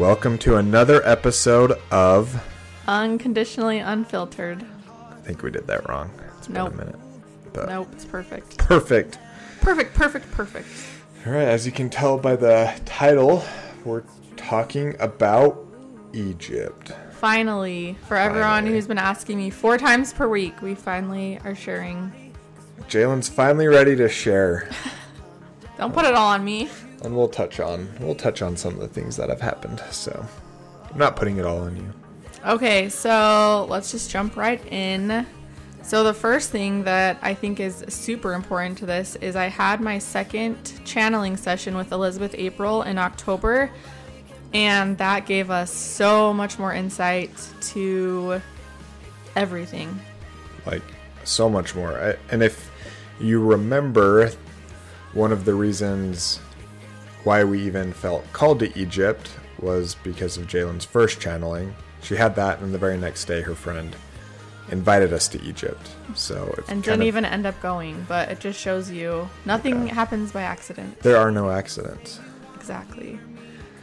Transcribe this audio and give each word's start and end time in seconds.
Welcome 0.00 0.38
to 0.38 0.56
another 0.56 1.06
episode 1.06 1.72
of. 1.90 2.42
Unconditionally 2.88 3.80
unfiltered. 3.80 4.64
I 4.88 5.14
think 5.20 5.42
we 5.42 5.50
did 5.50 5.66
that 5.66 5.86
wrong. 5.90 6.10
It's 6.38 6.46
been 6.46 6.54
Nope. 6.54 6.72
a 6.72 6.76
minute. 6.78 6.96
But 7.52 7.68
Nope, 7.68 7.88
it's 7.92 8.06
perfect. 8.06 8.56
perfect. 8.56 9.18
Perfect, 9.60 9.92
perfect, 9.92 10.30
perfect. 10.30 10.68
All 11.26 11.34
right, 11.34 11.42
as 11.46 11.66
you 11.66 11.72
can 11.72 11.90
tell 11.90 12.16
by 12.16 12.34
the 12.34 12.72
title, 12.86 13.44
we're 13.84 14.04
talking 14.38 14.96
about 15.00 15.58
Egypt. 16.14 16.92
Finally, 17.12 17.98
for 18.08 18.16
everyone 18.16 18.64
who's 18.64 18.86
been 18.86 18.96
asking 18.96 19.36
me 19.36 19.50
four 19.50 19.76
times 19.76 20.14
per 20.14 20.26
week, 20.26 20.62
we 20.62 20.74
finally 20.74 21.38
are 21.44 21.54
sharing. 21.54 22.32
Jalen's 22.88 23.28
finally 23.28 23.66
ready 23.66 23.94
to 23.96 24.08
share, 24.08 24.70
Don't 25.76 25.92
put 25.92 26.06
it 26.06 26.14
all 26.14 26.28
on 26.28 26.42
me. 26.42 26.70
And 27.02 27.16
we'll 27.16 27.28
touch 27.28 27.60
on 27.60 27.88
we'll 28.00 28.14
touch 28.14 28.42
on 28.42 28.56
some 28.56 28.74
of 28.74 28.80
the 28.80 28.88
things 28.88 29.16
that 29.16 29.28
have 29.28 29.40
happened. 29.40 29.82
So, 29.90 30.26
I'm 30.90 30.98
not 30.98 31.16
putting 31.16 31.38
it 31.38 31.44
all 31.44 31.58
on 31.60 31.76
you. 31.76 31.92
Okay, 32.46 32.88
so 32.88 33.66
let's 33.68 33.90
just 33.90 34.10
jump 34.10 34.36
right 34.36 34.64
in. 34.72 35.26
So, 35.82 36.04
the 36.04 36.14
first 36.14 36.50
thing 36.50 36.84
that 36.84 37.18
I 37.22 37.34
think 37.34 37.58
is 37.60 37.84
super 37.88 38.34
important 38.34 38.78
to 38.78 38.86
this 38.86 39.16
is 39.16 39.34
I 39.36 39.46
had 39.46 39.80
my 39.80 39.98
second 39.98 40.80
channeling 40.84 41.36
session 41.36 41.76
with 41.76 41.92
Elizabeth 41.92 42.34
April 42.36 42.82
in 42.82 42.98
October, 42.98 43.70
and 44.52 44.96
that 44.98 45.26
gave 45.26 45.50
us 45.50 45.72
so 45.72 46.32
much 46.32 46.58
more 46.58 46.72
insight 46.72 47.30
to 47.62 48.40
everything. 49.36 49.98
like 50.66 50.82
so 51.24 51.48
much 51.48 51.74
more. 51.74 51.98
I, 51.98 52.16
and 52.30 52.42
if 52.42 52.70
you 53.20 53.42
remember, 53.42 54.30
one 55.12 55.32
of 55.32 55.44
the 55.44 55.54
reasons 55.54 56.40
why 57.24 57.44
we 57.44 57.60
even 57.62 57.92
felt 57.92 58.24
called 58.32 58.58
to 58.60 58.78
Egypt 58.78 59.30
was 59.60 59.94
because 60.02 60.36
of 60.36 60.46
Jalen's 60.46 60.84
first 60.84 61.20
channeling. 61.20 61.74
She 62.02 62.16
had 62.16 62.34
that, 62.36 62.60
and 62.60 62.72
the 62.72 62.78
very 62.78 62.96
next 62.96 63.26
day, 63.26 63.42
her 63.42 63.54
friend 63.54 63.94
invited 64.70 65.12
us 65.12 65.28
to 65.28 65.42
Egypt. 65.42 65.90
So 66.14 66.54
it's 66.56 66.68
and 66.68 66.82
didn't 66.82 67.02
of- 67.02 67.06
even 67.06 67.24
end 67.24 67.46
up 67.46 67.60
going, 67.60 68.04
but 68.08 68.30
it 68.30 68.40
just 68.40 68.58
shows 68.58 68.90
you 68.90 69.28
nothing 69.44 69.86
happens 69.88 70.32
by 70.32 70.42
accident. 70.42 70.98
there 71.00 71.16
are 71.16 71.30
no 71.30 71.50
accidents. 71.50 72.20
Exactly. 72.54 73.18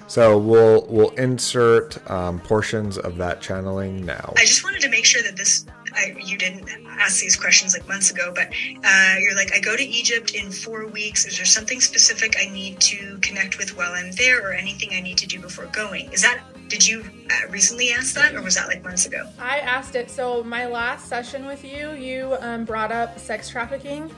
So 0.07 0.37
we'll 0.37 0.85
we'll 0.87 1.09
insert 1.11 2.09
um, 2.09 2.39
portions 2.39 2.97
of 2.97 3.17
that 3.17 3.41
channeling 3.41 4.05
now. 4.05 4.33
I 4.37 4.45
just 4.45 4.63
wanted 4.63 4.81
to 4.81 4.89
make 4.89 5.03
sure 5.05 5.21
that 5.21 5.35
this, 5.35 5.65
I, 5.97 6.15
you 6.23 6.37
didn't 6.37 6.69
ask 6.87 7.19
these 7.19 7.35
questions 7.35 7.73
like 7.73 7.87
months 7.87 8.11
ago, 8.11 8.31
but 8.33 8.47
uh, 8.83 9.15
you're 9.19 9.35
like, 9.35 9.53
I 9.53 9.59
go 9.59 9.75
to 9.75 9.83
Egypt 9.83 10.35
in 10.35 10.51
four 10.51 10.85
weeks. 10.85 11.25
Is 11.25 11.37
there 11.37 11.45
something 11.45 11.81
specific 11.81 12.35
I 12.39 12.45
need 12.45 12.79
to 12.81 13.17
connect 13.21 13.57
with 13.57 13.75
while 13.75 13.93
I'm 13.93 14.11
there 14.11 14.47
or 14.47 14.53
anything 14.53 14.89
I 14.93 15.01
need 15.01 15.17
to 15.17 15.27
do 15.27 15.39
before 15.39 15.65
going? 15.67 16.11
Is 16.13 16.21
that, 16.21 16.39
did 16.67 16.87
you 16.87 17.03
uh, 17.31 17.49
recently 17.49 17.91
ask 17.91 18.13
that 18.15 18.35
or 18.35 18.41
was 18.41 18.55
that 18.55 18.67
like 18.67 18.83
months 18.83 19.05
ago? 19.05 19.27
I 19.39 19.59
asked 19.59 19.95
it. 19.95 20.11
So 20.11 20.43
my 20.43 20.67
last 20.67 21.07
session 21.07 21.45
with 21.45 21.65
you, 21.65 21.91
you 21.93 22.37
um, 22.41 22.63
brought 22.63 22.91
up 22.91 23.17
sex 23.19 23.49
trafficking 23.49 24.11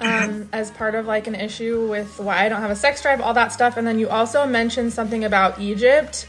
um, 0.00 0.48
as 0.52 0.70
part 0.72 0.94
of 0.94 1.06
like 1.06 1.26
an 1.26 1.34
issue 1.34 1.88
with 1.88 2.18
why 2.18 2.44
I 2.44 2.48
don't 2.48 2.60
have 2.60 2.70
a 2.70 2.76
sex 2.76 3.00
drive, 3.02 3.20
all 3.20 3.34
that 3.34 3.52
stuff, 3.52 3.76
and 3.76 3.86
then 3.86 3.98
you 3.98 4.08
also 4.08 4.46
mentioned 4.46 4.92
something 4.92 5.24
about 5.24 5.60
Egypt. 5.60 6.26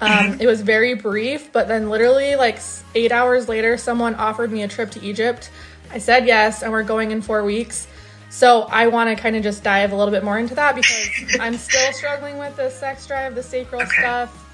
Um, 0.00 0.36
it 0.40 0.46
was 0.46 0.60
very 0.62 0.94
brief, 0.94 1.52
but 1.52 1.68
then 1.68 1.88
literally 1.90 2.36
like 2.36 2.58
eight 2.94 3.12
hours 3.12 3.48
later, 3.48 3.76
someone 3.76 4.14
offered 4.14 4.50
me 4.52 4.62
a 4.62 4.68
trip 4.68 4.90
to 4.92 5.02
Egypt. 5.04 5.50
I 5.90 5.98
said 5.98 6.26
yes, 6.26 6.62
and 6.62 6.70
we're 6.72 6.82
going 6.82 7.10
in 7.10 7.22
four 7.22 7.44
weeks. 7.44 7.86
So 8.30 8.62
I 8.70 8.88
want 8.88 9.08
to 9.08 9.20
kind 9.20 9.36
of 9.36 9.42
just 9.42 9.62
dive 9.64 9.92
a 9.92 9.96
little 9.96 10.12
bit 10.12 10.22
more 10.22 10.38
into 10.38 10.54
that 10.54 10.74
because 10.74 11.08
I'm 11.40 11.56
still 11.56 11.92
struggling 11.92 12.38
with 12.38 12.56
the 12.56 12.68
sex 12.70 13.06
drive, 13.06 13.34
the 13.34 13.42
sacral 13.42 13.82
Okay. 13.82 13.90
stuff. 14.02 14.44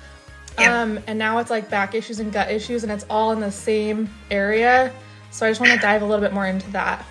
Yep. 0.59 0.69
Um, 0.69 1.01
and 1.09 1.19
now 1.19 1.39
it's 1.39 1.51
like 1.51 1.69
back 1.69 1.95
issues 1.97 2.21
and 2.21 2.33
gut 2.33 2.51
issues, 2.51 2.85
and 2.85 2.93
it's 2.93 3.05
all 3.11 3.33
in 3.33 3.41
the 3.41 3.51
same 3.51 4.09
area. 4.31 4.93
So 5.33 5.45
I 5.45 5.51
just 5.51 5.61
want 5.61 5.73
to 5.73 5.79
dive 5.79 6.03
a 6.03 6.07
little 6.07 6.25
bit 6.25 6.33
more 6.33 6.47
into 6.47 6.71
that. 6.71 7.05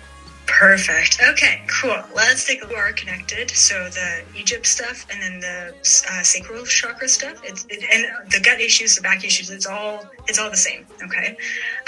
Perfect. 0.58 1.20
Okay, 1.30 1.62
cool. 1.66 2.00
Let's 2.14 2.46
take 2.46 2.62
a 2.62 2.66
look. 2.66 2.74
Are 2.76 2.92
connected. 2.92 3.50
So 3.50 3.88
the 3.88 4.22
Egypt 4.38 4.66
stuff, 4.66 5.06
and 5.10 5.20
then 5.20 5.40
the 5.40 5.74
uh, 6.10 6.22
sacral 6.22 6.64
chakra 6.64 7.08
stuff, 7.08 7.40
it's, 7.44 7.64
it, 7.68 7.82
and 7.92 8.30
the 8.30 8.40
gut 8.40 8.60
issues, 8.60 8.94
the 8.94 9.02
back 9.02 9.24
issues. 9.24 9.50
It's 9.50 9.66
all 9.66 10.04
it's 10.28 10.38
all 10.38 10.50
the 10.50 10.56
same. 10.56 10.86
Okay. 11.02 11.36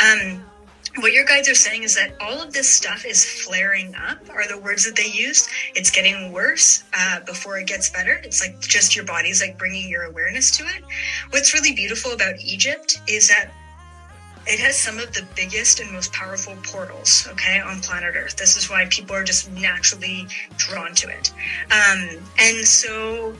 Um, 0.00 0.44
what 0.99 1.12
your 1.12 1.25
guides 1.25 1.49
are 1.49 1.55
saying 1.55 1.82
is 1.82 1.94
that 1.94 2.15
all 2.21 2.41
of 2.41 2.53
this 2.53 2.69
stuff 2.69 3.05
is 3.05 3.25
flaring 3.25 3.94
up. 3.94 4.19
Are 4.31 4.49
the 4.49 4.59
words 4.59 4.84
that 4.87 4.97
they 4.97 5.10
used? 5.10 5.49
It's 5.75 5.91
getting 5.91 6.32
worse 6.32 6.84
uh, 6.97 7.21
before 7.21 7.59
it 7.59 7.66
gets 7.66 7.91
better. 7.91 8.21
It's 8.25 8.41
like 8.41 8.60
just 8.60 8.97
your 8.97 9.05
body's 9.05 9.43
like 9.43 9.59
bringing 9.59 9.88
your 9.88 10.05
awareness 10.05 10.56
to 10.56 10.65
it. 10.65 10.82
What's 11.31 11.53
really 11.53 11.72
beautiful 11.75 12.12
about 12.12 12.34
Egypt 12.43 13.00
is 13.06 13.28
that 13.28 13.53
it 14.47 14.61
has 14.61 14.77
some 14.77 14.99
of 14.99 15.12
the 15.12 15.27
biggest 15.34 15.81
and 15.81 15.91
most 15.93 16.12
powerful 16.12 16.55
portals, 16.62 17.27
okay, 17.33 17.61
on 17.61 17.81
planet 17.81 18.15
Earth. 18.17 18.37
This 18.37 18.57
is 18.57 18.71
why 18.71 18.87
people 18.91 19.17
are 19.17 19.25
just 19.25 19.51
naturally 19.51 20.27
drawn 20.57 20.95
to 20.95 21.09
it. 21.09 21.33
Um, 21.71 22.23
and 22.39 22.67
so, 22.67 23.35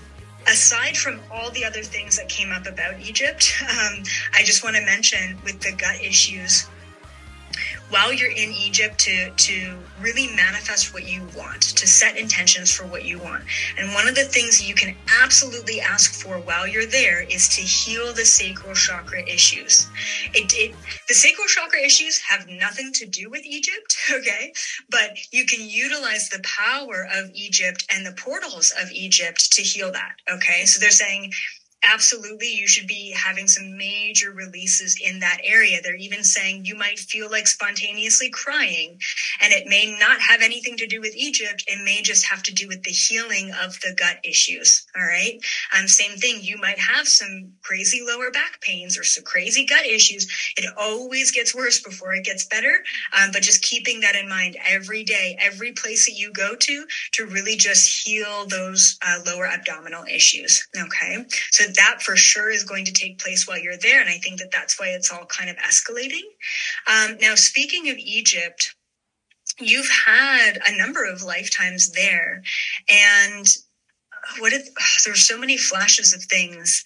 aside 0.49 0.97
from 0.97 1.21
all 1.31 1.51
the 1.51 1.65
other 1.65 1.83
things 1.83 2.17
that 2.17 2.29
came 2.29 2.51
up 2.51 2.67
about 2.67 2.99
Egypt, 3.01 3.55
um, 3.63 4.03
I 4.35 4.43
just 4.43 4.65
want 4.65 4.77
to 4.77 4.85
mention 4.85 5.39
with 5.45 5.61
the 5.61 5.73
gut 5.73 6.03
issues. 6.03 6.67
While 7.89 8.13
you're 8.13 8.31
in 8.31 8.53
Egypt, 8.53 8.99
to 9.01 9.31
to 9.31 9.79
really 10.01 10.29
manifest 10.35 10.93
what 10.93 11.09
you 11.09 11.27
want, 11.37 11.63
to 11.63 11.87
set 11.87 12.17
intentions 12.17 12.73
for 12.73 12.85
what 12.85 13.05
you 13.05 13.19
want, 13.19 13.45
and 13.79 13.95
one 13.95 14.09
of 14.09 14.15
the 14.15 14.25
things 14.25 14.67
you 14.67 14.75
can 14.75 14.97
absolutely 15.23 15.81
ask 15.81 16.13
for 16.13 16.39
while 16.39 16.67
you're 16.67 16.87
there 16.87 17.23
is 17.23 17.49
to 17.51 17.63
heal 17.63 18.13
the 18.13 18.25
sacral 18.25 18.75
chakra 18.75 19.23
issues. 19.23 19.89
It, 20.35 20.53
it 20.55 20.75
the 21.09 21.15
sacral 21.15 21.47
chakra 21.47 21.81
issues 21.81 22.21
have 22.21 22.49
nothing 22.49 22.93
to 22.95 23.07
do 23.07 23.31
with 23.31 23.45
Egypt, 23.45 23.97
okay? 24.13 24.53
But 24.91 25.19
you 25.33 25.47
can 25.47 25.69
utilize 25.69 26.29
the 26.29 26.43
power 26.43 27.07
of 27.15 27.31
Egypt 27.35 27.87
and 27.95 28.05
the 28.05 28.13
portals 28.13 28.73
of 28.83 28.91
Egypt 28.91 29.53
to 29.53 29.63
heal 29.63 29.93
that, 29.93 30.17
okay? 30.31 30.65
So 30.65 30.81
they're 30.81 30.91
saying 30.91 31.33
absolutely 31.87 32.49
you 32.49 32.67
should 32.67 32.87
be 32.87 33.13
having 33.17 33.47
some 33.47 33.77
major 33.77 34.33
releases 34.33 34.97
in 35.01 35.21
that 35.21 35.39
area. 35.43 35.81
They're 35.83 35.95
even 35.97 36.25
saying 36.25 36.65
you 36.65 36.75
might 36.75 36.99
feel 36.99 37.31
like 37.31 37.47
spontaneously 37.47 38.31
crying 38.31 38.99
and 39.41 39.53
it 39.53 39.67
may 39.67 39.97
not 39.99 40.21
have 40.21 40.43
anything 40.43 40.77
to 40.79 40.87
do 40.87 41.01
with 41.01 41.15
Egypt. 41.15 41.65
It 41.67 41.85
may 41.85 42.03
just 42.03 42.27
have 42.27 42.43
to 42.45 42.55
do 42.55 42.69
with 42.69 42.83
the 42.83 42.91
healing 42.91 43.53
of 43.63 43.79
the 43.81 43.95
gut 43.95 44.19
issues. 44.25 44.85
All 44.97 45.05
right. 45.05 45.39
Um, 45.77 45.89
same 45.89 46.17
thing. 46.17 46.43
You 46.43 46.59
might 46.59 46.79
have 46.79 47.07
some 47.09 47.53
crazy 47.63 48.03
lower 48.07 48.31
back 48.31 48.61
pains 48.61 48.99
or 48.99 49.05
some 49.05 49.25
crazy 49.25 49.65
gut 49.65 49.87
issues. 49.87 50.27
It 50.57 50.71
always 50.77 51.31
gets 51.31 51.55
worse 51.55 51.81
before 51.81 52.15
it 52.15 52.25
gets 52.25 52.47
better. 52.47 52.83
Um, 53.13 53.31
but 53.33 53.43
just 53.43 53.63
keeping 53.63 54.01
that 54.01 54.17
in 54.17 54.29
mind 54.29 54.57
every 54.67 55.05
day, 55.05 55.37
every 55.41 55.73
place 55.73 56.07
that 56.07 56.15
you 56.15 56.33
go 56.33 56.55
to, 56.57 56.87
to 57.13 57.27
really 57.27 57.57
just 57.57 58.07
heal 58.07 58.47
those 58.47 58.99
uh, 59.07 59.19
lower 59.27 59.47
abdominal 59.47 60.05
issues. 60.05 60.67
Okay. 60.77 61.25
So 61.51 61.65
that 61.77 62.03
for 62.03 62.17
sure 62.17 62.51
is 62.51 62.65
going 62.65 62.85
to 62.87 62.93
take 62.93 63.19
place 63.19 63.47
while 63.47 63.59
you're 63.59 63.77
there. 63.77 64.01
And 64.01 64.11
I 64.11 64.19
think 64.19 64.39
that 64.41 64.51
that's 64.53 64.79
why 64.79 64.89
it's 64.89 65.11
all 65.11 65.27
kind 65.27 65.51
of 65.51 65.57
escalating. 65.57 66.23
Um, 66.87 67.19
now, 67.21 67.35
speaking 67.35 67.89
of 67.89 67.97
Egypt, 67.99 68.75
you've 69.59 69.91
had 70.07 70.59
a 70.67 70.77
number 70.77 71.05
of 71.05 71.23
lifetimes 71.23 71.93
there. 71.93 72.43
And 72.89 73.47
what 74.39 74.53
if 74.53 74.69
there's 75.05 75.27
so 75.27 75.39
many 75.39 75.57
flashes 75.57 76.13
of 76.13 76.23
things? 76.25 76.85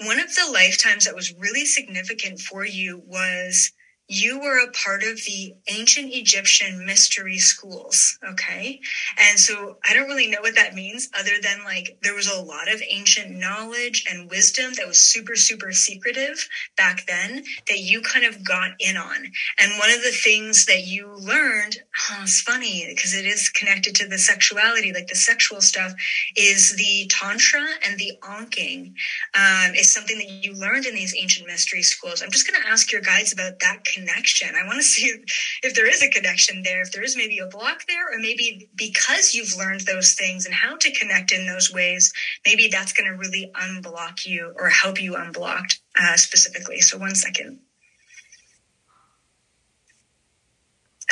One 0.00 0.20
of 0.20 0.34
the 0.34 0.50
lifetimes 0.52 1.04
that 1.04 1.14
was 1.14 1.34
really 1.38 1.64
significant 1.64 2.40
for 2.40 2.64
you 2.64 3.02
was 3.06 3.72
you 4.06 4.38
were 4.38 4.62
a 4.62 4.70
part 4.72 5.02
of 5.02 5.16
the 5.24 5.54
ancient 5.68 6.12
Egyptian 6.12 6.84
mystery 6.84 7.38
schools. 7.38 8.18
Okay. 8.28 8.80
And 9.18 9.38
so 9.38 9.78
I 9.88 9.94
don't 9.94 10.08
really 10.08 10.30
know 10.30 10.42
what 10.42 10.56
that 10.56 10.74
means 10.74 11.08
other 11.18 11.32
than 11.42 11.64
like 11.64 11.96
there 12.02 12.14
was 12.14 12.30
a 12.30 12.40
lot 12.40 12.70
of 12.72 12.82
ancient 12.88 13.30
knowledge 13.30 14.04
and 14.10 14.28
wisdom 14.28 14.72
that 14.76 14.86
was 14.86 14.98
super, 14.98 15.36
super 15.36 15.72
secretive 15.72 16.46
back 16.76 17.06
then 17.06 17.44
that 17.68 17.78
you 17.78 18.02
kind 18.02 18.26
of 18.26 18.44
got 18.44 18.72
in 18.78 18.98
on. 18.98 19.24
And 19.58 19.78
one 19.78 19.90
of 19.90 20.02
the 20.02 20.12
things 20.12 20.66
that 20.66 20.86
you 20.86 21.10
learned, 21.16 21.78
oh, 22.10 22.20
it's 22.22 22.42
funny 22.42 22.86
because 22.88 23.14
it 23.14 23.24
is 23.24 23.48
connected 23.48 23.94
to 23.96 24.06
the 24.06 24.18
sexuality, 24.18 24.92
like 24.92 25.08
the 25.08 25.14
sexual 25.14 25.62
stuff, 25.62 25.94
is 26.36 26.76
the 26.76 27.06
Tantra 27.08 27.64
and 27.86 27.98
the 27.98 28.18
onking 28.22 28.92
um, 29.34 29.74
is 29.74 29.90
something 29.90 30.18
that 30.18 30.30
you 30.30 30.52
learned 30.54 30.84
in 30.84 30.94
these 30.94 31.14
ancient 31.16 31.46
mystery 31.46 31.82
schools. 31.82 32.20
I'm 32.22 32.30
just 32.30 32.46
going 32.46 32.60
to 32.60 32.68
ask 32.68 32.92
your 32.92 33.00
guides 33.00 33.32
about 33.32 33.60
that 33.60 33.84
connection. 33.94 34.48
I 34.54 34.66
want 34.66 34.78
to 34.78 34.82
see 34.82 35.06
if, 35.06 35.20
if 35.62 35.74
there 35.74 35.88
is 35.88 36.02
a 36.02 36.10
connection 36.10 36.62
there, 36.62 36.82
if 36.82 36.92
there 36.92 37.02
is 37.02 37.16
maybe 37.16 37.38
a 37.38 37.46
block 37.46 37.86
there, 37.86 38.12
or 38.12 38.18
maybe 38.18 38.68
because 38.74 39.34
you've 39.34 39.56
learned 39.56 39.82
those 39.82 40.14
things 40.14 40.46
and 40.46 40.54
how 40.54 40.76
to 40.76 40.92
connect 40.92 41.32
in 41.32 41.46
those 41.46 41.72
ways, 41.72 42.12
maybe 42.46 42.68
that's 42.68 42.92
going 42.92 43.10
to 43.10 43.16
really 43.16 43.50
unblock 43.54 44.26
you 44.26 44.52
or 44.56 44.68
help 44.68 45.00
you 45.00 45.16
unblocked 45.16 45.80
uh, 46.00 46.16
specifically. 46.16 46.80
So, 46.80 46.98
one 46.98 47.14
second. 47.14 47.60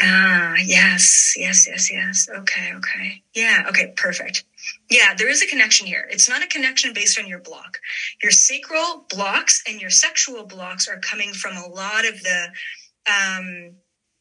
Ah, 0.00 0.54
yes, 0.64 1.34
yes, 1.36 1.66
yes, 1.66 1.90
yes. 1.90 2.28
Okay, 2.28 2.72
okay. 2.74 3.22
Yeah, 3.34 3.64
okay, 3.68 3.92
perfect. 3.96 4.44
Yeah, 4.90 5.14
there 5.14 5.28
is 5.28 5.42
a 5.42 5.46
connection 5.46 5.86
here. 5.86 6.08
It's 6.10 6.28
not 6.28 6.42
a 6.42 6.46
connection 6.46 6.92
based 6.92 7.18
on 7.18 7.26
your 7.26 7.40
block. 7.40 7.78
Your 8.22 8.32
sacral 8.32 9.06
blocks 9.10 9.62
and 9.66 9.80
your 9.80 9.90
sexual 9.90 10.44
blocks 10.44 10.88
are 10.88 10.98
coming 10.98 11.32
from 11.32 11.56
a 11.56 11.66
lot 11.66 12.06
of 12.06 12.22
the 12.22 12.48
um, 13.06 13.74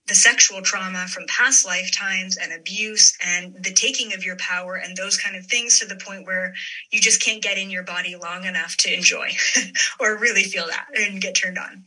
the 0.07 0.15
sexual 0.15 0.62
trauma 0.62 1.07
from 1.07 1.25
past 1.27 1.65
lifetimes 1.65 2.38
and 2.38 2.51
abuse 2.51 3.18
and 3.25 3.56
the 3.63 3.74
taking 3.74 4.13
of 4.13 4.25
your 4.25 4.36
power 4.38 4.75
and 4.75 4.98
those 4.98 5.18
kind 5.18 5.36
of 5.36 5.45
things 5.45 5.80
to 5.80 5.86
the 5.86 5.95
point 5.95 6.25
where 6.25 6.53
you 6.92 7.00
just 7.00 7.21
can't 7.21 7.44
get 7.44 7.57
in 7.57 7.69
your 7.69 7.83
body 7.83 8.15
long 8.15 8.45
enough 8.45 8.75
to 8.77 8.94
enjoy 8.94 9.30
or 10.00 10.18
really 10.18 10.44
feel 10.44 10.68
that 10.68 10.88
and 10.95 11.21
get 11.21 11.36
turned 11.36 11.57
on. 11.57 11.83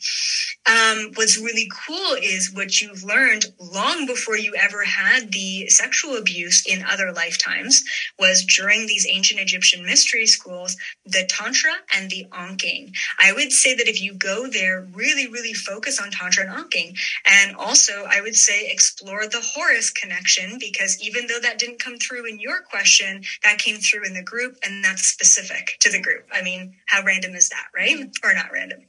Um, 0.66 1.10
what's 1.14 1.38
really 1.38 1.70
cool 1.86 2.16
is 2.22 2.52
what 2.54 2.80
you've 2.80 3.04
learned 3.04 3.46
long 3.58 4.06
before 4.06 4.38
you 4.38 4.54
ever 4.58 4.84
had 4.84 5.30
the 5.32 5.68
sexual 5.68 6.16
abuse 6.16 6.64
in 6.66 6.82
other 6.82 7.12
lifetimes 7.12 7.84
was 8.18 8.44
during 8.44 8.86
these 8.86 9.06
ancient 9.10 9.40
Egyptian 9.40 9.84
mystery 9.84 10.26
schools, 10.26 10.76
the 11.04 11.26
Tantra 11.28 11.72
and 11.94 12.10
the 12.10 12.26
Anking. 12.32 12.94
I 13.18 13.32
would 13.32 13.52
say 13.52 13.74
that 13.74 13.88
if 13.88 14.00
you 14.00 14.14
go 14.14 14.48
there, 14.48 14.86
really, 14.94 15.26
really 15.26 15.52
focus 15.52 16.00
on 16.00 16.10
Tantra 16.10 16.44
and 16.44 16.52
Anking. 16.52 16.96
And 17.26 17.56
also, 17.56 18.03
I 18.08 18.20
would 18.20 18.36
say 18.36 18.70
explore 18.70 19.26
the 19.26 19.40
Horus 19.42 19.90
connection 19.90 20.58
because 20.58 21.00
even 21.02 21.26
though 21.26 21.40
that 21.40 21.58
didn't 21.58 21.82
come 21.82 21.98
through 21.98 22.26
in 22.26 22.38
your 22.38 22.62
question, 22.62 23.22
that 23.42 23.58
came 23.58 23.76
through 23.76 24.04
in 24.04 24.14
the 24.14 24.22
group 24.22 24.56
and 24.64 24.84
that's 24.84 25.06
specific 25.06 25.76
to 25.80 25.90
the 25.90 26.00
group. 26.00 26.26
I 26.32 26.42
mean, 26.42 26.74
how 26.86 27.02
random 27.04 27.34
is 27.34 27.48
that, 27.50 27.66
right? 27.74 28.10
Or 28.22 28.34
not 28.34 28.52
random. 28.52 28.80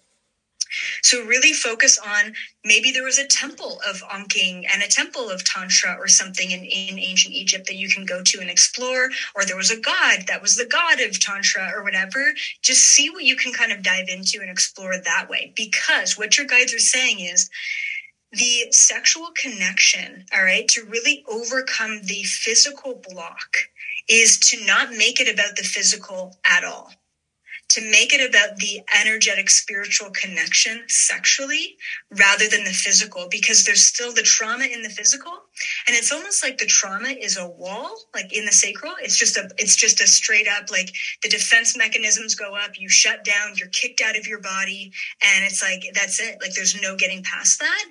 So 1.02 1.24
really 1.24 1.54
focus 1.54 2.00
on 2.00 2.34
maybe 2.64 2.92
there 2.92 3.04
was 3.04 3.18
a 3.18 3.28
temple 3.28 3.80
of 3.88 4.04
Anking 4.12 4.66
and 4.72 4.84
a 4.84 4.88
temple 4.88 5.30
of 5.30 5.44
Tantra 5.44 5.96
or 6.00 6.08
something 6.08 6.52
in, 6.52 6.64
in 6.64 7.00
ancient 7.00 7.34
Egypt 7.34 7.68
that 7.68 7.76
you 7.76 7.90
can 7.90 8.06
go 8.06 8.22
to 8.24 8.40
and 8.40 8.50
explore, 8.50 9.10
or 9.36 9.46
there 9.46 9.56
was 9.56 9.72
a 9.72 9.80
god 9.80 10.26
that 10.28 10.42
was 10.42 10.56
the 10.56 10.66
god 10.66 11.00
of 11.00 11.20
Tantra 11.20 11.72
or 11.74 11.84
whatever. 11.84 12.34
Just 12.62 12.82
see 12.82 13.10
what 13.10 13.24
you 13.24 13.36
can 13.36 13.54
kind 13.54 13.72
of 13.72 13.84
dive 13.84 14.08
into 14.10 14.42
and 14.42 14.50
explore 14.50 14.98
that 14.98 15.30
way. 15.30 15.54
Because 15.56 16.18
what 16.18 16.38
your 16.38 16.46
guides 16.46 16.74
are 16.74 16.80
saying 16.80 17.20
is 17.20 17.50
the 18.38 18.72
sexual 18.72 19.30
connection, 19.36 20.26
all 20.34 20.44
right, 20.44 20.68
to 20.70 20.84
really 20.84 21.24
overcome 21.28 22.02
the 22.04 22.24
physical 22.24 23.02
block 23.10 23.70
is 24.08 24.40
to 24.40 24.66
not 24.66 24.92
make 24.92 25.20
it 25.20 25.34
about 25.34 25.56
the 25.56 25.64
physical 25.64 26.38
at 26.46 26.64
all. 26.64 26.92
To 27.76 27.92
make 27.92 28.14
it 28.14 28.30
about 28.30 28.56
the 28.56 28.80
energetic 29.02 29.50
spiritual 29.50 30.10
connection 30.12 30.86
sexually 30.88 31.76
rather 32.10 32.48
than 32.48 32.64
the 32.64 32.72
physical, 32.72 33.28
because 33.30 33.66
there's 33.66 33.84
still 33.84 34.14
the 34.14 34.22
trauma 34.22 34.64
in 34.64 34.82
the 34.82 34.90
physical. 34.90 35.34
And 35.86 35.94
it's 35.94 36.10
almost 36.10 36.42
like 36.42 36.58
the 36.58 36.68
trauma 36.68 37.10
is 37.10 37.38
a 37.38 37.50
wall, 37.50 37.98
like 38.14 38.32
in 38.32 38.46
the 38.46 38.54
sacral. 38.54 38.94
It's 39.02 39.18
just 39.18 39.36
a, 39.36 39.50
it's 39.58 39.76
just 39.76 40.00
a 40.00 40.08
straight 40.08 40.48
up, 40.48 40.72
like 40.72 40.96
the 41.22 41.28
defense 41.28 41.76
mechanisms 41.78 42.36
go 42.36 42.56
up, 42.56 42.80
you 42.80 42.88
shut 42.88 43.26
down, 43.26 43.56
you're 43.58 43.68
kicked 43.68 44.00
out 44.00 44.18
of 44.18 44.26
your 44.26 44.40
body. 44.40 44.94
And 45.22 45.44
it's 45.44 45.62
like, 45.62 45.84
that's 45.94 46.22
it. 46.22 46.38
Like 46.42 46.54
there's 46.54 46.82
no 46.82 46.96
getting 46.96 47.24
past 47.24 47.60
that. 47.60 47.86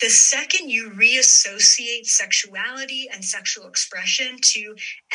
The 0.00 0.08
second 0.08 0.70
you 0.70 0.90
reassociate 0.90 2.06
sexuality 2.06 3.08
and 3.12 3.24
sexual 3.24 3.68
expression 3.68 4.38
to 4.40 4.74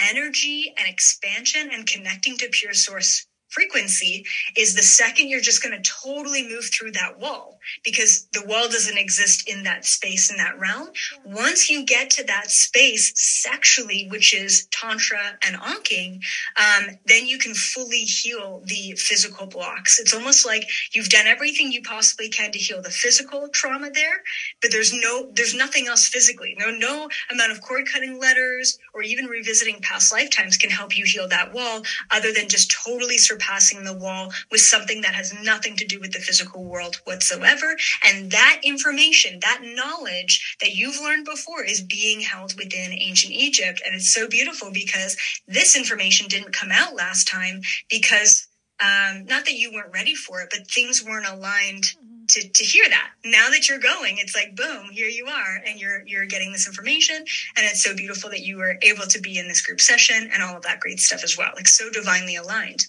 energy 0.09 0.73
and 0.77 0.87
expansion 0.87 1.69
and 1.73 1.85
connecting 1.85 2.37
to 2.37 2.47
pure 2.49 2.73
source 2.73 3.27
frequency 3.55 4.25
is 4.57 4.75
the 4.75 4.83
second 4.83 5.29
you're 5.29 5.39
just 5.39 5.63
going 5.63 5.81
to 5.81 5.91
totally 6.03 6.43
move 6.43 6.65
through 6.65 6.91
that 6.91 7.17
wall 7.19 7.57
because 7.83 8.27
the 8.33 8.43
wall 8.45 8.67
doesn't 8.67 8.97
exist 8.97 9.49
in 9.49 9.63
that 9.63 9.85
space 9.85 10.29
in 10.29 10.37
that 10.37 10.59
realm. 10.59 10.89
Once 11.25 11.69
you 11.69 11.85
get 11.85 12.09
to 12.09 12.23
that 12.25 12.51
space 12.51 13.13
sexually, 13.15 14.07
which 14.11 14.35
is 14.35 14.67
tantra 14.71 15.37
and 15.47 15.55
onking 15.55 16.19
um, 16.57 16.97
then 17.05 17.27
you 17.27 17.37
can 17.37 17.53
fully 17.53 17.99
heal 17.99 18.61
the 18.65 18.93
physical 18.97 19.47
blocks. 19.47 19.99
It's 19.99 20.13
almost 20.13 20.45
like 20.45 20.67
you've 20.93 21.09
done 21.09 21.27
everything 21.27 21.71
you 21.71 21.81
possibly 21.81 22.29
can 22.29 22.51
to 22.51 22.59
heal 22.59 22.81
the 22.81 22.89
physical 22.89 23.47
trauma 23.49 23.89
there, 23.89 24.21
but 24.61 24.71
there's 24.71 24.93
no, 24.93 25.31
there's 25.33 25.55
nothing 25.55 25.87
else 25.87 26.07
physically. 26.07 26.55
No, 26.59 26.71
no 26.71 27.09
amount 27.31 27.51
of 27.51 27.61
cord 27.61 27.85
cutting 27.91 28.19
letters 28.19 28.77
or 28.93 29.01
even 29.01 29.25
revisiting 29.25 29.79
past 29.81 30.11
lifetimes 30.11 30.57
can 30.57 30.69
help 30.69 30.97
you 30.97 31.05
heal 31.05 31.27
that 31.29 31.53
wall 31.53 31.83
other 32.11 32.33
than 32.33 32.49
just 32.49 32.71
totally 32.85 33.17
surpassing 33.17 33.44
the 33.83 33.97
wall 33.97 34.31
with 34.51 34.61
something 34.61 35.01
that 35.01 35.15
has 35.15 35.33
nothing 35.43 35.75
to 35.77 35.85
do 35.85 35.99
with 35.99 36.11
the 36.11 36.19
physical 36.19 36.63
world 36.63 36.97
whatsoever. 37.05 37.75
And 38.03 38.31
that 38.31 38.61
information, 38.63 39.39
that 39.41 39.61
knowledge 39.63 40.57
that 40.61 40.75
you've 40.75 40.99
learned 41.01 41.25
before 41.25 41.63
is 41.63 41.81
being 41.81 42.21
held 42.21 42.55
within 42.57 42.93
ancient 42.93 43.33
Egypt. 43.33 43.81
And 43.85 43.95
it's 43.95 44.13
so 44.13 44.27
beautiful 44.27 44.71
because 44.71 45.17
this 45.47 45.75
information 45.77 46.27
didn't 46.27 46.53
come 46.53 46.71
out 46.71 46.95
last 46.95 47.27
time 47.27 47.61
because 47.89 48.47
um, 48.79 49.25
not 49.25 49.45
that 49.45 49.53
you 49.53 49.71
weren't 49.73 49.93
ready 49.93 50.15
for 50.15 50.41
it, 50.41 50.49
but 50.51 50.67
things 50.67 51.03
weren't 51.03 51.27
aligned 51.27 51.85
to, 52.29 52.49
to 52.49 52.63
hear 52.63 52.87
that. 52.89 53.11
Now 53.23 53.49
that 53.51 53.69
you're 53.69 53.79
going, 53.79 54.17
it's 54.17 54.35
like 54.35 54.55
boom, 54.55 54.89
here 54.91 55.07
you 55.07 55.27
are, 55.27 55.61
and 55.65 55.79
you're 55.79 56.05
you're 56.05 56.25
getting 56.25 56.51
this 56.51 56.67
information, 56.67 57.17
and 57.17 57.65
it's 57.65 57.83
so 57.83 57.95
beautiful 57.95 58.29
that 58.31 58.41
you 58.41 58.57
were 58.57 58.77
able 58.81 59.05
to 59.05 59.21
be 59.21 59.37
in 59.37 59.47
this 59.47 59.61
group 59.61 59.79
session 59.79 60.29
and 60.33 60.43
all 60.43 60.57
of 60.57 60.63
that 60.63 60.79
great 60.79 60.99
stuff 60.99 61.23
as 61.23 61.37
well. 61.37 61.51
Like 61.55 61.67
so 61.67 61.89
divinely 61.91 62.35
aligned 62.35 62.87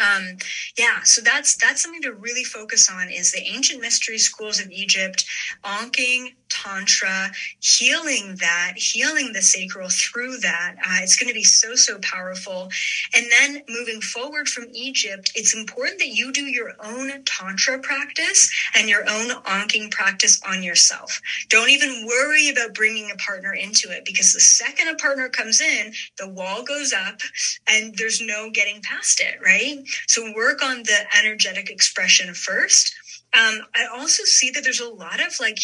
um, 0.00 0.36
yeah 0.78 1.02
so 1.02 1.20
that's 1.20 1.54
that's 1.56 1.82
something 1.82 2.02
to 2.02 2.12
really 2.12 2.44
focus 2.44 2.88
on 2.90 3.10
is 3.10 3.32
the 3.32 3.40
ancient 3.42 3.80
mystery 3.80 4.18
schools 4.18 4.60
of 4.60 4.70
egypt 4.70 5.24
anking 5.64 6.34
tantra 6.62 7.30
healing 7.60 8.36
that 8.40 8.74
healing 8.76 9.32
the 9.32 9.42
sacral 9.42 9.88
through 9.88 10.36
that 10.38 10.74
uh, 10.78 10.98
it's 11.02 11.16
going 11.16 11.28
to 11.28 11.34
be 11.34 11.44
so 11.44 11.74
so 11.74 11.98
powerful 12.00 12.68
and 13.14 13.26
then 13.30 13.62
moving 13.68 14.00
forward 14.00 14.48
from 14.48 14.66
egypt 14.74 15.32
it's 15.34 15.54
important 15.54 15.98
that 15.98 16.08
you 16.08 16.32
do 16.32 16.44
your 16.44 16.72
own 16.84 17.10
tantra 17.24 17.78
practice 17.78 18.50
and 18.74 18.88
your 18.88 19.02
own 19.08 19.30
onking 19.44 19.90
practice 19.90 20.40
on 20.48 20.62
yourself 20.62 21.20
don't 21.48 21.70
even 21.70 22.06
worry 22.06 22.48
about 22.48 22.74
bringing 22.74 23.10
a 23.10 23.16
partner 23.16 23.52
into 23.54 23.90
it 23.90 24.04
because 24.04 24.32
the 24.32 24.40
second 24.40 24.88
a 24.88 24.94
partner 24.96 25.28
comes 25.28 25.60
in 25.60 25.92
the 26.18 26.28
wall 26.28 26.62
goes 26.62 26.92
up 26.92 27.20
and 27.68 27.94
there's 27.96 28.20
no 28.20 28.50
getting 28.50 28.80
past 28.82 29.20
it 29.20 29.38
right 29.44 29.78
so 30.06 30.32
work 30.34 30.62
on 30.62 30.82
the 30.82 30.98
energetic 31.18 31.70
expression 31.70 32.34
first. 32.34 32.94
Um, 33.34 33.60
I 33.74 33.86
also 33.86 34.24
see 34.24 34.50
that 34.50 34.62
there's 34.62 34.80
a 34.80 34.88
lot 34.88 35.20
of 35.20 35.40
like 35.40 35.58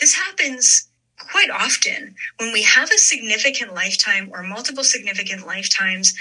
this 0.00 0.14
happens 0.14 0.88
quite 1.18 1.50
often 1.50 2.14
when 2.38 2.52
we 2.52 2.62
have 2.62 2.90
a 2.90 2.98
significant 2.98 3.74
lifetime 3.74 4.30
or 4.32 4.42
multiple 4.42 4.84
significant 4.84 5.46
lifetimes 5.46 6.14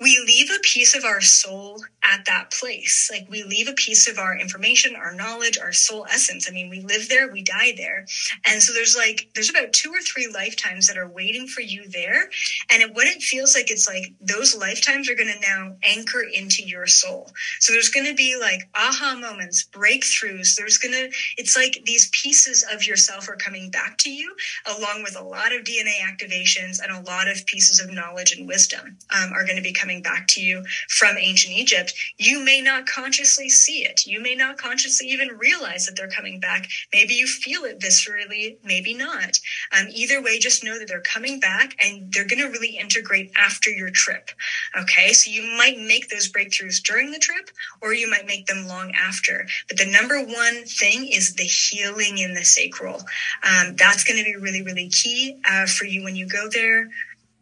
we 0.00 0.22
leave 0.26 0.50
a 0.50 0.60
piece 0.60 0.96
of 0.96 1.04
our 1.04 1.20
soul 1.20 1.82
at 2.02 2.24
that 2.26 2.50
place. 2.50 3.08
Like 3.12 3.26
we 3.30 3.42
leave 3.44 3.68
a 3.68 3.72
piece 3.72 4.08
of 4.08 4.18
our 4.18 4.36
information, 4.36 4.96
our 4.96 5.14
knowledge, 5.14 5.58
our 5.58 5.72
soul 5.72 6.06
essence. 6.10 6.48
I 6.48 6.52
mean, 6.52 6.68
we 6.68 6.80
live 6.80 7.08
there, 7.08 7.30
we 7.30 7.42
die 7.42 7.72
there. 7.76 8.04
And 8.44 8.62
so 8.62 8.72
there's 8.74 8.96
like, 8.96 9.30
there's 9.34 9.48
about 9.48 9.72
two 9.72 9.90
or 9.90 10.00
three 10.00 10.28
lifetimes 10.32 10.86
that 10.88 10.98
are 10.98 11.08
waiting 11.08 11.46
for 11.46 11.60
you 11.60 11.88
there. 11.88 12.28
And 12.70 12.82
it, 12.82 12.94
what 12.94 13.06
it 13.06 13.22
feels 13.22 13.54
like, 13.54 13.70
it's 13.70 13.88
like 13.88 14.12
those 14.20 14.54
lifetimes 14.54 15.08
are 15.08 15.14
going 15.14 15.32
to 15.32 15.40
now 15.40 15.76
anchor 15.82 16.22
into 16.22 16.62
your 16.62 16.86
soul. 16.86 17.30
So 17.60 17.72
there's 17.72 17.88
going 17.88 18.06
to 18.06 18.14
be 18.14 18.36
like 18.38 18.68
aha 18.74 19.16
moments, 19.18 19.66
breakthroughs. 19.72 20.56
There's 20.56 20.76
going 20.76 20.92
to, 20.92 21.16
it's 21.38 21.56
like 21.56 21.82
these 21.84 22.10
pieces 22.10 22.64
of 22.70 22.84
yourself 22.84 23.28
are 23.28 23.36
coming 23.36 23.70
back 23.70 23.96
to 23.98 24.10
you 24.10 24.34
along 24.66 25.02
with 25.04 25.16
a 25.16 25.22
lot 25.24 25.54
of 25.54 25.64
DNA 25.64 26.00
activations 26.02 26.80
and 26.82 26.92
a 26.92 27.08
lot 27.08 27.28
of 27.28 27.46
pieces 27.46 27.80
of 27.80 27.92
knowledge 27.92 28.32
and 28.32 28.46
wisdom 28.46 28.98
um, 29.16 29.32
are 29.32 29.44
going 29.44 29.56
to 29.56 29.62
be 29.62 29.72
coming 29.84 30.00
back 30.00 30.26
to 30.26 30.40
you 30.40 30.64
from 30.88 31.16
ancient 31.18 31.52
Egypt, 31.52 31.92
you 32.16 32.42
may 32.42 32.62
not 32.62 32.86
consciously 32.86 33.50
see 33.50 33.84
it. 33.84 34.06
You 34.06 34.18
may 34.18 34.34
not 34.34 34.56
consciously 34.56 35.08
even 35.08 35.36
realize 35.36 35.84
that 35.84 35.94
they're 35.94 36.08
coming 36.08 36.40
back. 36.40 36.66
Maybe 36.92 37.12
you 37.12 37.26
feel 37.26 37.64
it 37.64 37.80
viscerally, 37.80 38.56
maybe 38.64 38.94
not. 38.94 39.38
Um, 39.76 39.88
either 39.90 40.22
way, 40.22 40.38
just 40.38 40.64
know 40.64 40.78
that 40.78 40.88
they're 40.88 41.02
coming 41.02 41.38
back 41.38 41.76
and 41.84 42.10
they're 42.10 42.26
going 42.26 42.40
to 42.40 42.48
really 42.48 42.78
integrate 42.78 43.30
after 43.36 43.68
your 43.68 43.90
trip. 43.90 44.30
Okay. 44.74 45.12
So 45.12 45.30
you 45.30 45.42
might 45.58 45.78
make 45.78 46.08
those 46.08 46.32
breakthroughs 46.32 46.82
during 46.82 47.10
the 47.10 47.18
trip 47.18 47.50
or 47.82 47.92
you 47.92 48.08
might 48.10 48.26
make 48.26 48.46
them 48.46 48.66
long 48.66 48.92
after. 48.92 49.46
But 49.68 49.76
the 49.76 49.90
number 49.90 50.18
one 50.18 50.64
thing 50.64 51.08
is 51.08 51.34
the 51.34 51.44
healing 51.44 52.16
in 52.16 52.32
the 52.32 52.44
sacral. 52.44 53.02
Um, 53.42 53.76
that's 53.76 54.04
going 54.04 54.18
to 54.18 54.24
be 54.24 54.36
really, 54.36 54.62
really 54.62 54.88
key 54.88 55.38
uh, 55.46 55.66
for 55.66 55.84
you 55.84 56.02
when 56.02 56.16
you 56.16 56.26
go 56.26 56.48
there. 56.48 56.88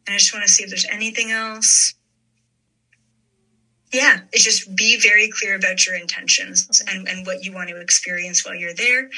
And 0.06 0.14
I 0.14 0.18
just 0.18 0.34
want 0.34 0.44
to 0.44 0.52
see 0.52 0.64
if 0.64 0.70
there's 0.70 0.87
anything 0.90 1.30
else 1.30 1.94
yeah 3.92 4.20
it's 4.32 4.44
just 4.44 4.75
be 4.76 4.99
very 5.00 5.28
clear 5.28 5.54
about 5.54 5.87
your 5.87 5.96
intentions 5.96 6.82
and, 6.88 7.08
and 7.08 7.26
what 7.26 7.44
you 7.44 7.52
want 7.52 7.68
to 7.68 7.80
experience 7.80 8.44
while 8.44 8.54
you're 8.54 8.75
there 8.75 9.11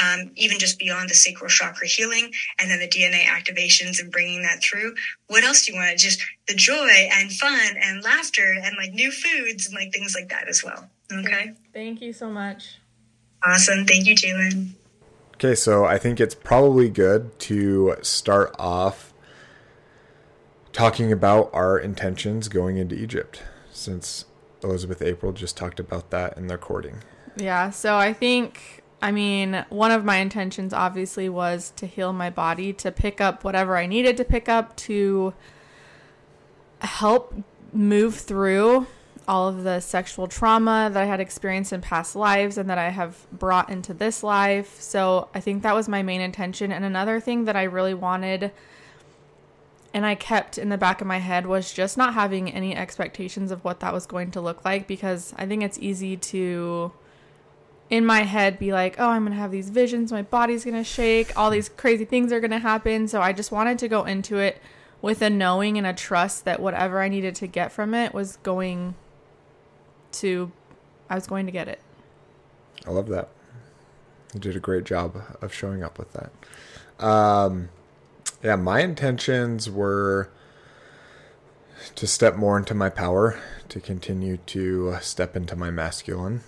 um, 0.00 0.30
even 0.36 0.58
just 0.58 0.78
beyond 0.78 1.08
the 1.08 1.14
sacral 1.14 1.48
chakra 1.48 1.86
healing 1.86 2.30
and 2.58 2.70
then 2.70 2.78
the 2.78 2.88
dna 2.88 3.24
activations 3.24 4.00
and 4.00 4.10
bringing 4.10 4.42
that 4.42 4.62
through. 4.62 4.94
What 5.28 5.44
else 5.44 5.64
do 5.64 5.72
you 5.72 5.78
want? 5.78 5.98
Just 5.98 6.22
the 6.48 6.54
joy 6.54 7.08
and 7.12 7.32
fun 7.32 7.76
and 7.80 8.02
laughter 8.02 8.54
and 8.62 8.76
like 8.76 8.92
new 8.92 9.10
foods 9.10 9.66
and 9.66 9.74
like 9.74 9.92
things 9.92 10.14
like 10.14 10.28
that 10.30 10.48
as 10.48 10.62
well. 10.64 10.88
Okay? 11.12 11.52
Thank 11.72 12.00
you 12.00 12.12
so 12.12 12.30
much. 12.30 12.78
Awesome. 13.44 13.86
Thank 13.86 14.06
you 14.06 14.14
jalen. 14.14 14.70
Okay 15.34 15.54
so 15.54 15.86
i 15.86 15.96
think 15.96 16.20
it's 16.20 16.34
probably 16.34 16.90
good 16.90 17.38
to 17.38 17.96
start 18.02 18.54
off 18.58 19.14
talking 20.72 21.10
about 21.10 21.48
our 21.54 21.78
intentions 21.78 22.48
going 22.48 22.76
into 22.76 22.94
Egypt, 22.94 23.42
since 23.80 24.26
Elizabeth 24.62 25.02
April 25.02 25.32
just 25.32 25.56
talked 25.56 25.80
about 25.80 26.10
that 26.10 26.36
in 26.36 26.46
the 26.46 26.54
recording. 26.54 26.98
Yeah, 27.36 27.70
so 27.70 27.96
I 27.96 28.12
think, 28.12 28.82
I 29.00 29.10
mean, 29.10 29.64
one 29.70 29.90
of 29.90 30.04
my 30.04 30.16
intentions 30.16 30.72
obviously 30.72 31.28
was 31.28 31.72
to 31.76 31.86
heal 31.86 32.12
my 32.12 32.30
body, 32.30 32.72
to 32.74 32.92
pick 32.92 33.20
up 33.20 33.44
whatever 33.44 33.76
I 33.76 33.86
needed 33.86 34.16
to 34.18 34.24
pick 34.24 34.48
up 34.48 34.76
to 34.76 35.34
help 36.80 37.34
move 37.72 38.16
through 38.16 38.86
all 39.28 39.48
of 39.48 39.62
the 39.62 39.78
sexual 39.80 40.26
trauma 40.26 40.90
that 40.92 41.00
I 41.02 41.06
had 41.06 41.20
experienced 41.20 41.72
in 41.72 41.80
past 41.80 42.16
lives 42.16 42.58
and 42.58 42.68
that 42.68 42.78
I 42.78 42.88
have 42.88 43.26
brought 43.30 43.70
into 43.70 43.94
this 43.94 44.24
life. 44.24 44.80
So 44.80 45.28
I 45.32 45.40
think 45.40 45.62
that 45.62 45.74
was 45.74 45.88
my 45.88 46.02
main 46.02 46.20
intention. 46.20 46.72
And 46.72 46.84
another 46.84 47.20
thing 47.20 47.44
that 47.44 47.54
I 47.54 47.62
really 47.62 47.94
wanted 47.94 48.50
and 49.92 50.06
I 50.06 50.14
kept 50.14 50.58
in 50.58 50.68
the 50.68 50.78
back 50.78 51.00
of 51.00 51.06
my 51.06 51.18
head 51.18 51.46
was 51.46 51.72
just 51.72 51.96
not 51.96 52.14
having 52.14 52.50
any 52.50 52.76
expectations 52.76 53.50
of 53.50 53.64
what 53.64 53.80
that 53.80 53.92
was 53.92 54.06
going 54.06 54.30
to 54.32 54.40
look 54.40 54.64
like 54.64 54.86
because 54.86 55.34
I 55.36 55.46
think 55.46 55.62
it's 55.62 55.78
easy 55.78 56.16
to 56.16 56.92
in 57.88 58.06
my 58.06 58.20
head 58.22 58.58
be 58.58 58.72
like, 58.72 59.00
"Oh, 59.00 59.08
I'm 59.08 59.22
going 59.22 59.32
to 59.32 59.38
have 59.38 59.50
these 59.50 59.70
visions, 59.70 60.12
my 60.12 60.22
body's 60.22 60.64
going 60.64 60.76
to 60.76 60.84
shake, 60.84 61.36
all 61.36 61.50
these 61.50 61.68
crazy 61.68 62.04
things 62.04 62.32
are 62.32 62.40
going 62.40 62.52
to 62.52 62.58
happen." 62.58 63.08
So 63.08 63.20
I 63.20 63.32
just 63.32 63.50
wanted 63.50 63.78
to 63.80 63.88
go 63.88 64.04
into 64.04 64.38
it 64.38 64.62
with 65.02 65.22
a 65.22 65.30
knowing 65.30 65.76
and 65.78 65.86
a 65.86 65.92
trust 65.92 66.44
that 66.44 66.60
whatever 66.60 67.00
I 67.00 67.08
needed 67.08 67.34
to 67.36 67.46
get 67.46 67.72
from 67.72 67.94
it 67.94 68.14
was 68.14 68.36
going 68.42 68.94
to 70.12 70.52
I 71.08 71.16
was 71.16 71.26
going 71.26 71.46
to 71.46 71.52
get 71.52 71.66
it. 71.66 71.80
I 72.86 72.90
love 72.90 73.08
that. 73.08 73.28
You 74.32 74.40
did 74.40 74.54
a 74.54 74.60
great 74.60 74.84
job 74.84 75.20
of 75.42 75.52
showing 75.52 75.82
up 75.82 75.98
with 75.98 76.12
that. 76.12 77.04
Um, 77.04 77.70
yeah, 78.42 78.56
my 78.56 78.80
intentions 78.80 79.68
were 79.68 80.30
to 81.94 82.06
step 82.06 82.36
more 82.36 82.56
into 82.56 82.74
my 82.74 82.88
power, 82.88 83.38
to 83.68 83.80
continue 83.80 84.38
to 84.38 84.96
step 85.00 85.36
into 85.36 85.56
my 85.56 85.70
masculine. 85.70 86.40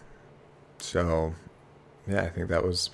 So, 0.79 1.35
yeah, 2.09 2.23
I 2.23 2.29
think 2.29 2.49
that 2.49 2.65
was 2.65 2.91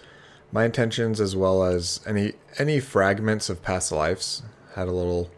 my 0.50 0.64
intentions 0.64 1.20
as 1.20 1.36
well 1.36 1.62
as 1.62 2.00
any 2.06 2.32
any 2.58 2.80
fragments 2.80 3.48
of 3.48 3.62
past 3.62 3.92
lives. 3.92 4.42
Had 4.74 4.88
a 4.88 4.92
little 4.92 5.30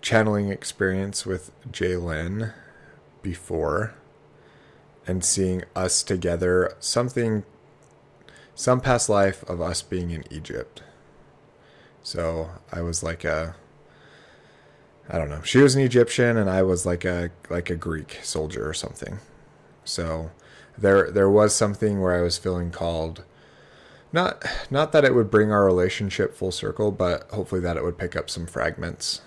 channeling 0.00 0.48
experience 0.50 1.26
with 1.26 1.50
Jalen 1.70 2.52
before 3.22 3.94
and 5.06 5.24
seeing 5.24 5.64
us 5.74 6.02
together 6.02 6.74
something 6.80 7.44
some 8.54 8.80
past 8.80 9.08
life 9.08 9.42
of 9.44 9.60
us 9.60 9.82
being 9.82 10.10
in 10.10 10.24
Egypt 10.30 10.82
so 12.08 12.48
I 12.72 12.80
was 12.80 13.02
like 13.02 13.22
a 13.26 13.54
I 15.10 15.18
don't 15.18 15.28
know. 15.28 15.42
She 15.42 15.58
was 15.58 15.74
an 15.74 15.82
Egyptian 15.82 16.38
and 16.38 16.48
I 16.48 16.62
was 16.62 16.86
like 16.86 17.04
a 17.04 17.30
like 17.50 17.68
a 17.68 17.76
Greek 17.76 18.20
soldier 18.22 18.66
or 18.66 18.72
something. 18.72 19.18
So 19.84 20.30
there 20.78 21.10
there 21.10 21.28
was 21.28 21.54
something 21.54 22.00
where 22.00 22.14
I 22.14 22.22
was 22.22 22.38
feeling 22.38 22.70
called 22.70 23.24
not 24.10 24.42
not 24.70 24.92
that 24.92 25.04
it 25.04 25.14
would 25.14 25.30
bring 25.30 25.52
our 25.52 25.66
relationship 25.66 26.34
full 26.34 26.50
circle, 26.50 26.90
but 26.90 27.30
hopefully 27.30 27.60
that 27.60 27.76
it 27.76 27.84
would 27.84 27.98
pick 27.98 28.16
up 28.16 28.30
some 28.30 28.46
fragments 28.46 29.20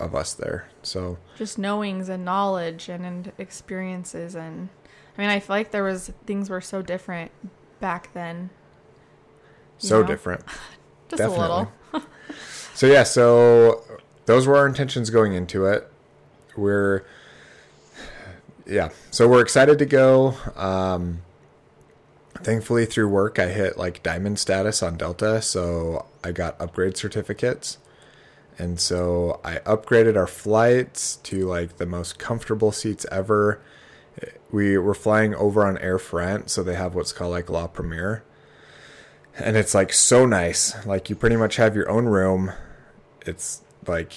of 0.00 0.14
us 0.14 0.32
there. 0.32 0.70
So 0.82 1.18
just 1.36 1.58
knowings 1.58 2.08
and 2.08 2.24
knowledge 2.24 2.88
and, 2.88 3.04
and 3.04 3.32
experiences 3.36 4.34
and 4.34 4.70
I 5.18 5.20
mean 5.20 5.28
I 5.28 5.38
feel 5.38 5.56
like 5.56 5.70
there 5.70 5.84
was 5.84 6.14
things 6.24 6.48
were 6.48 6.62
so 6.62 6.80
different 6.80 7.30
back 7.78 8.14
then. 8.14 8.48
So 9.76 10.00
know? 10.00 10.06
different. 10.06 10.46
just 11.08 11.18
Definitely. 11.18 11.36
a 11.36 11.40
little. 11.40 11.72
So 12.76 12.86
yeah, 12.86 13.04
so 13.04 13.82
those 14.26 14.46
were 14.46 14.54
our 14.54 14.66
intentions 14.66 15.08
going 15.08 15.32
into 15.32 15.64
it. 15.64 15.90
We're 16.58 17.04
yeah, 18.66 18.90
so 19.10 19.26
we're 19.26 19.40
excited 19.40 19.78
to 19.78 19.86
go. 19.86 20.34
Um, 20.56 21.22
thankfully, 22.34 22.84
through 22.84 23.08
work, 23.08 23.38
I 23.38 23.48
hit 23.48 23.78
like 23.78 24.02
diamond 24.02 24.38
status 24.38 24.82
on 24.82 24.98
Delta, 24.98 25.40
so 25.40 26.04
I 26.22 26.32
got 26.32 26.60
upgrade 26.60 26.98
certificates. 26.98 27.78
And 28.58 28.78
so 28.78 29.40
I 29.42 29.56
upgraded 29.60 30.14
our 30.16 30.26
flights 30.26 31.16
to 31.16 31.46
like 31.46 31.78
the 31.78 31.86
most 31.86 32.18
comfortable 32.18 32.72
seats 32.72 33.06
ever. 33.10 33.62
We 34.50 34.76
were 34.76 34.94
flying 34.94 35.34
over 35.34 35.66
on 35.66 35.78
Air 35.78 35.98
France, 35.98 36.52
so 36.52 36.62
they 36.62 36.74
have 36.74 36.94
what's 36.94 37.12
called 37.12 37.32
like 37.32 37.48
La 37.48 37.68
Premiere 37.68 38.22
and 39.38 39.56
it's 39.56 39.74
like 39.74 39.92
so 39.92 40.26
nice. 40.26 40.84
Like 40.86 41.10
you 41.10 41.16
pretty 41.16 41.36
much 41.36 41.56
have 41.56 41.74
your 41.74 41.90
own 41.90 42.06
room. 42.06 42.52
It's 43.28 43.62
like 43.86 44.12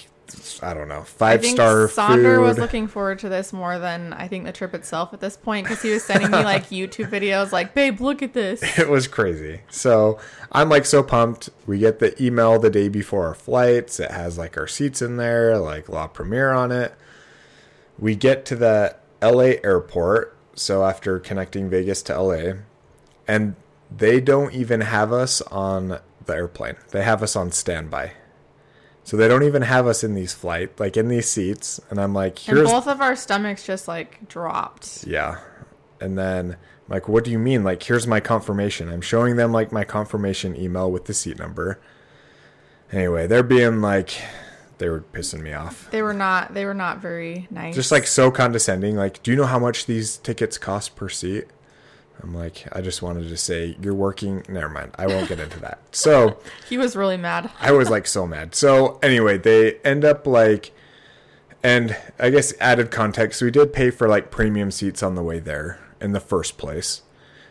I 0.62 0.74
don't 0.74 0.88
know, 0.88 1.02
five 1.02 1.44
star 1.44 1.88
Sonder 1.88 2.36
food. 2.36 2.40
was 2.42 2.58
looking 2.58 2.86
forward 2.86 3.18
to 3.20 3.28
this 3.28 3.52
more 3.52 3.78
than 3.78 4.12
I 4.12 4.28
think 4.28 4.44
the 4.44 4.52
trip 4.52 4.74
itself 4.74 5.12
at 5.12 5.20
this 5.20 5.36
point 5.36 5.66
because 5.66 5.82
he 5.82 5.90
was 5.90 6.04
sending 6.04 6.30
me 6.30 6.44
like 6.44 6.66
YouTube 6.70 7.10
videos, 7.10 7.52
like, 7.52 7.74
"Babe, 7.74 8.00
look 8.00 8.22
at 8.22 8.32
this." 8.32 8.62
It 8.78 8.88
was 8.88 9.08
crazy. 9.08 9.62
So 9.70 10.18
I'm 10.52 10.68
like 10.68 10.86
so 10.86 11.02
pumped. 11.02 11.50
We 11.66 11.78
get 11.78 11.98
the 11.98 12.20
email 12.22 12.58
the 12.58 12.70
day 12.70 12.88
before 12.88 13.26
our 13.26 13.34
flights. 13.34 13.98
It 13.98 14.10
has 14.10 14.38
like 14.38 14.56
our 14.56 14.66
seats 14.66 15.02
in 15.02 15.16
there, 15.16 15.58
like 15.58 15.88
La 15.88 16.06
Premiere 16.06 16.52
on 16.52 16.70
it. 16.70 16.94
We 17.98 18.14
get 18.14 18.44
to 18.46 18.56
the 18.56 18.96
LA 19.22 19.54
airport. 19.64 20.36
So 20.54 20.84
after 20.84 21.18
connecting 21.18 21.70
Vegas 21.70 22.02
to 22.02 22.20
LA, 22.20 22.52
and 23.26 23.56
they 23.90 24.20
don't 24.20 24.54
even 24.54 24.82
have 24.82 25.12
us 25.12 25.40
on 25.42 26.00
the 26.24 26.34
airplane. 26.34 26.76
They 26.90 27.02
have 27.02 27.22
us 27.22 27.34
on 27.34 27.50
standby. 27.50 28.12
So 29.10 29.16
they 29.16 29.26
don't 29.26 29.42
even 29.42 29.62
have 29.62 29.88
us 29.88 30.04
in 30.04 30.14
these 30.14 30.32
flight, 30.32 30.78
like 30.78 30.96
in 30.96 31.08
these 31.08 31.28
seats. 31.28 31.80
And 31.90 32.00
I'm 32.00 32.14
like, 32.14 32.38
here's. 32.38 32.60
And 32.60 32.68
both 32.68 32.86
of 32.86 33.00
our 33.00 33.16
stomachs 33.16 33.66
just 33.66 33.88
like 33.88 34.28
dropped. 34.28 35.04
Yeah. 35.04 35.40
And 36.00 36.16
then, 36.16 36.58
like, 36.88 37.08
what 37.08 37.24
do 37.24 37.32
you 37.32 37.38
mean? 37.40 37.64
Like, 37.64 37.82
here's 37.82 38.06
my 38.06 38.20
confirmation. 38.20 38.88
I'm 38.88 39.00
showing 39.00 39.34
them 39.34 39.50
like 39.50 39.72
my 39.72 39.82
confirmation 39.82 40.54
email 40.54 40.92
with 40.92 41.06
the 41.06 41.12
seat 41.12 41.40
number. 41.40 41.80
Anyway, 42.92 43.26
they're 43.26 43.42
being 43.42 43.80
like, 43.80 44.14
they 44.78 44.88
were 44.88 45.00
pissing 45.00 45.42
me 45.42 45.54
off. 45.54 45.90
They 45.90 46.02
were 46.02 46.14
not. 46.14 46.54
They 46.54 46.64
were 46.64 46.72
not 46.72 46.98
very 46.98 47.48
nice. 47.50 47.74
Just 47.74 47.90
like 47.90 48.06
so 48.06 48.30
condescending. 48.30 48.94
Like, 48.94 49.24
do 49.24 49.32
you 49.32 49.36
know 49.36 49.46
how 49.46 49.58
much 49.58 49.86
these 49.86 50.18
tickets 50.18 50.56
cost 50.56 50.94
per 50.94 51.08
seat? 51.08 51.46
I'm 52.22 52.34
like, 52.34 52.66
I 52.72 52.80
just 52.80 53.02
wanted 53.02 53.28
to 53.28 53.36
say, 53.36 53.76
you're 53.80 53.94
working. 53.94 54.44
Never 54.48 54.68
mind. 54.68 54.92
I 54.98 55.06
won't 55.06 55.28
get 55.28 55.40
into 55.40 55.60
that. 55.60 55.80
So 55.92 56.38
he 56.68 56.78
was 56.78 56.96
really 56.96 57.16
mad. 57.16 57.50
I 57.60 57.72
was 57.72 57.90
like 57.90 58.06
so 58.06 58.26
mad. 58.26 58.54
So 58.54 58.98
anyway, 59.02 59.38
they 59.38 59.78
end 59.78 60.04
up 60.04 60.26
like, 60.26 60.72
and 61.62 61.96
I 62.18 62.30
guess 62.30 62.54
added 62.60 62.90
context, 62.90 63.42
we 63.42 63.50
did 63.50 63.72
pay 63.72 63.90
for 63.90 64.08
like 64.08 64.30
premium 64.30 64.70
seats 64.70 65.02
on 65.02 65.14
the 65.14 65.22
way 65.22 65.38
there 65.38 65.78
in 66.00 66.12
the 66.12 66.20
first 66.20 66.58
place. 66.58 67.02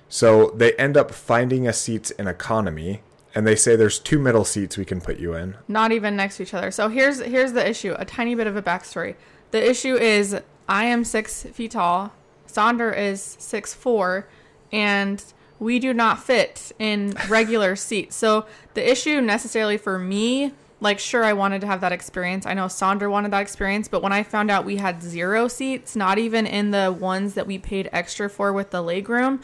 So 0.08 0.52
they 0.56 0.74
end 0.74 0.98
up 0.98 1.12
finding 1.12 1.68
us 1.68 1.80
seats 1.80 2.10
in 2.12 2.28
economy, 2.28 3.02
and 3.36 3.46
they 3.46 3.56
say 3.56 3.76
there's 3.76 4.00
two 4.00 4.18
middle 4.18 4.44
seats 4.44 4.76
we 4.76 4.86
can 4.86 5.00
put 5.00 5.20
you 5.20 5.36
in. 5.36 5.56
Not 5.68 5.92
even 5.92 6.16
next 6.16 6.38
to 6.38 6.44
each 6.44 6.54
other. 6.56 6.72
So 6.72 6.90
here's 6.90 7.20
here's 7.20 7.54
the 7.54 7.68
issue. 7.68 7.96
A 7.98 8.06
tiny 8.06 8.34
bit 8.34 8.48
of 8.48 8.56
a 8.56 8.62
backstory. 8.62 9.16
The 9.52 9.70
issue 9.70 9.96
is 9.96 10.42
I 10.68 10.86
am 10.86 11.04
six 11.04 11.44
feet 11.44 11.72
tall. 11.72 12.12
Sonder 12.48 12.96
is 12.96 13.38
six 13.40 13.76
four 13.76 14.28
and 14.72 15.24
we 15.60 15.80
do 15.80 15.94
not 15.94 16.24
fit 16.24 16.72
in 16.80 17.14
regular 17.28 17.76
seats. 17.76 18.16
So 18.16 18.46
the 18.74 18.90
issue 18.90 19.20
necessarily 19.22 19.78
for 19.78 20.00
me, 20.00 20.54
like 20.80 21.00
sure 21.00 21.26
I 21.26 21.34
wanted 21.34 21.62
to 21.62 21.68
have 21.68 21.82
that 21.82 21.92
experience. 21.92 22.46
I 22.46 22.54
know 22.54 22.70
Sandra 22.70 23.12
wanted 23.12 23.32
that 23.32 23.42
experience, 23.42 23.88
but 23.88 24.02
when 24.02 24.14
I 24.14 24.24
found 24.24 24.50
out 24.50 24.64
we 24.64 24.78
had 24.78 25.04
zero 25.04 25.48
seats, 25.48 25.96
not 25.96 26.18
even 26.18 26.46
in 26.46 26.72
the 26.72 26.96
ones 26.98 27.34
that 27.34 27.46
we 27.46 27.58
paid 27.58 27.90
extra 27.92 28.30
for 28.30 28.54
with 28.54 28.72
the 28.72 28.82
leg 28.82 29.10
room, 29.10 29.42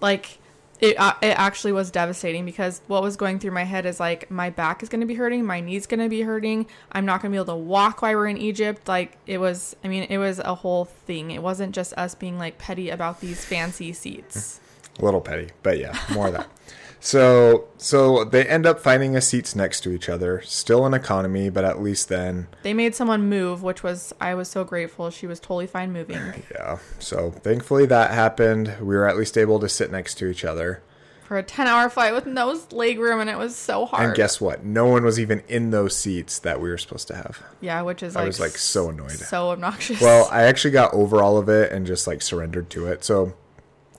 like 0.00 0.38
it 0.80 0.98
uh, 0.98 1.14
it 1.22 1.38
actually 1.38 1.72
was 1.72 1.90
devastating 1.90 2.44
because 2.44 2.82
what 2.86 3.02
was 3.02 3.16
going 3.16 3.38
through 3.38 3.52
my 3.52 3.64
head 3.64 3.86
is 3.86 3.98
like 3.98 4.30
my 4.30 4.50
back 4.50 4.82
is 4.82 4.88
going 4.88 5.00
to 5.00 5.06
be 5.06 5.14
hurting, 5.14 5.44
my 5.44 5.60
knees 5.60 5.86
going 5.86 6.00
to 6.00 6.08
be 6.08 6.22
hurting. 6.22 6.66
I'm 6.92 7.06
not 7.06 7.22
going 7.22 7.32
to 7.32 7.36
be 7.36 7.38
able 7.38 7.54
to 7.54 7.64
walk 7.64 8.02
while 8.02 8.14
we're 8.14 8.26
in 8.26 8.36
Egypt. 8.36 8.88
Like 8.88 9.18
it 9.26 9.38
was 9.38 9.74
I 9.84 9.88
mean, 9.88 10.04
it 10.04 10.18
was 10.18 10.38
a 10.38 10.54
whole 10.54 10.84
thing. 10.84 11.30
It 11.30 11.42
wasn't 11.42 11.74
just 11.74 11.92
us 11.94 12.14
being 12.14 12.38
like 12.38 12.58
petty 12.58 12.90
about 12.90 13.20
these 13.20 13.44
fancy 13.44 13.92
seats. 13.92 14.60
A 14.98 15.04
little 15.04 15.20
petty, 15.20 15.50
but 15.62 15.78
yeah, 15.78 15.98
more 16.12 16.28
of 16.28 16.32
that. 16.32 16.48
So 17.00 17.68
so 17.76 18.24
they 18.24 18.44
end 18.46 18.66
up 18.66 18.80
finding 18.80 19.16
us 19.16 19.28
seats 19.28 19.54
next 19.54 19.80
to 19.82 19.90
each 19.92 20.08
other, 20.08 20.40
still 20.42 20.86
an 20.86 20.94
economy, 20.94 21.50
but 21.50 21.64
at 21.64 21.80
least 21.80 22.08
then 22.08 22.48
they 22.62 22.74
made 22.74 22.94
someone 22.94 23.28
move, 23.28 23.62
which 23.62 23.82
was 23.82 24.12
I 24.20 24.34
was 24.34 24.48
so 24.48 24.64
grateful. 24.64 25.10
She 25.10 25.26
was 25.26 25.38
totally 25.40 25.66
fine 25.66 25.92
moving. 25.92 26.16
Yeah. 26.52 26.78
So 26.98 27.30
thankfully 27.30 27.86
that 27.86 28.10
happened. 28.12 28.76
We 28.80 28.96
were 28.96 29.06
at 29.08 29.16
least 29.16 29.36
able 29.36 29.60
to 29.60 29.68
sit 29.68 29.90
next 29.90 30.14
to 30.16 30.26
each 30.26 30.44
other. 30.44 30.82
For 31.24 31.36
a 31.36 31.42
10 31.42 31.66
hour 31.66 31.90
flight 31.90 32.14
with 32.14 32.24
no 32.24 32.56
leg 32.70 33.00
room, 33.00 33.18
and 33.20 33.28
it 33.28 33.36
was 33.36 33.56
so 33.56 33.84
hard. 33.84 34.06
And 34.06 34.14
guess 34.14 34.40
what? 34.40 34.64
No 34.64 34.86
one 34.86 35.04
was 35.04 35.18
even 35.18 35.42
in 35.48 35.70
those 35.70 35.96
seats 35.96 36.38
that 36.38 36.60
we 36.60 36.68
were 36.68 36.78
supposed 36.78 37.08
to 37.08 37.16
have. 37.16 37.42
Yeah, 37.60 37.82
which 37.82 38.02
is 38.04 38.14
I 38.14 38.20
like. 38.20 38.26
was 38.28 38.38
like 38.40 38.56
so 38.56 38.90
annoyed. 38.90 39.10
So 39.10 39.50
obnoxious. 39.50 40.00
Well, 40.00 40.28
I 40.30 40.42
actually 40.42 40.70
got 40.70 40.94
over 40.94 41.20
all 41.22 41.36
of 41.36 41.48
it 41.48 41.72
and 41.72 41.84
just 41.84 42.06
like 42.06 42.22
surrendered 42.22 42.70
to 42.70 42.86
it. 42.86 43.02
So 43.04 43.34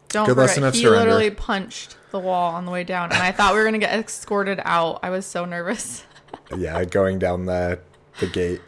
don't 0.09 0.25
Good 0.25 0.35
forget, 0.35 0.47
lesson 0.49 0.63
of 0.63 0.73
he 0.73 0.81
surrender. 0.81 1.11
literally 1.11 1.31
punched 1.31 1.97
the 2.11 2.19
wall 2.19 2.53
on 2.55 2.65
the 2.65 2.71
way 2.71 2.83
down, 2.83 3.11
and 3.11 3.21
I 3.21 3.31
thought 3.31 3.53
we 3.53 3.59
were 3.59 3.65
gonna 3.65 3.77
get 3.77 3.93
escorted 3.93 4.61
out. 4.63 4.99
I 5.03 5.09
was 5.09 5.25
so 5.25 5.45
nervous. 5.45 6.03
yeah, 6.57 6.83
going 6.85 7.19
down 7.19 7.45
the 7.45 7.79
the 8.19 8.27
gate. 8.27 8.61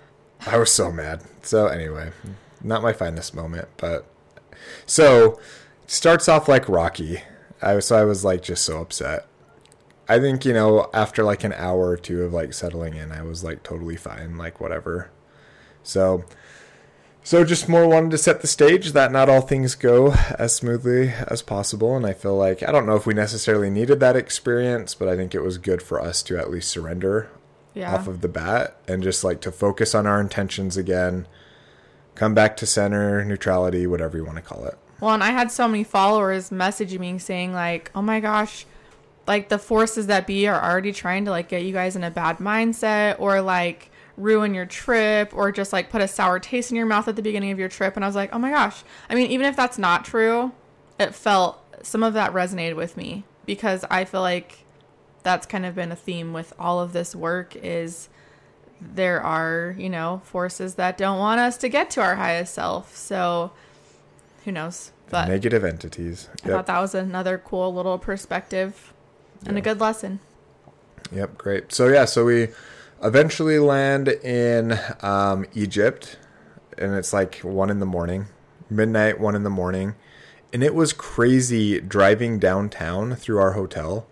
I 0.45 0.57
was 0.57 0.71
so 0.71 0.91
mad. 0.91 1.23
So 1.41 1.67
anyway, 1.67 2.11
not 2.63 2.81
my 2.81 2.93
finest 2.93 3.35
moment, 3.35 3.67
but 3.77 4.05
so 4.85 5.39
starts 5.87 6.27
off 6.27 6.47
like 6.47 6.67
Rocky. 6.69 7.21
I 7.61 7.75
was 7.75 7.87
so 7.87 7.97
I 7.97 8.03
was 8.05 8.23
like 8.23 8.41
just 8.41 8.63
so 8.63 8.81
upset. 8.81 9.25
I 10.07 10.19
think 10.19 10.43
you 10.45 10.53
know 10.53 10.89
after 10.93 11.23
like 11.23 11.43
an 11.43 11.53
hour 11.53 11.89
or 11.89 11.97
two 11.97 12.23
of 12.23 12.33
like 12.33 12.53
settling 12.53 12.95
in, 12.95 13.11
I 13.11 13.21
was 13.21 13.43
like 13.43 13.63
totally 13.63 13.95
fine, 13.95 14.37
like 14.37 14.59
whatever. 14.59 15.09
So 15.83 16.23
so 17.29 17.43
just 17.43 17.69
more 17.69 17.87
wanted 17.87 18.09
to 18.09 18.17
set 18.17 18.41
the 18.41 18.47
stage 18.47 18.93
that 18.93 19.11
not 19.11 19.29
all 19.29 19.41
things 19.41 19.75
go 19.75 20.13
as 20.39 20.55
smoothly 20.55 21.09
as 21.27 21.43
possible, 21.43 21.95
and 21.95 22.03
I 22.03 22.11
feel 22.13 22.35
like 22.35 22.67
I 22.67 22.71
don't 22.71 22.87
know 22.87 22.95
if 22.95 23.05
we 23.05 23.13
necessarily 23.13 23.69
needed 23.69 23.99
that 23.99 24.15
experience, 24.15 24.95
but 24.95 25.07
I 25.07 25.15
think 25.15 25.35
it 25.35 25.43
was 25.43 25.59
good 25.59 25.83
for 25.83 26.01
us 26.01 26.23
to 26.23 26.39
at 26.39 26.49
least 26.49 26.71
surrender 26.71 27.29
Yeah. 27.75 27.93
off 27.93 28.07
of 28.07 28.21
the 28.21 28.27
bat 28.27 28.77
and 28.87 29.03
just 29.03 29.23
like 29.23 29.41
to 29.41 29.51
focus 29.51 29.93
on 29.93 30.07
our 30.07 30.19
intentions 30.19 30.75
again, 30.75 31.27
come 32.15 32.33
back 32.33 32.57
to 32.57 32.65
center, 32.65 33.23
neutrality, 33.23 33.85
whatever 33.85 34.17
you 34.17 34.25
want 34.25 34.37
to 34.37 34.41
call 34.41 34.65
it. 34.65 34.75
Well, 34.99 35.13
and 35.13 35.23
I 35.23 35.29
had 35.29 35.51
so 35.51 35.67
many 35.67 35.83
followers 35.83 36.49
messaging 36.49 36.99
me 36.99 37.19
saying 37.19 37.53
like, 37.53 37.91
"Oh 37.93 38.01
my 38.01 38.19
gosh, 38.21 38.65
like 39.27 39.49
the 39.49 39.59
forces 39.59 40.07
that 40.07 40.25
be 40.25 40.47
are 40.47 40.59
already 40.59 40.93
trying 40.93 41.25
to 41.25 41.29
like 41.31 41.49
get 41.49 41.61
you 41.61 41.73
guys 41.73 41.95
in 41.95 42.03
a 42.03 42.09
bad 42.09 42.39
mindset 42.39 43.17
or 43.19 43.39
like 43.39 43.91
ruin 44.19 44.53
your 44.53 44.65
trip 44.65 45.33
or 45.33 45.51
just 45.51 45.73
like 45.73 45.89
put 45.89 46.01
a 46.01 46.07
sour 46.07 46.39
taste 46.39 46.69
in 46.69 46.77
your 46.77 46.85
mouth 46.85 47.07
at 47.07 47.15
the 47.15 47.21
beginning 47.21 47.51
of 47.51 47.59
your 47.59 47.69
trip." 47.69 47.95
And 47.95 48.05
I 48.05 48.07
was 48.07 48.15
like, 48.15 48.29
"Oh 48.33 48.39
my 48.39 48.51
gosh." 48.51 48.83
I 49.09 49.15
mean, 49.15 49.31
even 49.31 49.45
if 49.45 49.55
that's 49.55 49.77
not 49.77 50.05
true, 50.05 50.51
it 50.99 51.15
felt 51.15 51.59
some 51.81 52.03
of 52.03 52.13
that 52.13 52.33
resonated 52.33 52.75
with 52.75 52.97
me 52.97 53.23
because 53.45 53.85
I 53.89 54.05
feel 54.05 54.21
like 54.21 54.65
that's 55.23 55.45
kind 55.45 55.65
of 55.65 55.75
been 55.75 55.91
a 55.91 55.95
theme 55.95 56.33
with 56.33 56.53
all 56.59 56.79
of 56.79 56.93
this 56.93 57.15
work 57.15 57.55
is 57.55 58.09
there 58.81 59.21
are, 59.21 59.75
you 59.77 59.89
know, 59.89 60.21
forces 60.23 60.75
that 60.75 60.97
don't 60.97 61.19
want 61.19 61.39
us 61.39 61.57
to 61.57 61.69
get 61.69 61.89
to 61.91 62.01
our 62.01 62.15
highest 62.15 62.53
self. 62.53 62.95
So, 62.95 63.51
who 64.45 64.51
knows? 64.51 64.91
But 65.09 65.27
Negative 65.27 65.63
entities. 65.63 66.29
I 66.43 66.49
thought 66.49 66.67
that 66.67 66.79
was 66.79 66.93
another 66.95 67.37
cool 67.37 67.73
little 67.73 67.97
perspective 67.97 68.93
and 69.45 69.57
a 69.57 69.61
good 69.61 69.79
lesson. 69.79 70.19
Yep, 71.11 71.37
great. 71.37 71.73
So 71.73 71.87
yeah, 71.87 72.05
so 72.05 72.25
we 72.25 72.49
eventually 73.03 73.59
land 73.59 74.07
in 74.07 74.77
um, 75.01 75.45
Egypt, 75.53 76.17
and 76.77 76.95
it's 76.95 77.13
like 77.13 77.37
one 77.37 77.69
in 77.69 77.79
the 77.79 77.85
morning, 77.85 78.27
midnight, 78.69 79.19
one 79.19 79.35
in 79.35 79.43
the 79.43 79.49
morning, 79.49 79.95
and 80.53 80.63
it 80.63 80.73
was 80.75 80.93
crazy 80.93 81.79
driving 81.79 82.39
downtown 82.39 83.15
through 83.15 83.37
our 83.39 83.53
hotel. 83.53 84.05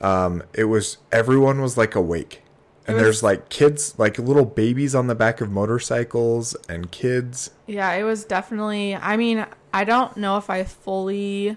Um, 0.00 0.42
it 0.54 0.64
was 0.64 0.98
everyone 1.12 1.60
was 1.60 1.76
like 1.76 1.94
awake, 1.94 2.42
and 2.86 2.96
was- 2.96 3.02
there's 3.04 3.22
like 3.22 3.48
kids, 3.48 3.94
like 3.98 4.18
little 4.18 4.46
babies 4.46 4.94
on 4.94 5.06
the 5.06 5.14
back 5.14 5.40
of 5.40 5.50
motorcycles, 5.50 6.54
and 6.68 6.90
kids. 6.90 7.50
Yeah, 7.66 7.92
it 7.92 8.04
was 8.04 8.24
definitely. 8.24 8.94
I 8.94 9.16
mean, 9.16 9.46
I 9.72 9.84
don't 9.84 10.16
know 10.16 10.36
if 10.38 10.48
I 10.50 10.64
fully 10.64 11.56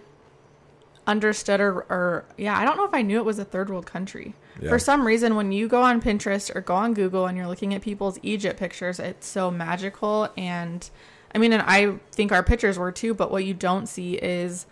understood 1.06 1.60
or, 1.60 1.80
or 1.90 2.26
yeah, 2.38 2.58
I 2.58 2.64
don't 2.66 2.78
know 2.78 2.86
if 2.86 2.94
I 2.94 3.02
knew 3.02 3.18
it 3.18 3.26
was 3.26 3.40
a 3.40 3.46
third 3.46 3.70
world 3.70 3.86
country. 3.86 4.34
Yeah. 4.62 4.70
For 4.70 4.80
some 4.80 5.06
reason, 5.06 5.36
when 5.36 5.52
you 5.52 5.68
go 5.68 5.82
on 5.82 6.02
Pinterest 6.02 6.56
or 6.56 6.62
go 6.62 6.76
on 6.76 6.94
Google 6.94 7.26
and 7.26 7.38
you're 7.38 7.48
looking 7.48 7.74
at 7.74 7.82
people's 7.82 8.20
Egypt 8.22 8.60
pictures, 8.60 9.00
it's 9.00 9.28
so 9.28 9.50
magical. 9.50 10.30
And 10.38 10.88
I 11.34 11.38
mean, 11.38 11.54
and 11.54 11.64
I 11.64 11.96
think 12.12 12.32
our 12.32 12.44
pictures 12.44 12.78
were 12.78 12.92
too, 12.92 13.14
but 13.14 13.32
what 13.32 13.46
you 13.46 13.54
don't 13.54 13.88
see 13.88 14.16
is 14.16 14.66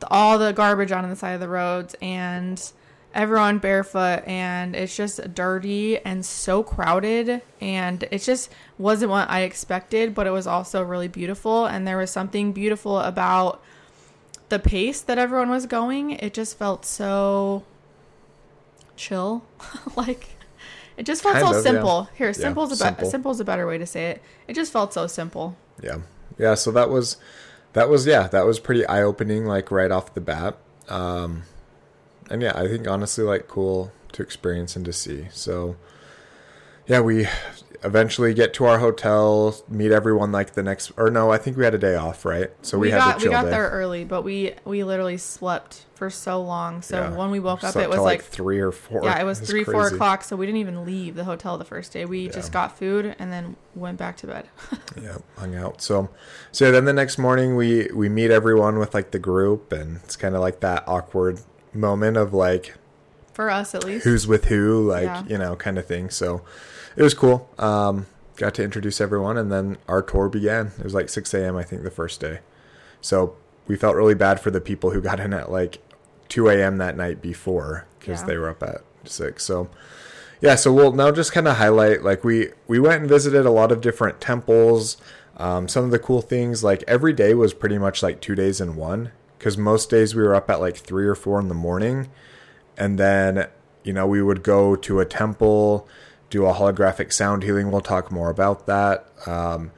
the, 0.00 0.08
all 0.10 0.38
the 0.38 0.52
garbage 0.52 0.92
on 0.92 1.08
the 1.08 1.16
side 1.16 1.32
of 1.32 1.40
the 1.40 1.48
roads 1.48 1.94
and 2.00 2.72
everyone 3.14 3.58
barefoot 3.58 4.22
and 4.26 4.76
it's 4.76 4.94
just 4.94 5.34
dirty 5.34 5.98
and 5.98 6.24
so 6.24 6.62
crowded 6.62 7.40
and 7.60 8.04
it 8.10 8.18
just 8.18 8.52
wasn't 8.76 9.10
what 9.10 9.28
I 9.30 9.40
expected 9.40 10.14
but 10.14 10.26
it 10.26 10.30
was 10.30 10.46
also 10.46 10.82
really 10.82 11.08
beautiful 11.08 11.64
and 11.64 11.86
there 11.86 11.96
was 11.96 12.10
something 12.10 12.52
beautiful 12.52 13.00
about 13.00 13.62
the 14.50 14.58
pace 14.58 15.00
that 15.00 15.18
everyone 15.18 15.48
was 15.48 15.64
going 15.64 16.10
it 16.10 16.34
just 16.34 16.58
felt 16.58 16.84
so 16.84 17.64
chill 18.98 19.44
like 19.96 20.36
it 20.96 21.06
just 21.06 21.22
felt 21.22 21.34
Kind 21.34 21.46
so 21.46 21.50
of, 21.50 21.56
yeah. 21.64 21.70
simple 21.70 22.08
here 22.16 22.26
Yeah, 22.28 22.32
simple 22.32 22.64
is 22.64 22.80
a 22.80 22.92
be- 22.92 23.06
simple 23.06 23.30
is 23.30 23.40
a 23.40 23.44
better 23.44 23.66
way 23.66 23.78
to 23.78 23.86
say 23.86 24.10
it 24.10 24.22
it 24.48 24.54
just 24.54 24.72
felt 24.72 24.92
so 24.92 25.06
simple 25.06 25.56
Yeah. 25.82 25.98
Yeah, 26.38 26.54
so 26.54 26.70
that 26.72 26.90
was 26.90 27.16
that 27.72 27.88
was 27.88 28.06
yeah, 28.06 28.28
that 28.28 28.46
was 28.46 28.60
pretty 28.60 28.84
eye 28.86 29.02
opening 29.02 29.44
like 29.46 29.70
right 29.70 29.90
off 29.90 30.14
the 30.14 30.20
bat. 30.20 30.56
Um 30.88 31.44
and 32.30 32.42
yeah, 32.42 32.52
I 32.54 32.68
think 32.68 32.86
honestly 32.88 33.24
like 33.24 33.48
cool 33.48 33.92
to 34.12 34.22
experience 34.22 34.76
and 34.76 34.84
to 34.84 34.92
see. 34.92 35.28
So 35.32 35.76
yeah, 36.86 37.00
we 37.00 37.26
eventually 37.84 38.34
get 38.34 38.52
to 38.54 38.64
our 38.64 38.78
hotel, 38.78 39.54
meet 39.68 39.92
everyone 39.92 40.32
like 40.32 40.54
the 40.54 40.62
next 40.62 40.90
or 40.96 41.10
no, 41.10 41.30
I 41.30 41.38
think 41.38 41.56
we 41.56 41.64
had 41.64 41.74
a 41.74 41.78
day 41.78 41.94
off, 41.94 42.24
right? 42.24 42.50
So 42.62 42.78
we, 42.78 42.90
had 42.90 42.98
got 42.98 43.22
we 43.22 43.28
got 43.30 43.44
day. 43.44 43.50
there 43.50 43.68
early, 43.70 44.04
but 44.04 44.22
we 44.22 44.54
we 44.64 44.82
literally 44.84 45.16
slept 45.16 45.86
for 45.94 46.10
so 46.10 46.40
long. 46.42 46.82
So 46.82 46.96
Yeah. 47.00 47.16
when 47.16 47.30
we 47.30 47.40
woke 47.40 47.62
up, 47.64 47.74
it 47.76 47.88
was 47.88 47.96
till, 47.96 48.04
like, 48.04 48.22
three 48.22 48.60
or 48.60 48.70
four. 48.72 49.02
yeah, 49.04 49.20
it 49.20 49.24
was 49.24 49.40
three 49.40 49.64
four 49.64 49.88
o'clock. 49.88 50.22
So 50.24 50.36
we 50.36 50.46
didn't 50.46 50.60
even 50.60 50.84
leave 50.84 51.14
the 51.14 51.24
hotel 51.24 51.58
the 51.58 51.64
first 51.64 51.92
day. 51.92 52.04
We 52.04 52.28
just 52.28 52.52
got 52.52 52.76
food 52.78 53.14
and 53.18 53.32
then 53.32 53.56
went 53.74 53.98
back 53.98 54.16
to 54.18 54.26
bed. 54.26 54.48
yeah 55.00 55.18
hung 55.36 55.54
out 55.54 55.80
so 55.80 56.08
so 56.50 56.72
then 56.72 56.84
the 56.84 56.92
next 56.92 57.18
morning 57.18 57.54
we 57.54 57.88
we 57.94 58.08
meet 58.08 58.30
everyone 58.32 58.78
with 58.78 58.92
like 58.94 59.12
the 59.12 59.18
group 59.18 59.70
and 59.72 59.98
it's 60.02 60.16
kind 60.16 60.34
of 60.34 60.40
like 60.40 60.58
that 60.60 60.82
awkward 60.88 61.38
moment 61.72 62.16
of 62.16 62.32
like 62.34 62.74
for 63.32 63.48
us 63.48 63.74
at 63.76 63.84
least. 63.84 64.04
who's 64.04 64.26
with 64.26 64.46
who 64.46 64.88
like 64.88 65.04
Yeah. 65.04 65.22
you 65.28 65.38
know 65.38 65.54
kind 65.54 65.78
of 65.78 65.86
thing 65.86 66.10
so 66.10 66.42
it 66.98 67.02
was 67.02 67.14
cool. 67.14 67.48
Um 67.58 68.06
got 68.36 68.54
to 68.54 68.62
introduce 68.62 69.00
everyone 69.00 69.36
and 69.36 69.50
then 69.50 69.78
our 69.88 70.00
tour 70.02 70.28
began. 70.28 70.72
It 70.78 70.84
was 70.84 70.94
like 70.94 71.08
6 71.08 71.34
a.m 71.34 71.56
i 71.56 71.62
think 71.64 71.82
the 71.82 71.90
first 71.90 72.20
day. 72.20 72.40
So 73.00 73.36
we 73.66 73.76
felt 73.76 73.96
really 73.96 74.14
bad 74.14 74.38
for 74.40 74.50
the 74.50 74.60
people 74.60 74.90
who 74.90 75.00
got 75.00 75.18
in 75.20 75.32
at 75.32 75.50
like 75.50 75.78
2 76.28 76.48
a.m 76.48 76.76
that 76.78 76.96
night 76.96 77.20
before 77.22 77.86
because 77.98 78.20
Yeah. 78.20 78.26
they 78.26 78.36
were 78.38 78.50
up 78.50 78.62
at 78.62 78.82
6 79.04 79.42
so 79.42 79.68
yeah 80.40 80.54
so 80.54 80.72
we'll 80.72 80.92
now 80.92 81.10
just 81.10 81.32
kind 81.32 81.48
of 81.48 81.56
highlight 81.56 82.02
like 82.04 82.22
we 82.22 82.50
we 82.68 82.78
went 82.78 83.00
and 83.00 83.08
visited 83.08 83.44
a 83.46 83.50
lot 83.50 83.72
of 83.72 83.80
different 83.80 84.20
temples. 84.20 84.96
Um, 85.36 85.68
some 85.68 85.84
of 85.84 85.90
the 85.92 85.98
cool 86.00 86.20
things 86.20 86.62
like 86.64 86.82
every 86.88 87.12
day 87.12 87.32
was 87.34 87.54
pretty 87.54 87.78
much 87.78 88.02
like 88.02 88.20
two 88.20 88.34
days 88.34 88.60
in 88.60 88.74
one 88.76 89.10
because 89.38 89.56
most 89.56 89.88
days 89.90 90.14
we 90.14 90.22
were 90.22 90.34
up 90.34 90.50
at 90.50 90.60
like 90.60 90.76
three 90.76 91.06
or 91.06 91.14
four 91.14 91.38
in 91.40 91.46
the 91.48 91.54
morning. 91.54 92.08
And 92.76 92.98
then 92.98 93.46
you 93.84 93.92
know 93.92 94.06
we 94.06 94.20
would 94.22 94.42
go 94.42 94.76
to 94.76 95.00
a 95.00 95.04
temple 95.04 95.86
do 96.30 96.46
a 96.46 96.52
holographic 96.52 97.12
sound 97.12 97.42
healing 97.42 97.70
we'll 97.70 97.80
talk 97.80 98.10
more 98.10 98.30
about 98.30 98.66
that 98.66 99.06
um, 99.26 99.70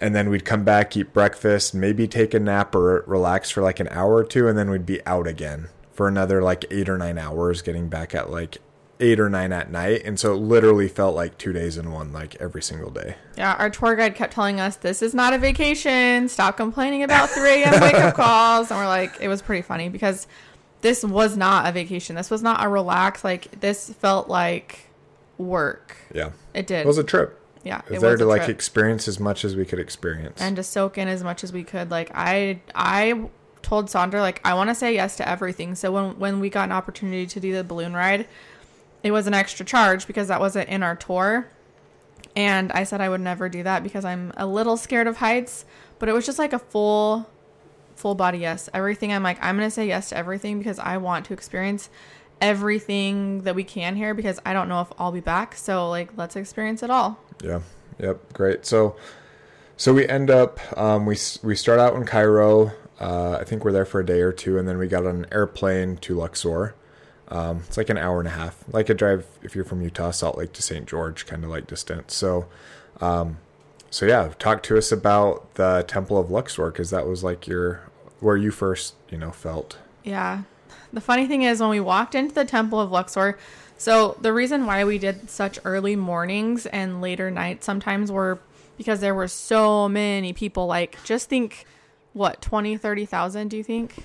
and 0.00 0.14
then 0.14 0.28
we'd 0.28 0.44
come 0.44 0.64
back 0.64 0.96
eat 0.96 1.12
breakfast 1.12 1.74
maybe 1.74 2.06
take 2.06 2.34
a 2.34 2.40
nap 2.40 2.74
or 2.74 3.04
relax 3.06 3.50
for 3.50 3.62
like 3.62 3.80
an 3.80 3.88
hour 3.88 4.14
or 4.16 4.24
two 4.24 4.48
and 4.48 4.58
then 4.58 4.70
we'd 4.70 4.86
be 4.86 5.04
out 5.06 5.26
again 5.26 5.68
for 5.92 6.08
another 6.08 6.42
like 6.42 6.64
eight 6.70 6.88
or 6.88 6.98
nine 6.98 7.18
hours 7.18 7.62
getting 7.62 7.88
back 7.88 8.14
at 8.14 8.30
like 8.30 8.58
eight 9.00 9.18
or 9.18 9.28
nine 9.28 9.52
at 9.52 9.70
night 9.70 10.00
and 10.04 10.20
so 10.20 10.32
it 10.32 10.36
literally 10.36 10.86
felt 10.86 11.14
like 11.14 11.36
two 11.36 11.52
days 11.52 11.76
in 11.76 11.90
one 11.90 12.12
like 12.12 12.36
every 12.36 12.62
single 12.62 12.90
day 12.90 13.16
Yeah, 13.36 13.54
our 13.54 13.68
tour 13.68 13.96
guide 13.96 14.14
kept 14.14 14.32
telling 14.32 14.60
us 14.60 14.76
this 14.76 15.02
is 15.02 15.12
not 15.12 15.32
a 15.32 15.38
vacation. 15.38 16.28
Stop 16.28 16.56
complaining 16.56 17.02
about 17.02 17.30
3 17.30 17.62
a.m. 17.62 17.80
wake 17.80 17.94
up 17.94 18.14
calls. 18.22 18.70
And 18.70 18.78
we're 18.78 18.86
like, 18.86 19.16
it 19.20 19.26
was 19.26 19.42
pretty 19.42 19.62
funny 19.62 19.88
because 19.88 20.28
this 20.82 21.02
was 21.02 21.36
not 21.36 21.66
a 21.66 21.72
vacation. 21.72 22.14
This 22.14 22.30
was 22.30 22.42
not 22.42 22.62
a 22.62 22.68
relax. 22.68 23.24
Like 23.24 23.60
this 23.60 23.90
felt 23.94 24.28
like 24.28 24.86
work. 25.38 25.96
yeah 26.14 26.30
It 26.54 26.66
did. 26.66 26.80
it 26.80 26.86
was 26.86 26.98
a 26.98 27.04
trip 27.04 27.38
yeah, 27.64 27.82
it 27.86 27.90
was 27.90 27.98
it 27.98 28.00
there 28.00 28.16
to 28.16 28.24
like 28.24 28.44
trip. 28.44 28.56
experience 28.56 29.06
as 29.06 29.20
much 29.20 29.44
as 29.44 29.54
we 29.54 29.64
could 29.64 29.78
experience 29.78 30.40
and 30.40 30.56
to 30.56 30.62
soak 30.62 30.98
in 30.98 31.06
as 31.06 31.22
much 31.22 31.44
as 31.44 31.52
we 31.52 31.62
could. 31.62 31.90
Like 31.90 32.10
I, 32.12 32.60
I 32.74 33.28
told 33.62 33.88
Sandra 33.88 34.20
like 34.20 34.40
I 34.44 34.54
want 34.54 34.70
to 34.70 34.74
say 34.74 34.94
yes 34.94 35.16
to 35.18 35.28
everything. 35.28 35.74
So 35.74 35.92
when 35.92 36.18
when 36.18 36.40
we 36.40 36.50
got 36.50 36.64
an 36.64 36.72
opportunity 36.72 37.26
to 37.26 37.40
do 37.40 37.52
the 37.52 37.62
balloon 37.62 37.94
ride, 37.94 38.26
it 39.02 39.12
was 39.12 39.26
an 39.26 39.34
extra 39.34 39.64
charge 39.64 40.06
because 40.06 40.28
that 40.28 40.40
wasn't 40.40 40.68
in 40.68 40.82
our 40.82 40.96
tour. 40.96 41.46
And 42.34 42.72
I 42.72 42.84
said 42.84 43.00
I 43.00 43.08
would 43.08 43.20
never 43.20 43.48
do 43.48 43.62
that 43.62 43.82
because 43.82 44.04
I'm 44.04 44.32
a 44.36 44.46
little 44.46 44.76
scared 44.76 45.06
of 45.06 45.18
heights. 45.18 45.64
But 45.98 46.08
it 46.08 46.12
was 46.12 46.26
just 46.26 46.38
like 46.40 46.52
a 46.52 46.58
full, 46.58 47.30
full 47.94 48.16
body 48.16 48.38
yes. 48.38 48.68
Everything 48.74 49.12
I'm 49.12 49.22
like 49.22 49.38
I'm 49.40 49.56
gonna 49.56 49.70
say 49.70 49.86
yes 49.86 50.08
to 50.08 50.16
everything 50.16 50.58
because 50.58 50.80
I 50.80 50.96
want 50.96 51.26
to 51.26 51.32
experience 51.32 51.90
everything 52.42 53.42
that 53.42 53.54
we 53.54 53.64
can 53.64 53.96
here 53.96 54.12
because 54.12 54.38
I 54.44 54.52
don't 54.52 54.68
know 54.68 54.82
if 54.82 54.88
I'll 54.98 55.12
be 55.12 55.20
back. 55.20 55.54
So 55.54 55.88
like 55.88 56.10
let's 56.18 56.36
experience 56.36 56.82
it 56.82 56.90
all. 56.90 57.18
Yeah. 57.42 57.60
Yep. 57.98 58.32
Great. 58.34 58.66
So, 58.66 58.96
so 59.76 59.94
we 59.94 60.06
end 60.06 60.28
up 60.28 60.58
um, 60.76 61.06
we 61.06 61.16
we 61.42 61.56
start 61.56 61.80
out 61.80 61.94
in 61.94 62.04
Cairo. 62.04 62.72
Uh, 63.00 63.38
I 63.40 63.44
think 63.44 63.64
we're 63.64 63.72
there 63.72 63.86
for 63.86 64.00
a 64.00 64.06
day 64.06 64.20
or 64.20 64.32
two, 64.32 64.58
and 64.58 64.68
then 64.68 64.78
we 64.78 64.86
got 64.86 65.06
on 65.06 65.16
an 65.16 65.26
airplane 65.32 65.96
to 65.98 66.14
Luxor. 66.14 66.74
Um, 67.28 67.62
it's 67.66 67.76
like 67.76 67.88
an 67.88 67.96
hour 67.96 68.18
and 68.18 68.28
a 68.28 68.32
half, 68.32 68.62
like 68.70 68.90
a 68.90 68.94
drive 68.94 69.26
if 69.42 69.56
you're 69.56 69.64
from 69.64 69.80
Utah, 69.80 70.10
Salt 70.10 70.36
Lake 70.36 70.52
to 70.52 70.62
St. 70.62 70.86
George, 70.86 71.24
kind 71.26 71.42
of 71.44 71.50
like 71.50 71.66
distance. 71.66 72.14
So, 72.14 72.46
um, 73.00 73.38
so 73.90 74.04
yeah, 74.04 74.32
talk 74.38 74.62
to 74.64 74.76
us 74.76 74.92
about 74.92 75.54
the 75.54 75.84
Temple 75.88 76.18
of 76.18 76.30
Luxor 76.30 76.70
because 76.70 76.90
that 76.90 77.06
was 77.06 77.24
like 77.24 77.46
your 77.46 77.88
where 78.20 78.36
you 78.36 78.50
first, 78.50 78.94
you 79.08 79.18
know, 79.18 79.30
felt. 79.30 79.78
Yeah. 80.04 80.42
The 80.92 81.00
funny 81.00 81.26
thing 81.26 81.42
is, 81.42 81.60
when 81.60 81.70
we 81.70 81.80
walked 81.80 82.14
into 82.14 82.34
the 82.34 82.44
Temple 82.44 82.80
of 82.80 82.90
Luxor, 82.90 83.38
So 83.82 84.16
the 84.20 84.32
reason 84.32 84.66
why 84.66 84.84
we 84.84 84.98
did 84.98 85.28
such 85.28 85.58
early 85.64 85.96
mornings 85.96 86.66
and 86.66 87.00
later 87.00 87.32
nights 87.32 87.66
sometimes 87.66 88.12
were 88.12 88.38
because 88.76 89.00
there 89.00 89.14
were 89.14 89.26
so 89.26 89.88
many 89.88 90.32
people. 90.32 90.68
Like, 90.68 91.02
just 91.04 91.28
think, 91.28 91.66
what 92.12 92.40
20, 92.40 92.76
30,000, 92.76 93.48
Do 93.48 93.56
you 93.56 93.64
think? 93.64 93.96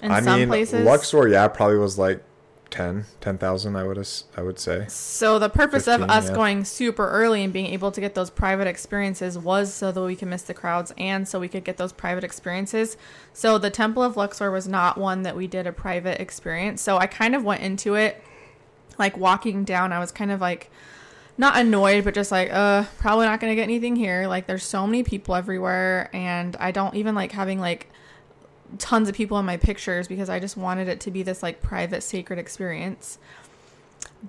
In 0.00 0.12
I 0.12 0.20
some 0.20 0.38
mean, 0.38 0.48
places, 0.48 0.86
Luxor, 0.86 1.26
yeah, 1.26 1.48
probably 1.48 1.78
was 1.78 1.98
like 1.98 2.22
10 2.70 3.06
10,000 3.20 3.76
I 3.76 3.84
would 3.84 4.08
I 4.36 4.42
would 4.42 4.58
say. 4.58 4.86
So 4.88 5.38
the 5.38 5.48
purpose 5.48 5.86
15, 5.86 6.02
of 6.02 6.10
us 6.10 6.28
yeah. 6.28 6.34
going 6.34 6.64
super 6.64 7.08
early 7.08 7.42
and 7.42 7.52
being 7.52 7.66
able 7.66 7.90
to 7.90 8.00
get 8.00 8.14
those 8.14 8.30
private 8.30 8.66
experiences 8.66 9.38
was 9.38 9.72
so 9.72 9.90
that 9.92 10.02
we 10.02 10.16
could 10.16 10.28
miss 10.28 10.42
the 10.42 10.54
crowds 10.54 10.92
and 10.98 11.26
so 11.26 11.40
we 11.40 11.48
could 11.48 11.64
get 11.64 11.76
those 11.76 11.92
private 11.92 12.24
experiences. 12.24 12.96
So 13.32 13.58
the 13.58 13.70
Temple 13.70 14.02
of 14.02 14.16
Luxor 14.16 14.50
was 14.50 14.68
not 14.68 14.98
one 14.98 15.22
that 15.22 15.36
we 15.36 15.46
did 15.46 15.66
a 15.66 15.72
private 15.72 16.20
experience. 16.20 16.82
So 16.82 16.98
I 16.98 17.06
kind 17.06 17.34
of 17.34 17.44
went 17.44 17.62
into 17.62 17.94
it 17.94 18.22
like 18.98 19.16
walking 19.16 19.64
down 19.64 19.92
I 19.92 20.00
was 20.00 20.10
kind 20.10 20.30
of 20.30 20.40
like 20.40 20.70
not 21.36 21.56
annoyed 21.56 22.02
but 22.02 22.14
just 22.14 22.32
like 22.32 22.52
uh 22.52 22.84
probably 22.98 23.26
not 23.26 23.40
going 23.40 23.50
to 23.50 23.56
get 23.56 23.62
anything 23.62 23.96
here. 23.96 24.26
Like 24.26 24.46
there's 24.46 24.64
so 24.64 24.86
many 24.86 25.02
people 25.02 25.34
everywhere 25.34 26.10
and 26.12 26.56
I 26.56 26.70
don't 26.70 26.96
even 26.96 27.14
like 27.14 27.32
having 27.32 27.60
like 27.60 27.88
tons 28.76 29.08
of 29.08 29.14
people 29.14 29.38
in 29.38 29.46
my 29.46 29.56
pictures 29.56 30.06
because 30.08 30.28
I 30.28 30.38
just 30.38 30.56
wanted 30.56 30.88
it 30.88 31.00
to 31.00 31.10
be 31.10 31.22
this 31.22 31.42
like 31.42 31.62
private 31.62 32.02
sacred 32.02 32.38
experience. 32.38 33.18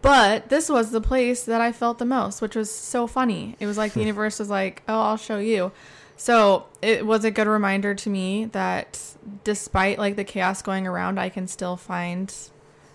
But 0.02 0.50
this 0.50 0.70
was 0.70 0.92
the 0.92 1.02
place 1.02 1.44
that 1.44 1.62
I 1.62 1.72
felt 1.72 1.98
the 1.98 2.06
most, 2.06 2.42
which 2.42 2.56
was 2.56 2.70
so 2.72 3.08
funny. 3.08 3.56
It 3.60 3.66
was 3.66 3.78
like 3.78 3.94
the 3.94 4.00
universe 4.02 4.40
was 4.40 4.50
like, 4.50 4.84
"Oh, 4.88 5.02
I'll 5.02 5.18
show 5.18 5.40
you." 5.40 5.72
So, 6.16 6.66
it 6.82 7.06
was 7.06 7.24
a 7.24 7.32
good 7.32 7.48
reminder 7.48 7.96
to 7.96 8.10
me 8.10 8.46
that 8.46 9.02
despite 9.44 9.98
like 9.98 10.16
the 10.16 10.24
chaos 10.24 10.62
going 10.62 10.86
around, 10.86 11.20
I 11.20 11.30
can 11.30 11.48
still 11.48 11.78
find 11.78 12.34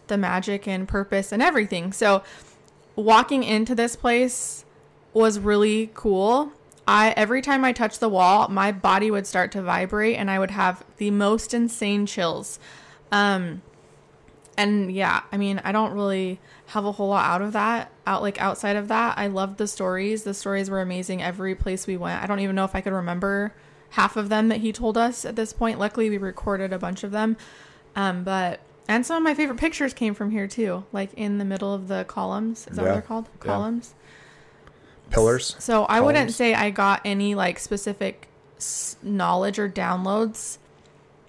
the 0.07 0.18
magic 0.18 0.68
and 0.68 0.87
purpose 0.87 1.33
and 1.33 1.42
everything. 1.42 1.92
So, 1.92 2.22
walking 2.96 3.42
into 3.42 3.74
this 3.74 3.96
place 3.96 4.64
was 5.12 5.38
really 5.38 5.90
cool 5.94 6.52
I 6.87 7.14
every 7.16 7.42
time 7.42 7.64
I 7.64 7.73
touched 7.73 8.01
the 8.01 8.09
wall, 8.09 8.49
my 8.49 8.73
body 8.73 9.11
would 9.11 9.27
start 9.27 9.53
to 9.53 9.62
vibrate 9.62 10.16
and 10.16 10.31
I 10.31 10.38
would 10.38 10.51
have 10.51 10.85
the 10.99 11.11
most 11.11 11.55
insane 11.55 12.07
chills. 12.07 12.59
Um 13.11 13.62
and 14.57 14.92
yeah, 14.92 15.23
I 15.33 15.37
mean, 15.37 15.61
I 15.64 15.73
don't 15.73 15.92
really 15.92 16.38
have 16.66 16.85
a 16.85 16.92
whole 16.92 17.09
lot 17.09 17.25
out 17.25 17.42
of 17.42 17.53
that. 17.53 17.90
Out 18.07 18.23
like 18.23 18.40
outside 18.40 18.77
of 18.77 18.88
that, 18.88 19.18
I 19.18 19.27
loved 19.27 19.59
the 19.59 19.66
stories. 19.66 20.25
The 20.25 20.35
stories 20.35 20.70
were 20.70 20.81
amazing 20.81 21.23
every 21.23 21.55
place 21.55 21.87
we 21.87 21.97
went. 21.97 22.23
I 22.23 22.27
don't 22.27 22.40
even 22.40 22.55
know 22.57 22.64
if 22.64 22.75
I 22.75 22.81
could 22.81 22.92
remember 22.92 23.55
half 23.90 24.16
of 24.16 24.29
them 24.29 24.49
that 24.49 24.61
he 24.61 24.73
told 24.73 24.99
us 24.99 25.25
at 25.25 25.37
this 25.37 25.53
point. 25.53 25.79
Luckily, 25.79 26.11
we 26.11 26.18
recorded 26.18 26.73
a 26.73 26.79
bunch 26.79 27.03
of 27.03 27.11
them. 27.11 27.37
Um 27.97 28.25
but 28.25 28.61
and 28.87 29.07
some 29.07 29.16
of 29.16 29.23
my 29.23 29.33
favorite 29.33 29.59
pictures 29.59 29.94
came 29.94 30.12
from 30.12 30.31
here 30.31 30.47
too, 30.47 30.85
like 30.92 31.14
in 31.14 31.38
the 31.38 31.44
middle 31.44 31.73
of 31.73 31.88
the 31.88 32.05
columns. 32.05 32.66
Is 32.68 32.77
that 32.77 32.83
yeah. 32.83 32.88
what 32.88 32.92
they're 32.92 33.03
called? 33.03 33.29
Columns. 33.40 33.94
Yeah 33.97 34.04
pillars. 35.14 35.57
So 35.59 35.85
I 35.85 36.00
wouldn't 36.00 36.33
say 36.33 36.55
I 36.55 36.70
got 36.70 37.00
any 37.05 37.35
like 37.35 37.59
specific 37.59 38.29
knowledge 39.03 39.59
or 39.59 39.68
downloads 39.68 40.59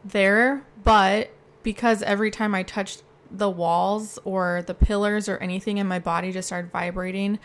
there, 0.03 0.63
but 0.83 1.29
because 1.63 2.01
every 2.03 2.31
time 2.31 2.53
I 2.53 2.63
touched 2.63 3.03
the 3.31 3.49
walls 3.49 4.19
or 4.23 4.63
the 4.65 4.73
pillars 4.73 5.27
or 5.27 5.37
anything 5.37 5.77
in 5.77 5.87
my 5.87 5.99
body 5.99 6.31
just 6.31 6.47
started 6.47 6.71
vibrating, 6.71 7.39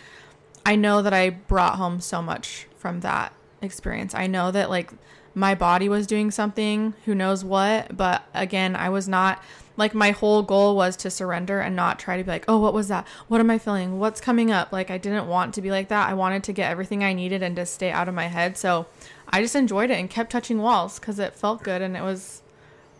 I 0.64 0.76
know 0.76 1.02
that 1.02 1.14
I 1.14 1.30
brought 1.30 1.76
home 1.76 2.00
so 2.00 2.20
much 2.20 2.66
from 2.76 3.00
that 3.00 3.32
experience. 3.62 4.14
I 4.14 4.26
know 4.26 4.50
that 4.50 4.70
like 4.70 4.92
my 5.34 5.54
body 5.54 5.88
was 5.88 6.06
doing 6.06 6.30
something, 6.30 6.94
who 7.04 7.14
knows 7.14 7.44
what, 7.44 7.96
but 7.96 8.24
again, 8.34 8.76
I 8.76 8.88
was 8.88 9.08
not 9.08 9.42
like 9.80 9.94
my 9.94 10.10
whole 10.10 10.42
goal 10.42 10.76
was 10.76 10.94
to 10.94 11.10
surrender 11.10 11.58
and 11.58 11.74
not 11.74 11.98
try 11.98 12.18
to 12.18 12.22
be 12.22 12.30
like, 12.30 12.44
oh, 12.46 12.58
what 12.58 12.74
was 12.74 12.88
that? 12.88 13.08
What 13.28 13.40
am 13.40 13.50
I 13.50 13.56
feeling? 13.56 13.98
What's 13.98 14.20
coming 14.20 14.52
up? 14.52 14.72
Like 14.72 14.90
I 14.90 14.98
didn't 14.98 15.26
want 15.26 15.54
to 15.54 15.62
be 15.62 15.70
like 15.70 15.88
that. 15.88 16.06
I 16.06 16.12
wanted 16.12 16.44
to 16.44 16.52
get 16.52 16.70
everything 16.70 17.02
I 17.02 17.14
needed 17.14 17.42
and 17.42 17.56
to 17.56 17.64
stay 17.64 17.90
out 17.90 18.06
of 18.06 18.14
my 18.14 18.26
head. 18.26 18.58
So 18.58 18.86
I 19.30 19.40
just 19.40 19.56
enjoyed 19.56 19.90
it 19.90 19.98
and 19.98 20.10
kept 20.10 20.30
touching 20.30 20.60
walls 20.60 21.00
because 21.00 21.18
it 21.18 21.34
felt 21.34 21.62
good 21.62 21.80
and 21.80 21.96
it 21.96 22.02
was 22.02 22.42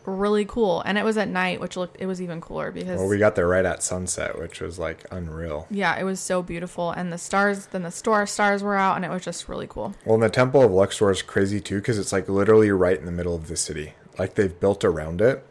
really 0.06 0.46
cool. 0.46 0.80
And 0.86 0.96
it 0.96 1.04
was 1.04 1.18
at 1.18 1.28
night, 1.28 1.60
which 1.60 1.76
looked 1.76 2.00
it 2.00 2.06
was 2.06 2.22
even 2.22 2.40
cooler 2.40 2.70
because 2.70 2.98
Well, 2.98 3.10
we 3.10 3.18
got 3.18 3.36
there 3.36 3.46
right 3.46 3.66
at 3.66 3.82
sunset, 3.82 4.38
which 4.38 4.62
was 4.62 4.78
like 4.78 5.04
unreal. 5.10 5.66
Yeah, 5.70 6.00
it 6.00 6.04
was 6.04 6.18
so 6.18 6.42
beautiful. 6.42 6.92
And 6.92 7.12
the 7.12 7.18
stars 7.18 7.66
then 7.66 7.82
the 7.82 7.90
store 7.90 8.24
stars 8.24 8.62
were 8.62 8.76
out 8.76 8.96
and 8.96 9.04
it 9.04 9.10
was 9.10 9.22
just 9.22 9.50
really 9.50 9.66
cool. 9.66 9.94
Well 10.06 10.14
and 10.14 10.22
the 10.22 10.30
Temple 10.30 10.62
of 10.62 10.72
Luxor 10.72 11.10
is 11.10 11.20
crazy 11.20 11.60
too, 11.60 11.76
because 11.76 11.98
it's 11.98 12.10
like 12.10 12.26
literally 12.26 12.70
right 12.70 12.98
in 12.98 13.04
the 13.04 13.12
middle 13.12 13.34
of 13.34 13.48
the 13.48 13.56
city. 13.58 13.92
Like 14.18 14.34
they've 14.36 14.58
built 14.58 14.82
around 14.82 15.20
it 15.20 15.44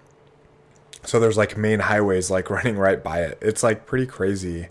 so 1.10 1.20
there's 1.20 1.38
like 1.38 1.58
main 1.58 1.80
highways 1.80 2.30
like 2.30 2.50
running 2.52 2.78
right 2.78 3.04
by 3.04 3.22
it. 3.22 3.40
It's 3.42 3.64
like 3.64 3.88
pretty 3.88 4.06
crazy. 4.06 4.68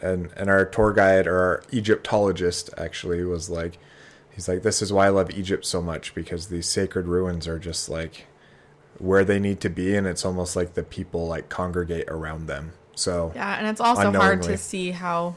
And 0.00 0.30
and 0.34 0.48
our 0.48 0.64
tour 0.64 0.94
guide 0.94 1.26
or 1.26 1.38
our 1.38 1.62
Egyptologist 1.70 2.70
actually 2.78 3.22
was 3.22 3.50
like 3.50 3.78
he's 4.30 4.48
like 4.48 4.62
this 4.62 4.80
is 4.80 4.92
why 4.92 5.06
I 5.06 5.10
love 5.10 5.30
Egypt 5.30 5.66
so 5.66 5.82
much 5.82 6.14
because 6.14 6.46
these 6.46 6.66
sacred 6.66 7.06
ruins 7.06 7.46
are 7.46 7.58
just 7.58 7.90
like 7.90 8.26
where 8.96 9.24
they 9.24 9.38
need 9.38 9.60
to 9.60 9.68
be 9.68 9.94
and 9.94 10.06
it's 10.06 10.24
almost 10.24 10.56
like 10.56 10.72
the 10.72 10.82
people 10.82 11.26
like 11.26 11.50
congregate 11.50 12.08
around 12.08 12.46
them. 12.46 12.72
So 12.94 13.32
Yeah, 13.34 13.58
and 13.58 13.66
it's 13.66 13.80
also 13.80 14.10
hard 14.10 14.42
to 14.44 14.56
see 14.56 14.92
how 14.92 15.36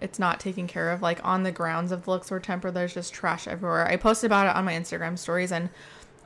it's 0.00 0.18
not 0.18 0.40
taken 0.40 0.66
care 0.66 0.90
of. 0.90 1.00
Like 1.00 1.24
on 1.24 1.44
the 1.44 1.52
grounds 1.52 1.92
of 1.92 2.06
the 2.06 2.10
Luxor 2.10 2.40
Temple, 2.40 2.72
there's 2.72 2.94
just 2.94 3.14
trash 3.14 3.46
everywhere. 3.46 3.86
I 3.86 3.96
posted 3.98 4.28
about 4.28 4.48
it 4.48 4.56
on 4.56 4.64
my 4.64 4.72
Instagram 4.72 5.16
stories 5.16 5.52
and 5.52 5.68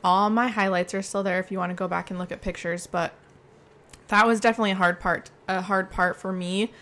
all 0.03 0.31
my 0.31 0.49
highlights 0.49 0.95
are 0.95 1.03
still 1.03 1.23
there 1.23 1.41
if 1.41 1.51
you 1.51 1.59
want 1.59 1.71
to 1.71 1.77
go 1.77 1.89
back 1.89 2.11
and 2.11 2.19
look 2.19 2.33
at 2.33 2.41
pictures, 2.41 2.87
but 2.87 3.13
that 4.09 4.27
was 4.27 4.41
definitely 4.41 4.73
a 4.73 4.77
hard 4.77 5.01
part. 5.01 5.31
A 5.49 5.63
hard 5.63 5.91
part 5.91 6.17
for 6.17 6.33
me. 6.33 6.73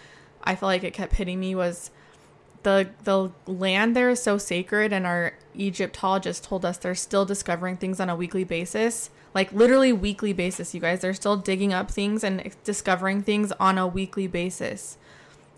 I 0.43 0.55
feel 0.55 0.69
like 0.69 0.85
it 0.85 0.93
kept 0.93 1.15
hitting 1.15 1.41
me 1.41 1.55
was 1.55 1.91
the 2.63 2.91
the 3.05 3.31
land 3.47 3.95
there 3.95 4.11
is 4.11 4.23
so 4.23 4.39
sacred 4.39 4.93
and 4.93 5.07
our 5.07 5.35
Egyptologist 5.55 6.45
told 6.45 6.65
us 6.65 6.79
they're 6.79 6.95
still 6.95 7.25
discovering 7.25 7.77
things 7.77 8.01
on 8.01 8.11
a 8.11 8.17
weekly 8.17 8.45
basis. 8.45 9.11
Like 9.35 9.53
literally 9.53 9.93
weekly 9.93 10.33
basis, 10.33 10.75
you 10.75 10.81
guys. 10.81 11.01
They're 11.01 11.15
still 11.15 11.37
digging 11.37 11.73
up 11.73 11.91
things 11.91 12.25
and 12.25 12.53
discovering 12.65 13.23
things 13.23 13.53
on 13.53 13.79
a 13.79 13.87
weekly 13.87 14.27
basis. 14.27 14.99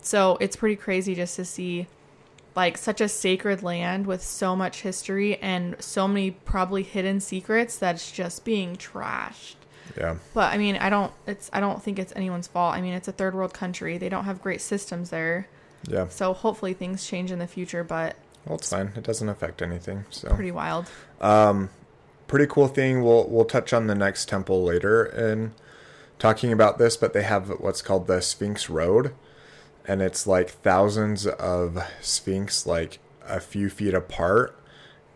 So 0.01 0.37
it's 0.39 0.55
pretty 0.55 0.75
crazy 0.75 1.15
just 1.15 1.35
to 1.37 1.45
see 1.45 1.87
like 2.55 2.77
such 2.77 3.01
a 3.01 3.07
sacred 3.07 3.63
land 3.63 4.07
with 4.07 4.23
so 4.23 4.55
much 4.55 4.81
history 4.81 5.37
and 5.37 5.75
so 5.79 6.07
many 6.07 6.31
probably 6.31 6.83
hidden 6.83 7.19
secrets 7.19 7.77
that's 7.77 8.11
just 8.11 8.43
being 8.43 8.75
trashed. 8.75 9.55
Yeah. 9.97 10.15
But 10.33 10.53
I 10.53 10.57
mean, 10.57 10.75
I 10.75 10.89
don't 10.89 11.11
it's 11.27 11.49
I 11.53 11.59
don't 11.59 11.81
think 11.81 11.99
it's 11.99 12.13
anyone's 12.15 12.47
fault. 12.47 12.75
I 12.75 12.81
mean, 12.81 12.93
it's 12.93 13.07
a 13.07 13.11
third 13.11 13.35
world 13.35 13.53
country. 13.53 13.97
They 13.97 14.09
don't 14.09 14.25
have 14.25 14.41
great 14.41 14.61
systems 14.61 15.09
there. 15.09 15.47
Yeah. 15.87 16.07
So 16.09 16.33
hopefully 16.33 16.73
things 16.73 17.05
change 17.07 17.31
in 17.31 17.39
the 17.39 17.47
future, 17.47 17.83
but 17.83 18.15
well, 18.45 18.57
it's 18.57 18.69
fine. 18.69 18.91
It 18.95 19.03
doesn't 19.03 19.29
affect 19.29 19.61
anything. 19.61 20.05
So 20.09 20.29
pretty 20.29 20.51
wild. 20.51 20.87
Um 21.21 21.69
pretty 22.27 22.47
cool 22.47 22.67
thing. 22.67 23.03
We'll 23.03 23.27
we'll 23.27 23.45
touch 23.45 23.73
on 23.73 23.87
the 23.87 23.95
next 23.95 24.29
temple 24.29 24.63
later 24.63 25.05
in 25.05 25.53
talking 26.17 26.51
about 26.51 26.77
this, 26.77 26.97
but 26.97 27.13
they 27.13 27.23
have 27.23 27.49
what's 27.59 27.81
called 27.81 28.07
the 28.07 28.21
Sphinx 28.21 28.69
Road 28.69 29.13
and 29.89 30.03
it's 30.03 30.27
like 30.27 30.51
thousands 30.51 31.25
of 31.25 31.83
sphinx 31.99 32.67
like 32.67 32.99
a 33.27 33.39
few 33.39 33.69
feet 33.69 33.95
apart 33.95 34.55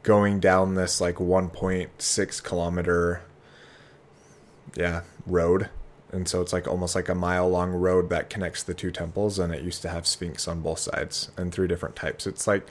going 0.01 0.39
down 0.39 0.73
this 0.73 0.99
like 0.99 1.17
1.6 1.17 2.43
kilometer 2.43 3.21
yeah 4.75 5.01
road. 5.27 5.69
And 6.11 6.27
so 6.27 6.41
it's 6.41 6.51
like 6.51 6.67
almost 6.67 6.95
like 6.95 7.07
a 7.07 7.15
mile 7.15 7.47
long 7.49 7.71
road 7.71 8.09
that 8.09 8.31
connects 8.31 8.63
the 8.63 8.73
two 8.73 8.89
temples 8.89 9.37
and 9.37 9.53
it 9.53 9.63
used 9.63 9.83
to 9.83 9.89
have 9.89 10.07
sphinx 10.07 10.47
on 10.47 10.61
both 10.61 10.79
sides 10.79 11.29
and 11.37 11.51
three 11.51 11.67
different 11.67 11.95
types. 11.95 12.25
It's 12.25 12.47
like 12.47 12.65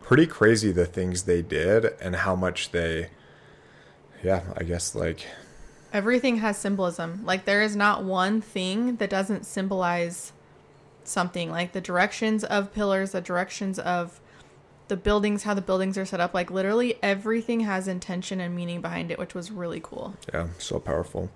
pretty 0.00 0.26
crazy 0.26 0.72
the 0.72 0.86
things 0.86 1.24
they 1.24 1.42
did 1.42 1.84
and 2.00 2.16
how 2.16 2.34
much 2.34 2.72
they 2.72 3.08
yeah 4.24 4.42
i 4.56 4.64
guess 4.64 4.96
like 4.96 5.26
everything 5.92 6.38
has 6.38 6.56
symbolism. 6.56 7.20
Like 7.24 7.44
there 7.44 7.60
is 7.60 7.76
not 7.76 8.04
one 8.04 8.40
thing 8.40 8.96
that 8.96 9.10
doesn't 9.10 9.44
symbolize 9.44 10.32
something 11.08 11.50
like 11.50 11.72
the 11.72 11.80
directions 11.80 12.44
of 12.44 12.72
pillars, 12.72 13.12
the 13.12 13.20
directions 13.20 13.78
of 13.78 14.20
the 14.88 14.96
buildings, 14.96 15.44
how 15.44 15.54
the 15.54 15.62
buildings 15.62 15.96
are 15.96 16.04
set 16.04 16.20
up. 16.20 16.34
Like 16.34 16.50
literally 16.50 16.98
everything 17.02 17.60
has 17.60 17.88
intention 17.88 18.40
and 18.40 18.54
meaning 18.54 18.80
behind 18.80 19.10
it, 19.10 19.18
which 19.18 19.34
was 19.34 19.50
really 19.50 19.80
cool. 19.80 20.14
Yeah, 20.32 20.48
so 20.58 20.78
powerful. 20.78 21.30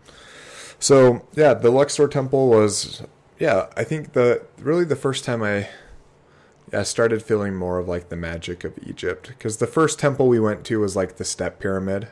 So 0.78 1.26
yeah, 1.34 1.54
the 1.54 1.70
Luxor 1.70 2.08
Temple 2.08 2.48
was 2.48 3.02
yeah, 3.38 3.66
I 3.76 3.84
think 3.84 4.12
the 4.12 4.44
really 4.58 4.84
the 4.84 4.96
first 4.96 5.24
time 5.24 5.42
I 5.42 5.68
yeah, 6.72 6.82
started 6.82 7.22
feeling 7.22 7.54
more 7.54 7.78
of 7.78 7.88
like 7.88 8.08
the 8.08 8.16
magic 8.16 8.64
of 8.64 8.78
Egypt 8.86 9.28
because 9.28 9.58
the 9.58 9.66
first 9.66 9.98
temple 9.98 10.26
we 10.26 10.40
went 10.40 10.64
to 10.66 10.80
was 10.80 10.96
like 10.96 11.16
the 11.16 11.24
step 11.24 11.60
pyramid. 11.60 12.08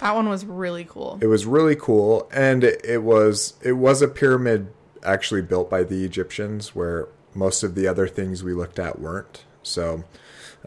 That 0.00 0.14
one 0.14 0.28
was 0.28 0.46
really 0.46 0.84
cool. 0.84 1.18
It 1.20 1.26
was 1.26 1.44
really 1.44 1.76
cool 1.76 2.28
and 2.32 2.64
it, 2.64 2.80
it 2.84 3.02
was 3.02 3.54
it 3.62 3.72
was 3.72 4.00
a 4.00 4.08
pyramid 4.08 4.72
actually 5.04 5.42
built 5.42 5.70
by 5.70 5.82
the 5.82 6.04
Egyptians, 6.04 6.74
where 6.74 7.08
most 7.34 7.62
of 7.62 7.74
the 7.74 7.86
other 7.86 8.08
things 8.08 8.42
we 8.42 8.54
looked 8.54 8.78
at 8.78 8.98
weren't. 9.00 9.44
So, 9.62 10.04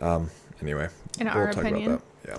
um, 0.02 0.30
anyway, 0.62 0.90
in 1.20 1.28
we'll 1.28 1.36
our 1.36 1.50
opinion, 1.50 2.02
Yeah. 2.28 2.38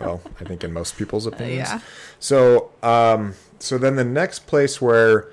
Well, 0.00 0.22
I 0.40 0.44
think 0.44 0.64
in 0.64 0.72
most 0.72 0.96
people's 0.96 1.26
opinions. 1.26 1.68
Uh, 1.68 1.72
yeah. 1.74 1.80
So, 2.18 2.70
um, 2.82 3.34
so 3.58 3.78
then 3.78 3.96
the 3.96 4.04
next 4.04 4.46
place 4.46 4.80
where, 4.80 5.30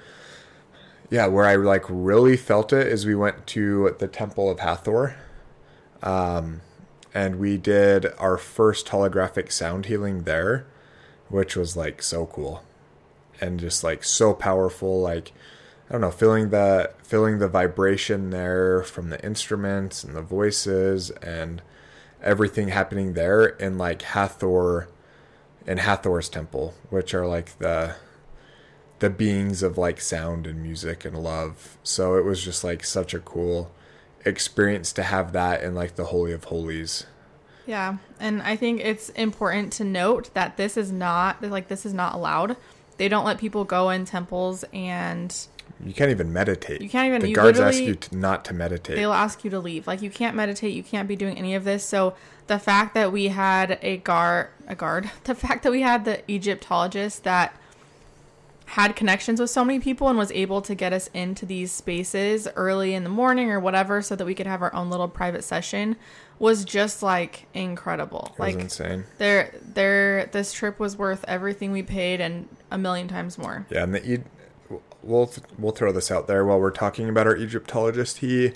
yeah, 1.10 1.28
where 1.28 1.46
I 1.46 1.56
like 1.56 1.86
really 1.88 2.38
felt 2.38 2.74
it 2.74 2.88
is 2.88 3.06
we 3.06 3.16
went 3.16 3.48
to 3.48 3.96
the 4.00 4.08
Temple 4.08 4.50
of 4.50 4.60
Hathor, 4.60 5.16
um, 6.04 6.62
and 7.14 7.40
we 7.40 7.58
did 7.58 8.08
our 8.18 8.38
first 8.38 8.88
holographic 8.88 9.52
sound 9.52 9.88
healing 9.88 10.24
there, 10.24 10.66
which 11.30 11.56
was 11.56 11.76
like 11.76 12.04
so 12.04 12.26
cool, 12.26 12.64
and 13.42 13.60
just 13.60 13.84
like 13.84 14.04
so 14.04 14.34
powerful. 14.34 15.02
Like 15.02 15.32
I 15.90 15.94
don't 15.94 16.02
know, 16.02 16.12
feeling 16.12 16.50
the 16.50 16.92
feeling 17.02 17.40
the 17.40 17.48
vibration 17.48 18.30
there 18.30 18.84
from 18.84 19.10
the 19.10 19.24
instruments 19.26 20.04
and 20.04 20.16
the 20.16 20.22
voices 20.22 21.10
and 21.10 21.64
everything 22.22 22.68
happening 22.68 23.14
there 23.14 23.46
in 23.46 23.80
like 23.80 24.04
Hathor, 24.04 24.88
in 25.66 25.80
Hathor's 25.80 26.30
temple, 26.30 26.76
which 26.92 27.16
are 27.16 27.26
like 27.26 27.58
the 27.58 27.96
the 29.00 29.10
beings 29.10 29.64
of 29.64 29.78
like 29.78 30.00
sound 30.00 30.46
and 30.46 30.62
music 30.62 31.06
and 31.06 31.18
love. 31.18 31.78
So 31.84 32.16
it 32.16 32.26
was 32.26 32.44
just 32.44 32.64
like 32.64 32.84
such 32.84 33.14
a 33.14 33.20
cool 33.20 33.72
experience 34.26 34.94
to 34.94 35.04
have 35.04 35.32
that 35.34 35.64
in 35.64 35.74
like 35.74 35.96
the 35.96 36.06
holy 36.06 36.34
of 36.34 36.46
holies. 36.46 37.06
Yeah, 37.66 37.98
and 38.20 38.42
I 38.42 38.56
think 38.56 38.82
it's 38.82 39.10
important 39.10 39.74
to 39.74 39.84
note 39.84 40.34
that 40.34 40.58
this 40.58 40.78
is 40.78 40.92
not 40.92 41.42
like 41.42 41.68
this 41.68 41.86
is 41.86 41.94
not 41.94 42.14
allowed. 42.14 42.58
They 42.98 43.08
don't 43.08 43.26
let 43.26 43.40
people 43.40 43.64
go 43.64 43.90
in 43.90 44.06
temples 44.06 44.66
and 44.74 45.36
You 45.86 45.94
can't 45.94 46.12
even 46.12 46.34
meditate. 46.34 46.82
You 46.82 46.90
can't 46.90 47.08
even- 47.08 47.22
The 47.22 47.34
guards 47.34 47.60
ask 47.60 47.80
you 47.80 47.96
to 47.96 48.16
not 48.18 48.44
to 48.46 48.54
meditate. 48.54 48.96
they'll 48.98 49.14
ask 49.14 49.44
you 49.44 49.50
to 49.52 49.60
leave. 49.60 49.88
Like 49.88 50.02
you 50.02 50.10
can't 50.10 50.36
meditate, 50.36 50.74
you 50.74 50.84
can't 50.84 51.08
be 51.08 51.16
doing 51.16 51.38
any 51.38 51.56
of 51.56 51.64
this. 51.64 51.86
So 51.86 52.16
the 52.48 52.60
fact 52.60 52.94
that 52.96 53.12
we 53.12 53.30
had 53.30 53.80
a 53.82 53.98
guard, 53.98 54.48
a 54.68 54.76
guard, 54.76 55.10
the 55.24 55.36
fact 55.36 55.64
that 55.64 55.72
we 55.72 55.82
had 55.82 56.04
the 56.06 56.22
Egyptologist 56.32 57.24
that 57.24 57.56
had 58.66 58.96
connections 58.96 59.40
with 59.40 59.50
so 59.50 59.66
many 59.66 59.80
people 59.80 60.10
and 60.10 60.18
was 60.18 60.32
able 60.32 60.62
to 60.62 60.76
get 60.76 60.94
us 60.94 61.10
into 61.14 61.44
these 61.46 61.72
spaces 61.72 62.48
early 62.56 62.94
in 62.94 63.04
the 63.04 63.10
morning 63.10 63.50
or 63.50 63.60
whatever 63.60 64.00
so 64.02 64.16
that 64.16 64.26
we 64.26 64.36
could 64.36 64.46
have 64.46 64.62
our 64.62 64.72
own 64.76 64.92
little 64.92 65.08
private 65.08 65.44
session 65.44 65.96
was 66.38 66.64
just 66.66 67.02
like 67.02 67.48
incredible. 67.56 68.26
it 68.34 68.40
was 68.40 68.54
like 68.54 68.60
insane. 68.64 69.06
there 69.18 69.54
there 69.74 70.26
this 70.28 70.54
trip 70.54 70.80
was 70.80 70.96
worth 70.96 71.26
everything 71.28 71.72
we 71.72 71.82
paid 71.82 72.22
and 72.22 72.48
a 72.70 72.78
million 72.78 73.08
times 73.08 73.38
more. 73.40 73.66
Yeah, 73.72 73.84
and 73.84 73.96
the 73.96 74.22
we'll 75.04 75.32
we'll 75.58 75.72
throw 75.72 75.92
this 75.92 76.12
out 76.12 76.28
there 76.28 76.46
while 76.46 76.60
we're 76.60 76.72
talking 76.72 77.10
about 77.10 77.28
our 77.28 77.36
Egyptologist. 77.36 78.20
He, 78.20 78.54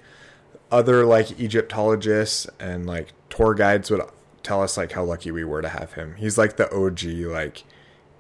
other 0.71 1.05
like 1.05 1.39
Egyptologists 1.39 2.47
and 2.59 2.85
like 2.85 3.13
tour 3.29 3.53
guides 3.53 3.91
would 3.91 4.01
tell 4.41 4.61
us 4.61 4.77
like 4.77 4.91
how 4.91 5.03
lucky 5.03 5.31
we 5.31 5.43
were 5.43 5.61
to 5.61 5.69
have 5.69 5.93
him. 5.93 6.15
He's 6.17 6.37
like 6.37 6.57
the 6.57 6.71
OG 6.73 7.03
like 7.31 7.63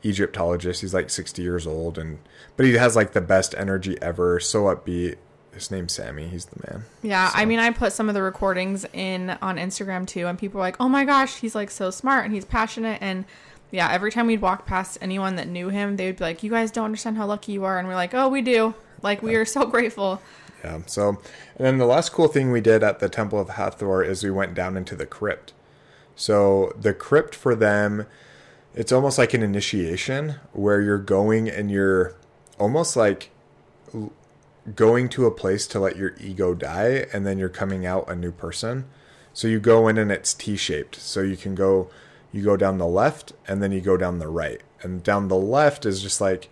Egyptologist. 0.03 0.81
He's 0.81 0.93
like 0.93 1.09
sixty 1.09 1.41
years 1.41 1.67
old 1.67 1.97
and 1.97 2.19
but 2.55 2.65
he 2.65 2.73
has 2.73 2.95
like 2.95 3.13
the 3.13 3.21
best 3.21 3.55
energy 3.57 3.97
ever. 4.01 4.39
So 4.39 4.63
upbeat. 4.63 5.17
His 5.53 5.69
name's 5.69 5.93
Sammy. 5.93 6.27
He's 6.29 6.45
the 6.45 6.67
man. 6.67 6.85
Yeah, 7.03 7.29
I 7.31 7.45
mean, 7.45 7.59
I 7.59 7.69
put 7.69 7.93
some 7.93 8.09
of 8.09 8.15
the 8.15 8.23
recordings 8.23 8.87
in 8.91 9.37
on 9.39 9.57
Instagram 9.57 10.07
too, 10.07 10.25
and 10.25 10.37
people 10.37 10.57
were 10.57 10.65
like, 10.65 10.77
"Oh 10.79 10.89
my 10.89 11.05
gosh, 11.05 11.35
he's 11.35 11.53
like 11.53 11.69
so 11.69 11.91
smart 11.91 12.25
and 12.25 12.33
he's 12.33 12.43
passionate." 12.43 12.97
And 13.01 13.25
yeah, 13.73 13.91
every 13.91 14.11
time 14.11 14.27
we'd 14.27 14.39
walk 14.39 14.67
past 14.67 14.99
anyone 15.01 15.35
that 15.37 15.47
knew 15.47 15.69
him, 15.69 15.97
they 15.97 16.05
would 16.05 16.17
be 16.17 16.23
like, 16.23 16.43
"You 16.43 16.51
guys 16.51 16.69
don't 16.69 16.85
understand 16.85 17.17
how 17.17 17.25
lucky 17.25 17.53
you 17.53 17.63
are," 17.63 17.79
and 17.79 17.87
we're 17.87 17.95
like, 17.95 18.13
"Oh, 18.13 18.27
we 18.27 18.43
do. 18.43 18.75
Like, 19.01 19.23
we 19.23 19.33
are 19.33 19.45
so 19.45 19.65
grateful." 19.75 20.21
Yeah. 20.63 20.81
So, 20.85 21.09
and 21.09 21.17
then 21.65 21.77
the 21.79 21.87
last 21.87 22.11
cool 22.11 22.27
thing 22.27 22.51
we 22.51 22.61
did 22.61 22.83
at 22.83 22.99
the 22.99 23.09
Temple 23.09 23.39
of 23.39 23.49
Hathor 23.49 24.03
is 24.03 24.23
we 24.23 24.29
went 24.29 24.53
down 24.53 24.77
into 24.77 24.95
the 24.95 25.07
crypt. 25.07 25.53
So 26.15 26.71
the 26.79 26.93
crypt 26.93 27.33
for 27.33 27.55
them, 27.55 28.05
it's 28.75 28.91
almost 28.91 29.17
like 29.17 29.33
an 29.33 29.41
initiation 29.41 30.35
where 30.51 30.79
you're 30.79 30.99
going 30.99 31.49
and 31.49 31.71
you're 31.71 32.15
almost 32.59 32.95
like 32.95 33.31
going 34.75 35.09
to 35.09 35.25
a 35.25 35.31
place 35.31 35.65
to 35.65 35.79
let 35.79 35.97
your 35.97 36.13
ego 36.21 36.53
die, 36.53 37.07
and 37.11 37.25
then 37.25 37.39
you're 37.39 37.49
coming 37.49 37.87
out 37.87 38.07
a 38.07 38.15
new 38.15 38.31
person. 38.31 38.85
So 39.33 39.47
you 39.47 39.59
go 39.59 39.87
in 39.87 39.97
and 39.97 40.11
it's 40.11 40.35
T-shaped. 40.35 40.95
So 40.97 41.21
you 41.21 41.35
can 41.35 41.55
go, 41.55 41.89
you 42.33 42.43
go 42.43 42.57
down 42.57 42.79
the 42.79 42.87
left, 42.87 43.31
and 43.47 43.63
then 43.63 43.71
you 43.71 43.79
go 43.79 43.95
down 43.95 44.19
the 44.19 44.27
right, 44.27 44.61
and 44.81 45.01
down 45.01 45.29
the 45.29 45.37
left 45.37 45.85
is 45.85 46.01
just 46.01 46.19
like 46.19 46.49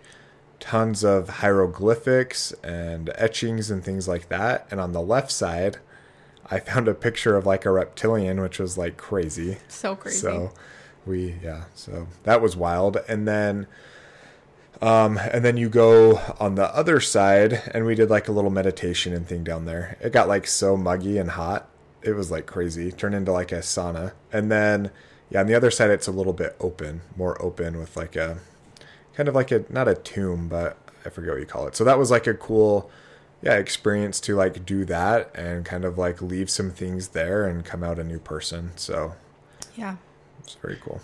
tons 0.62 1.02
of 1.02 1.28
hieroglyphics 1.28 2.52
and 2.62 3.10
etchings 3.16 3.68
and 3.68 3.84
things 3.84 4.06
like 4.06 4.28
that. 4.28 4.66
And 4.70 4.80
on 4.80 4.92
the 4.92 5.02
left 5.02 5.32
side, 5.32 5.78
I 6.46 6.60
found 6.60 6.86
a 6.86 6.94
picture 6.94 7.36
of 7.36 7.44
like 7.46 7.64
a 7.64 7.70
reptilian, 7.72 8.40
which 8.40 8.60
was 8.60 8.78
like 8.78 8.96
crazy. 8.96 9.58
So 9.66 9.96
crazy. 9.96 10.18
So 10.18 10.52
we 11.04 11.34
yeah, 11.42 11.64
so 11.74 12.06
that 12.22 12.40
was 12.40 12.56
wild. 12.56 12.98
And 13.08 13.26
then 13.26 13.66
um 14.80 15.18
and 15.18 15.44
then 15.44 15.56
you 15.56 15.68
go 15.68 16.20
on 16.38 16.54
the 16.54 16.74
other 16.74 17.00
side 17.00 17.62
and 17.74 17.84
we 17.84 17.94
did 17.94 18.10
like 18.10 18.28
a 18.28 18.32
little 18.32 18.50
meditation 18.50 19.12
and 19.12 19.26
thing 19.26 19.42
down 19.42 19.64
there. 19.64 19.98
It 20.00 20.12
got 20.12 20.28
like 20.28 20.46
so 20.46 20.76
muggy 20.76 21.18
and 21.18 21.30
hot. 21.30 21.68
It 22.02 22.12
was 22.12 22.30
like 22.30 22.46
crazy. 22.46 22.92
Turned 22.92 23.14
into 23.14 23.32
like 23.32 23.50
a 23.50 23.60
sauna. 23.60 24.12
And 24.32 24.50
then 24.50 24.90
yeah, 25.32 25.40
on 25.40 25.46
the 25.46 25.54
other 25.54 25.70
side 25.70 25.90
it's 25.90 26.06
a 26.06 26.12
little 26.12 26.34
bit 26.34 26.54
open, 26.60 27.00
more 27.16 27.40
open 27.42 27.78
with 27.78 27.96
like 27.96 28.16
a 28.16 28.38
kind 29.14 29.28
of 29.28 29.34
like 29.34 29.50
a 29.50 29.64
not 29.70 29.88
a 29.88 29.94
tomb, 29.94 30.48
but 30.48 30.76
I 31.06 31.08
forget 31.08 31.32
what 31.32 31.40
you 31.40 31.46
call 31.46 31.66
it. 31.66 31.74
So 31.74 31.84
that 31.84 31.98
was 31.98 32.10
like 32.10 32.26
a 32.26 32.34
cool 32.34 32.90
yeah, 33.40 33.54
experience 33.54 34.20
to 34.20 34.36
like 34.36 34.64
do 34.64 34.84
that 34.84 35.34
and 35.34 35.64
kind 35.64 35.84
of 35.84 35.96
like 35.98 36.20
leave 36.20 36.50
some 36.50 36.70
things 36.70 37.08
there 37.08 37.46
and 37.46 37.64
come 37.64 37.82
out 37.82 37.98
a 37.98 38.04
new 38.04 38.18
person. 38.18 38.72
So 38.76 39.14
yeah. 39.74 39.96
it's 40.40 40.54
very 40.54 40.78
cool. 40.82 41.00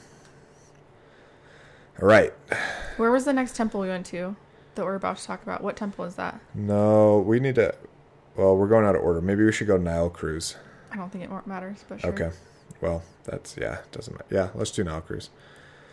All 2.01 2.07
right. 2.07 2.33
Where 2.97 3.11
was 3.11 3.25
the 3.25 3.33
next 3.33 3.57
temple 3.57 3.81
we 3.81 3.89
went 3.89 4.07
to 4.07 4.37
that 4.75 4.85
we're 4.85 4.95
about 4.95 5.17
to 5.17 5.25
talk 5.25 5.43
about? 5.43 5.63
What 5.63 5.77
temple 5.77 6.05
is 6.05 6.15
that? 6.15 6.39
No, 6.55 7.19
we 7.19 7.41
need 7.41 7.57
to. 7.57 7.75
Well, 8.37 8.57
we're 8.57 8.69
going 8.69 8.85
out 8.85 8.95
of 8.95 9.03
order. 9.03 9.21
Maybe 9.21 9.45
we 9.45 9.51
should 9.51 9.67
go 9.67 9.79
Nile 9.79 10.11
Cruise. 10.11 10.55
I 10.93 10.97
don't 10.97 11.11
think 11.11 11.25
it 11.25 11.47
matters, 11.47 11.85
but 11.89 12.01
sure. 12.01 12.11
Okay. 12.11 12.31
Well, 12.81 13.03
that's 13.25 13.57
yeah. 13.57 13.79
Doesn't 13.93 14.15
matter. 14.15 14.27
Yeah, 14.31 14.49
let's 14.55 14.71
do 14.71 14.85
Nile 14.85 15.01
Cruise. 15.01 15.31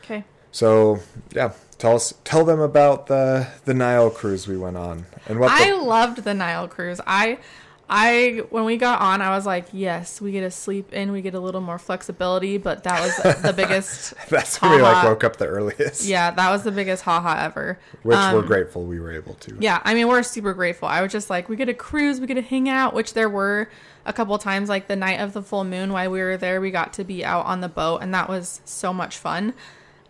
Okay. 0.04 0.24
So 0.52 1.00
yeah, 1.32 1.52
tell 1.78 1.96
us, 1.96 2.14
tell 2.24 2.46
them 2.46 2.60
about 2.60 3.08
the 3.08 3.48
the 3.66 3.74
Nile 3.74 4.10
Cruise 4.10 4.48
we 4.48 4.58
went 4.58 4.78
on 4.78 5.06
and 5.28 5.40
what. 5.40 5.52
I 5.52 5.72
The, 5.72 5.78
loved 5.78 6.24
the 6.24 6.34
Nile 6.34 6.68
cruise. 6.68 7.02
I 7.06 7.40
I 7.88 8.44
when 8.50 8.66
we 8.66 8.78
got 8.78 9.00
on, 9.00 9.22
I 9.22 9.30
was 9.36 9.46
like, 9.46 9.68
yes, 9.72 10.20
we 10.20 10.32
get 10.32 10.42
to 10.42 10.50
sleep 10.50 10.92
in, 10.92 11.12
we 11.12 11.22
get 11.22 11.36
a 11.36 11.40
little 11.40 11.62
more 11.62 11.78
flexibility, 11.78 12.58
but 12.58 12.84
that 12.84 13.00
was 13.02 13.42
the 13.44 13.54
biggest 13.54 14.14
that's 14.30 14.60
when 14.62 14.72
we 14.72 14.82
like 14.82 15.04
woke 15.04 15.24
up 15.24 15.38
the 15.38 15.46
earliest. 15.46 16.04
Yeah, 16.06 16.32
that 16.32 16.50
was 16.50 16.64
the 16.64 16.72
biggest 16.72 17.04
haha 17.04 17.46
ever. 17.46 17.80
Which 18.02 18.18
Um, 18.18 18.34
we're 18.34 18.42
grateful 18.42 18.84
we 18.86 19.00
were 19.00 19.12
able 19.12 19.36
to. 19.36 19.56
Yeah, 19.60 19.82
I 19.84 19.94
mean, 19.94 20.08
we're 20.08 20.24
super 20.24 20.54
grateful. 20.54 20.88
I 20.88 21.02
was 21.02 21.12
just 21.12 21.30
like, 21.30 21.48
we 21.48 21.56
get 21.56 21.66
to 21.66 21.76
cruise, 21.76 22.20
we 22.20 22.26
get 22.26 22.36
to 22.36 22.42
hang 22.42 22.68
out, 22.68 22.96
which 22.96 23.14
there 23.14 23.30
were 23.30 23.70
a 24.08 24.14
couple 24.14 24.36
times, 24.40 24.68
like 24.68 24.88
the 24.88 24.96
night 24.96 25.20
of 25.20 25.34
the 25.34 25.44
full 25.44 25.64
moon, 25.64 25.94
while 25.94 26.10
we 26.10 26.22
were 26.22 26.38
there, 26.38 26.60
we 26.62 26.72
got 26.72 26.92
to 26.94 27.04
be 27.04 27.24
out 27.24 27.46
on 27.46 27.62
the 27.62 27.70
boat, 27.70 28.00
and 28.02 28.14
that 28.16 28.28
was 28.30 28.62
so 28.66 28.94
much 28.94 29.18
fun. 29.18 29.54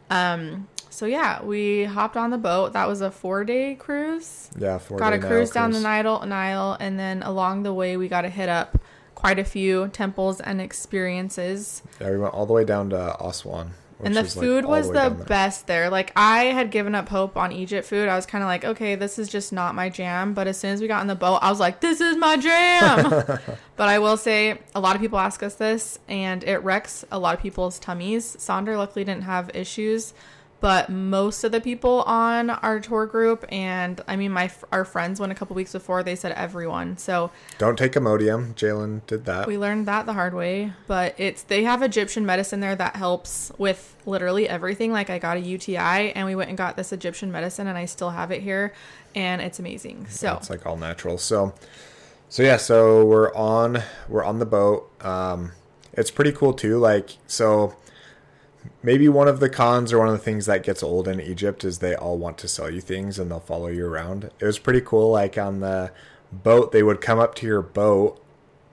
Um, 0.09 0.67
so 0.89 1.05
yeah, 1.05 1.43
we 1.43 1.83
hopped 1.85 2.15
on 2.15 2.29
the 2.29 2.37
boat. 2.37 2.73
That 2.73 2.87
was 2.87 3.01
a 3.01 3.11
four 3.11 3.43
day 3.43 3.75
cruise. 3.75 4.49
Yeah. 4.57 4.77
Four 4.77 4.97
got 4.97 5.09
day 5.11 5.17
a 5.17 5.19
cruise 5.19 5.51
down 5.51 5.71
the 5.71 5.75
cruise. 5.75 5.83
Nile, 5.83 6.25
Nile, 6.25 6.77
and 6.79 6.97
then 6.97 7.21
along 7.23 7.63
the 7.63 7.73
way, 7.73 7.97
we 7.97 8.07
got 8.07 8.21
to 8.21 8.29
hit 8.29 8.49
up 8.49 8.79
quite 9.13 9.39
a 9.39 9.43
few 9.43 9.87
temples 9.89 10.39
and 10.39 10.61
experiences. 10.61 11.81
Yeah, 11.99 12.11
we 12.11 12.17
went 12.17 12.33
all 12.33 12.45
the 12.45 12.53
way 12.53 12.63
down 12.63 12.91
to 12.91 13.21
Aswan. 13.23 13.71
And 14.05 14.15
the 14.15 14.23
like, 14.23 14.31
food 14.31 14.65
all 14.65 14.71
was 14.71 14.87
way 14.87 14.93
the 14.93 15.09
best 15.09 15.67
there. 15.67 15.89
Like 15.89 16.11
I 16.15 16.45
had 16.45 16.71
given 16.71 16.95
up 16.95 17.09
hope 17.09 17.37
on 17.37 17.51
Egypt 17.51 17.87
food. 17.87 18.07
I 18.07 18.15
was 18.15 18.25
kind 18.25 18.43
of 18.43 18.47
like, 18.47 18.63
okay, 18.63 18.95
this 18.95 19.17
is 19.17 19.27
just 19.27 19.51
not 19.51 19.75
my 19.75 19.89
jam. 19.89 20.33
But 20.33 20.47
as 20.47 20.57
soon 20.57 20.71
as 20.71 20.81
we 20.81 20.87
got 20.87 21.01
in 21.01 21.07
the 21.07 21.15
boat, 21.15 21.39
I 21.41 21.49
was 21.49 21.59
like, 21.59 21.81
this 21.81 22.01
is 22.01 22.15
my 22.17 22.37
jam. 22.37 23.39
but 23.75 23.89
I 23.89 23.99
will 23.99 24.17
say, 24.17 24.59
a 24.73 24.79
lot 24.79 24.95
of 24.95 25.01
people 25.01 25.19
ask 25.19 25.41
us 25.43 25.55
this, 25.55 25.99
and 26.07 26.43
it 26.43 26.59
wrecks 26.59 27.03
a 27.11 27.19
lot 27.19 27.35
of 27.35 27.41
people's 27.41 27.79
tummies. 27.79 28.35
Sonder 28.37 28.77
luckily 28.77 29.03
didn't 29.03 29.23
have 29.23 29.51
issues. 29.55 30.13
But 30.65 30.89
most 30.89 31.43
of 31.43 31.51
the 31.51 31.61
people 31.61 32.01
on 32.07 32.49
our 32.49 32.79
tour 32.79 33.05
group, 33.05 33.45
and 33.49 34.01
I 34.07 34.15
mean, 34.15 34.31
my 34.31 34.49
our 34.71 34.83
friends 34.83 35.19
went 35.19 35.31
a 35.31 35.35
couple 35.35 35.55
weeks 35.55 35.73
before. 35.73 36.01
They 36.01 36.15
said 36.15 36.31
everyone. 36.31 36.97
So 36.97 37.29
Don't 37.59 37.77
take 37.77 37.91
Imodium. 37.91 38.55
Jalen 38.55 39.05
did 39.05 39.25
that. 39.25 39.45
we 39.45 39.59
learned 39.59 39.85
that 39.85 40.07
the 40.07 40.13
hard 40.13 40.33
way, 40.33 40.73
but 40.87 41.13
it's 41.19 41.43
they 41.43 41.65
have 41.65 41.83
Egyptian 41.83 42.25
medicine 42.25 42.61
there 42.61 42.75
that 42.77 42.95
helps 42.95 43.51
with 43.59 43.95
literally 44.07 44.49
everything. 44.49 44.91
Like 44.91 45.11
I 45.11 45.19
got 45.19 45.37
a 45.37 45.39
UTI 45.39 46.13
and 46.13 46.25
we 46.25 46.33
went 46.33 46.49
and 46.49 46.57
got 46.57 46.77
this 46.77 46.91
Egyptian 46.91 47.31
medicine 47.31 47.67
and 47.67 47.77
I 47.77 47.85
still 47.85 48.09
have 48.09 48.31
it 48.31 48.41
here 48.41 48.73
and 49.13 49.43
it's 49.43 49.59
amazing. 49.59 50.07
So 50.09 50.33
It's 50.33 50.49
like 50.49 50.65
all 50.65 50.77
natural. 50.77 51.19
So, 51.19 51.53
so 52.27 52.41
yeah. 52.41 52.57
So 52.57 53.05
we're 53.05 53.31
on 53.35 53.83
we're 54.09 54.23
on 54.25 54.39
the 54.39 54.47
boat. 54.47 54.89
Um, 55.05 55.51
it's 55.93 56.09
pretty 56.09 56.31
cool 56.31 56.53
too. 56.53 56.79
Like 56.79 57.17
so, 57.27 57.75
maybe 58.83 59.07
one 59.09 59.27
of 59.27 59.39
the 59.39 59.49
cons 59.49 59.91
or 59.93 59.99
one 59.99 60.07
of 60.07 60.13
the 60.13 60.19
things 60.23 60.45
that 60.45 60.63
gets 60.63 60.81
old 60.83 61.07
in 61.07 61.19
Egypt 61.19 61.63
is 61.63 61.79
they 61.79 61.95
all 61.95 62.17
want 62.17 62.37
to 62.39 62.47
sell 62.47 62.69
you 62.69 62.81
things 62.81 63.19
and 63.19 63.29
they'll 63.31 63.39
follow 63.39 63.67
you 63.67 63.85
around. 63.85 64.25
It 64.39 64.45
was 64.45 64.59
pretty 64.59 64.81
cool. 64.81 65.11
Like 65.11 65.37
on 65.37 65.59
the 65.59 65.91
boat, 66.31 66.71
they 66.71 66.83
would 66.83 67.01
come 67.01 67.19
up 67.19 67.35
to 67.35 67.45
your 67.45 67.61
boat. 67.61 68.21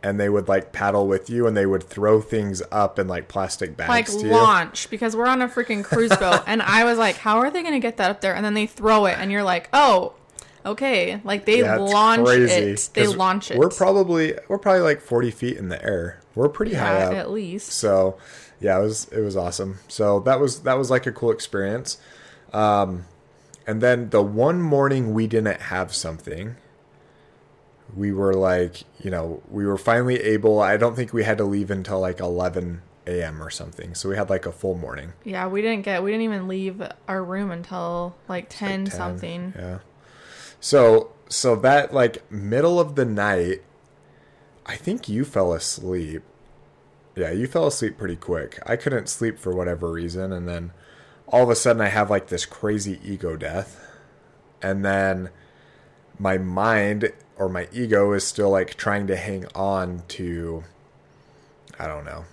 And 0.05 0.19
they 0.19 0.29
would 0.29 0.49
like 0.49 0.73
paddle 0.73 1.07
with 1.07 1.31
you, 1.31 1.47
and 1.47 1.57
they 1.57 1.65
would 1.65 1.85
throw 1.85 2.21
things 2.21 2.61
up 2.73 2.99
in 2.99 3.07
like 3.07 3.29
plastic 3.29 3.77
bags 3.77 3.89
like 4.17 4.25
launch 4.33 4.91
because 4.91 5.15
we're 5.15 5.29
on 5.29 5.41
a 5.43 5.47
freaking 5.49 5.85
cruise 5.85 6.11
boat 6.17 6.43
and 6.49 6.61
I 6.61 6.83
was 6.83 6.99
like, 6.99 7.19
how 7.19 7.39
are 7.39 7.53
they 7.53 7.63
going 7.63 7.75
to 7.75 7.79
get 7.79 7.99
that 7.99 8.11
up 8.11 8.21
there? 8.21 8.35
And 8.35 8.45
then 8.45 8.55
they 8.55 8.67
throw 8.67 9.07
it 9.07 9.17
and 9.17 9.31
you're 9.31 9.45
like, 9.45 9.69
oh, 9.73 10.15
Okay, 10.67 11.21
like 11.23 11.45
they 11.45 11.61
Yeah, 11.61 11.77
launch 11.77 12.27
crazy, 12.27 12.53
it. 12.73 12.91
they 12.95 13.07
launch 13.07 13.53
it. 13.53 13.57
We're 13.59 13.69
probably 13.69 14.35
we're 14.49 14.59
probably 14.59 14.83
like 14.83 15.01
40 15.01 15.31
feet 15.31 15.57
in 15.57 15.69
the 15.69 15.81
air. 15.85 16.21
We're 16.35 16.49
pretty 16.49 16.75
high 16.75 17.03
up. 17.03 17.13
at 17.15 17.31
least. 17.31 17.71
So 17.71 18.17
yeah, 18.63 18.79
it 18.79 18.83
was 18.83 19.09
it 19.09 19.21
was 19.21 19.37
awesome. 19.37 19.79
So 19.89 20.21
that 20.21 20.41
was 20.41 20.63
that 20.63 20.79
was 20.79 20.91
like 20.91 21.07
a 21.07 21.13
cool 21.13 21.31
experience. 21.31 21.99
Um, 22.53 23.07
and 23.67 23.81
then 23.81 24.11
the 24.11 24.23
one 24.23 24.61
morning 24.61 25.15
we 25.15 25.27
didn't 25.27 25.61
have 25.63 25.95
something, 25.95 26.57
we 27.95 28.13
were 28.13 28.35
like, 28.35 28.83
you 29.01 29.11
know, 29.11 29.43
we 29.51 29.67
were 29.67 29.79
finally 29.79 30.21
able. 30.21 30.61
I 30.61 30.77
don't 30.77 30.97
think 30.97 31.13
we 31.13 31.25
had 31.25 31.39
to 31.39 31.45
leave 31.45 31.71
until 31.71 32.01
like 32.01 32.21
11 32.21 32.83
a.m. 33.07 33.43
or 33.43 33.51
something. 33.51 33.95
So 33.95 34.09
we 34.09 34.17
had 34.17 34.31
like 34.31 34.47
a 34.47 34.53
full 34.53 34.75
morning. 34.75 35.13
Yeah, 35.25 35.47
we 35.47 35.63
didn't 35.63 35.83
get. 35.83 36.03
We 36.03 36.11
didn't 36.11 36.25
even 36.25 36.49
leave 36.49 36.83
our 37.09 37.23
room 37.23 37.51
until 37.51 38.17
like 38.29 38.47
10, 38.49 38.87
10, 38.87 38.97
something. 38.97 39.55
Yeah. 39.57 39.79
So 40.61 41.13
so 41.29 41.57
that 41.57 41.93
like 41.93 42.31
middle 42.31 42.79
of 42.79 42.95
the 42.95 43.05
night, 43.05 43.63
I 44.67 44.77
think 44.77 45.09
you 45.09 45.25
fell 45.25 45.53
asleep. 45.53 46.23
Yeah, 47.15 47.31
you 47.31 47.47
fell 47.47 47.67
asleep 47.67 47.99
pretty 47.99 48.17
quick. 48.17 48.59
I 48.67 48.77
couldn't 48.77 49.09
sleep 49.09 49.39
for 49.39 49.55
whatever 49.55 49.91
reason, 49.91 50.33
and 50.33 50.49
then 50.49 50.73
all 51.27 51.43
of 51.43 51.51
a 51.51 51.55
sudden 51.55 51.83
I 51.83 51.89
have 51.89 52.11
like 52.11 52.29
this 52.29 52.47
crazy 52.47 52.99
ego 53.05 53.37
death, 53.37 53.85
and 54.63 54.85
then 54.85 55.31
my 56.19 56.39
mind 56.39 57.13
or 57.37 57.49
my 57.49 57.69
ego 57.73 58.13
is 58.13 58.27
still 58.27 58.51
like 58.51 58.75
trying 58.75 59.07
to 59.09 59.17
hang 59.17 59.47
on 59.55 60.03
to. 60.09 60.65
I 61.79 61.87
don't 61.87 62.05
know. 62.05 62.25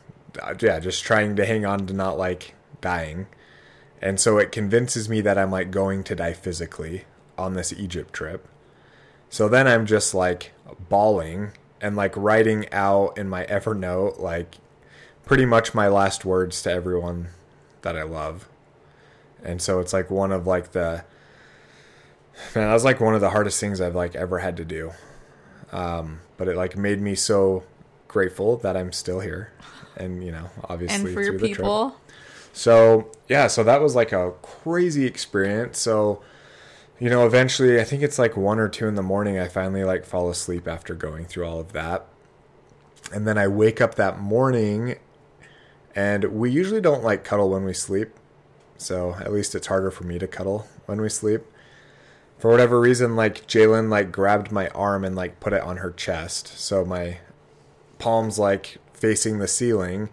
Uh, 0.41 0.53
Yeah, 0.59 0.79
just 0.79 1.03
trying 1.03 1.35
to 1.37 1.45
hang 1.45 1.65
on 1.65 1.87
to 1.87 1.93
not 1.93 2.17
like 2.17 2.55
dying. 2.81 3.27
And 4.01 4.19
so 4.19 4.37
it 4.37 4.51
convinces 4.51 5.09
me 5.09 5.21
that 5.21 5.37
I'm 5.37 5.51
like 5.51 5.71
going 5.71 6.03
to 6.05 6.15
die 6.15 6.33
physically 6.33 7.03
on 7.37 7.53
this 7.53 7.73
Egypt 7.73 8.13
trip. 8.13 8.47
So 9.29 9.49
then 9.49 9.67
I'm 9.67 9.85
just 9.85 10.13
like 10.13 10.53
bawling 10.87 11.51
and 11.81 11.95
like 11.95 12.15
writing 12.15 12.71
out 12.71 13.17
in 13.17 13.27
my 13.27 13.45
Evernote 13.45 14.19
like 14.19 14.55
pretty 15.29 15.45
much 15.45 15.75
my 15.75 15.87
last 15.87 16.25
words 16.25 16.59
to 16.63 16.71
everyone 16.71 17.27
that 17.83 17.95
I 17.95 18.01
love. 18.01 18.49
And 19.43 19.61
so 19.61 19.79
it's 19.79 19.93
like 19.93 20.09
one 20.09 20.31
of 20.31 20.47
like 20.47 20.71
the 20.71 21.03
man, 22.55 22.67
that 22.67 22.73
was 22.73 22.83
like 22.83 22.99
one 22.99 23.13
of 23.13 23.21
the 23.21 23.29
hardest 23.29 23.59
things 23.59 23.79
I've 23.79 23.93
like 23.93 24.15
ever 24.15 24.39
had 24.39 24.57
to 24.57 24.65
do. 24.65 24.91
Um, 25.71 26.21
but 26.37 26.47
it 26.47 26.57
like 26.57 26.75
made 26.75 26.99
me 26.99 27.13
so 27.13 27.61
grateful 28.07 28.57
that 28.57 28.75
I'm 28.75 28.91
still 28.91 29.19
here. 29.19 29.53
And 29.95 30.23
you 30.23 30.31
know, 30.31 30.49
obviously 30.67 30.95
And 30.95 31.13
for 31.13 31.21
your 31.21 31.33
through 31.33 31.47
the 31.47 31.47
trip. 31.53 31.57
people, 31.57 31.95
So 32.51 33.11
yeah, 33.27 33.45
so 33.45 33.63
that 33.63 33.81
was 33.81 33.95
like 33.95 34.11
a 34.11 34.33
crazy 34.41 35.05
experience. 35.05 35.77
So 35.77 36.23
you 36.99 37.07
know, 37.07 37.27
eventually 37.27 37.79
I 37.79 37.83
think 37.83 38.01
it's 38.01 38.17
like 38.17 38.35
one 38.35 38.57
or 38.57 38.67
two 38.67 38.87
in 38.87 38.95
the 38.95 39.03
morning 39.03 39.37
I 39.37 39.47
finally 39.47 39.83
like 39.83 40.05
fall 40.05 40.27
asleep 40.31 40.67
after 40.67 40.95
going 40.95 41.25
through 41.25 41.45
all 41.45 41.59
of 41.59 41.73
that. 41.73 42.07
And 43.13 43.27
then 43.27 43.37
I 43.37 43.47
wake 43.47 43.79
up 43.79 43.93
that 43.93 44.19
morning 44.19 44.97
and 45.95 46.25
we 46.25 46.51
usually 46.51 46.81
don't 46.81 47.03
like 47.03 47.23
cuddle 47.23 47.49
when 47.49 47.65
we 47.65 47.73
sleep. 47.73 48.09
So 48.77 49.15
at 49.15 49.33
least 49.33 49.55
it's 49.55 49.67
harder 49.67 49.91
for 49.91 50.05
me 50.05 50.19
to 50.19 50.27
cuddle 50.27 50.67
when 50.85 51.01
we 51.01 51.09
sleep. 51.09 51.41
For 52.37 52.49
whatever 52.49 52.79
reason, 52.79 53.15
like 53.15 53.47
Jalen 53.47 53.89
like 53.89 54.11
grabbed 54.11 54.51
my 54.51 54.69
arm 54.69 55.03
and 55.03 55.15
like 55.15 55.39
put 55.39 55.53
it 55.53 55.61
on 55.61 55.77
her 55.77 55.91
chest. 55.91 56.47
So 56.57 56.85
my 56.85 57.19
palms 57.97 58.39
like 58.39 58.77
facing 58.93 59.39
the 59.39 59.47
ceiling 59.47 60.09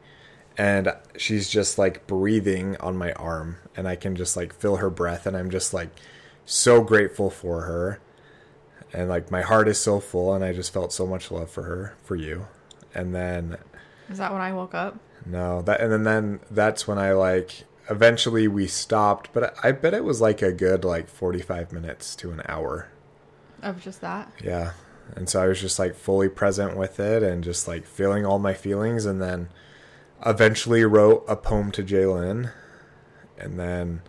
and 0.58 0.92
she's 1.16 1.48
just 1.48 1.78
like 1.78 2.06
breathing 2.06 2.76
on 2.78 2.96
my 2.96 3.12
arm 3.12 3.58
and 3.76 3.86
I 3.86 3.96
can 3.96 4.16
just 4.16 4.36
like 4.36 4.54
feel 4.54 4.76
her 4.76 4.90
breath 4.90 5.26
and 5.26 5.36
I'm 5.36 5.50
just 5.50 5.74
like 5.74 5.90
so 6.44 6.82
grateful 6.82 7.30
for 7.30 7.62
her 7.62 8.00
and 8.92 9.08
like 9.08 9.30
my 9.30 9.42
heart 9.42 9.68
is 9.68 9.78
so 9.78 10.00
full 10.00 10.32
and 10.32 10.44
I 10.44 10.52
just 10.52 10.72
felt 10.72 10.92
so 10.92 11.06
much 11.06 11.30
love 11.30 11.50
for 11.50 11.64
her 11.64 11.94
for 12.02 12.16
you 12.16 12.46
and 12.94 13.14
then 13.14 13.56
is 14.08 14.18
that 14.18 14.32
when 14.32 14.40
I 14.40 14.52
woke 14.52 14.74
up? 14.74 14.98
No 15.26 15.60
that 15.62 15.80
and 15.80 15.92
then, 15.92 16.04
then 16.04 16.40
that's 16.50 16.86
when 16.88 16.98
I 16.98 17.12
like 17.12 17.64
eventually 17.90 18.48
we 18.48 18.66
stopped 18.66 19.32
but 19.32 19.54
I 19.64 19.72
bet 19.72 19.92
it 19.94 20.04
was 20.04 20.20
like 20.20 20.40
a 20.42 20.52
good 20.52 20.84
like 20.84 21.08
45 21.08 21.72
minutes 21.72 22.14
to 22.16 22.30
an 22.30 22.42
hour 22.48 22.88
Of 23.62 23.82
just 23.82 24.00
that. 24.00 24.30
yeah. 24.42 24.72
And 25.14 25.28
so 25.28 25.40
I 25.40 25.46
was 25.46 25.60
just 25.60 25.78
like 25.78 25.94
fully 25.94 26.28
present 26.28 26.76
with 26.76 26.98
it 26.98 27.22
and 27.22 27.44
just 27.44 27.68
like 27.68 27.86
feeling 27.86 28.26
all 28.26 28.40
my 28.40 28.54
feelings 28.54 29.06
and 29.06 29.22
then 29.22 29.48
eventually 30.24 30.84
wrote 30.84 31.24
a 31.28 31.36
poem 31.36 31.70
to 31.72 31.82
Jalen. 31.84 32.50
And 33.38 33.58
then 33.58 34.02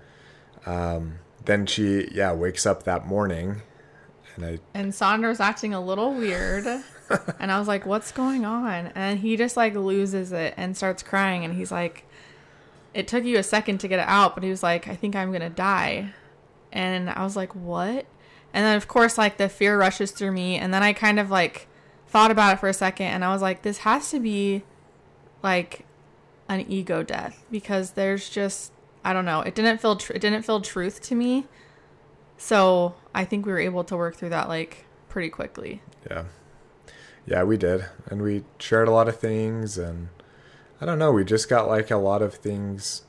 um 0.66 1.20
then 1.46 1.66
she 1.68 2.08
yeah, 2.12 2.34
wakes 2.34 2.66
up 2.66 2.84
that 2.84 3.06
morning 3.06 3.62
and 4.36 4.44
I 4.46 4.60
And 4.74 4.94
Saunders 4.94 5.40
acting 5.40 5.74
a 5.74 5.80
little 5.84 6.14
weird. 6.14 6.66
And 7.40 7.52
I 7.52 7.60
was 7.60 7.68
like, 7.68 7.86
what's 7.86 8.12
going 8.12 8.46
on? 8.46 8.88
And 8.96 9.20
he 9.20 9.38
just 9.38 9.56
like 9.58 9.76
loses 9.76 10.32
it 10.32 10.54
and 10.58 10.76
starts 10.76 11.04
crying. 11.04 11.46
And 11.46 11.54
he's 11.56 11.72
like, 11.72 12.06
it 12.94 13.08
took 13.08 13.24
you 13.24 13.38
a 13.38 13.44
second 13.44 13.80
to 13.80 13.88
get 13.88 14.00
it 14.00 14.08
out, 14.08 14.34
but 14.36 14.44
he 14.44 14.50
was 14.50 14.64
like, 14.64 14.88
I 14.88 14.96
think 14.96 15.16
I'm 15.16 15.30
going 15.30 15.42
to 15.42 15.50
die. 15.50 16.14
And 16.72 17.10
I 17.10 17.24
was 17.24 17.36
like, 17.36 17.54
what? 17.56 18.06
And 18.54 18.66
then, 18.66 18.76
of 18.76 18.88
course, 18.88 19.18
like 19.18 19.38
the 19.38 19.50
fear 19.50 19.78
rushes 19.78 20.12
through 20.12 20.32
me. 20.32 20.56
And 20.58 20.74
then 20.74 20.84
I 20.84 20.94
kind 20.94 21.20
of 21.20 21.30
like 21.30 21.68
thought 22.08 22.32
about 22.32 22.54
it 22.56 22.60
for 22.60 22.70
a 22.70 22.74
second. 22.74 23.08
And 23.08 23.24
I 23.24 23.32
was 23.32 23.42
like, 23.42 23.62
this 23.62 23.80
has 23.80 24.10
to 24.12 24.20
be 24.20 24.64
like 25.44 25.86
an 26.50 26.66
ego 26.68 27.04
death 27.04 27.44
because 27.52 27.92
there's 27.92 28.30
just, 28.30 28.72
I 29.04 29.14
don't 29.14 29.26
know. 29.26 29.42
It 29.42 29.54
didn't 29.54 29.80
feel, 29.80 29.96
tr- 29.98 30.14
it 30.14 30.22
didn't 30.22 30.44
feel 30.44 30.62
truth 30.62 31.02
to 31.04 31.16
me. 31.16 31.46
So 32.38 32.96
I 33.14 33.26
think 33.26 33.46
we 33.46 33.52
were 33.52 33.60
able 33.60 33.84
to 33.86 33.98
work 33.98 34.16
through 34.16 34.30
that 34.30 34.48
like 34.48 34.86
pretty 35.10 35.30
quickly. 35.30 35.82
yeah. 36.10 36.24
Yeah, 37.28 37.44
we 37.44 37.58
did. 37.58 37.86
And 38.08 38.22
we 38.22 38.44
shared 38.58 38.88
a 38.88 38.92
lot 38.92 39.08
of 39.08 39.20
things 39.20 39.78
and 39.78 40.08
I 40.82 40.86
don't 40.86 40.98
know, 41.00 41.12
we 41.12 41.24
just 41.26 41.50
got 41.50 41.68
like 41.68 41.92
a 41.92 41.98
lot 41.98 42.22
of 42.22 42.34
things 42.36 43.04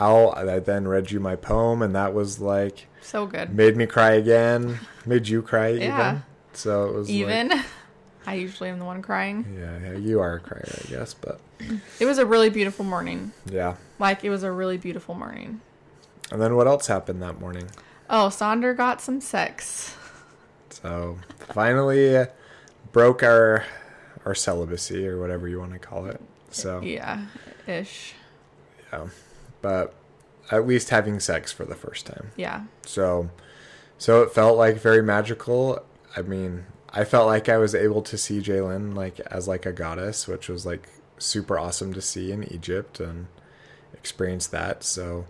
out. 0.00 0.36
I 0.36 0.58
then 0.58 0.88
read 0.88 1.10
you 1.10 1.20
my 1.20 1.36
poem 1.36 1.80
and 1.82 1.94
that 1.94 2.12
was 2.12 2.40
like 2.40 2.86
So 3.00 3.26
good. 3.26 3.54
made 3.54 3.76
me 3.76 3.86
cry 3.86 4.12
again, 4.12 4.80
made 5.06 5.28
you 5.28 5.40
cry 5.42 5.68
Yeah. 5.68 6.10
even. 6.10 6.22
So 6.52 6.84
it 6.86 6.94
was 6.94 7.08
like- 7.08 7.16
Even. 7.16 7.52
I 8.26 8.34
usually 8.34 8.68
am 8.68 8.78
the 8.78 8.84
one 8.84 9.00
crying. 9.00 9.56
Yeah, 9.58 9.78
yeah, 9.92 9.98
you 9.98 10.20
are 10.20 10.34
a 10.34 10.40
crier, 10.40 10.68
I 10.84 10.88
guess, 10.90 11.14
but 11.14 11.40
It 11.98 12.04
was 12.04 12.18
a 12.18 12.26
really 12.26 12.50
beautiful 12.50 12.84
morning. 12.84 13.32
yeah. 13.46 13.76
Like 13.98 14.24
it 14.24 14.30
was 14.30 14.42
a 14.42 14.52
really 14.52 14.76
beautiful 14.78 15.14
morning. 15.14 15.60
And 16.32 16.40
then 16.40 16.54
what 16.56 16.66
else 16.66 16.86
happened 16.88 17.22
that 17.22 17.40
morning? 17.40 17.68
Oh, 18.10 18.26
Sonder 18.30 18.76
got 18.76 19.00
some 19.00 19.20
sex. 19.20 19.96
So 20.70 21.18
finally 21.38 22.26
broke 22.92 23.22
our 23.22 23.64
our 24.26 24.34
celibacy 24.34 25.06
or 25.06 25.18
whatever 25.20 25.48
you 25.48 25.58
want 25.58 25.72
to 25.72 25.78
call 25.78 26.06
it. 26.06 26.20
So 26.50 26.80
Yeah, 26.82 27.26
ish. 27.66 28.14
yeah, 28.92 29.08
but 29.62 29.94
at 30.50 30.66
least 30.66 30.90
having 30.90 31.20
sex 31.20 31.52
for 31.52 31.64
the 31.64 31.74
first 31.76 32.06
time. 32.06 32.32
Yeah. 32.36 32.62
So 32.84 33.30
so 33.98 34.22
it 34.22 34.32
felt 34.32 34.56
like 34.58 34.76
very 34.78 35.02
magical. 35.02 35.82
I 36.16 36.22
mean, 36.22 36.66
I 36.90 37.04
felt 37.04 37.26
like 37.26 37.48
I 37.48 37.56
was 37.58 37.74
able 37.74 38.02
to 38.02 38.18
see 38.18 38.40
Jalen 38.40 38.94
like 38.94 39.20
as 39.20 39.46
like 39.46 39.64
a 39.66 39.72
goddess, 39.72 40.26
which 40.26 40.48
was 40.48 40.66
like 40.66 40.88
super 41.18 41.58
awesome 41.58 41.92
to 41.94 42.00
see 42.00 42.32
in 42.32 42.44
Egypt 42.52 42.98
and 43.00 43.28
experience 43.94 44.46
that. 44.48 44.82
So 44.82 45.26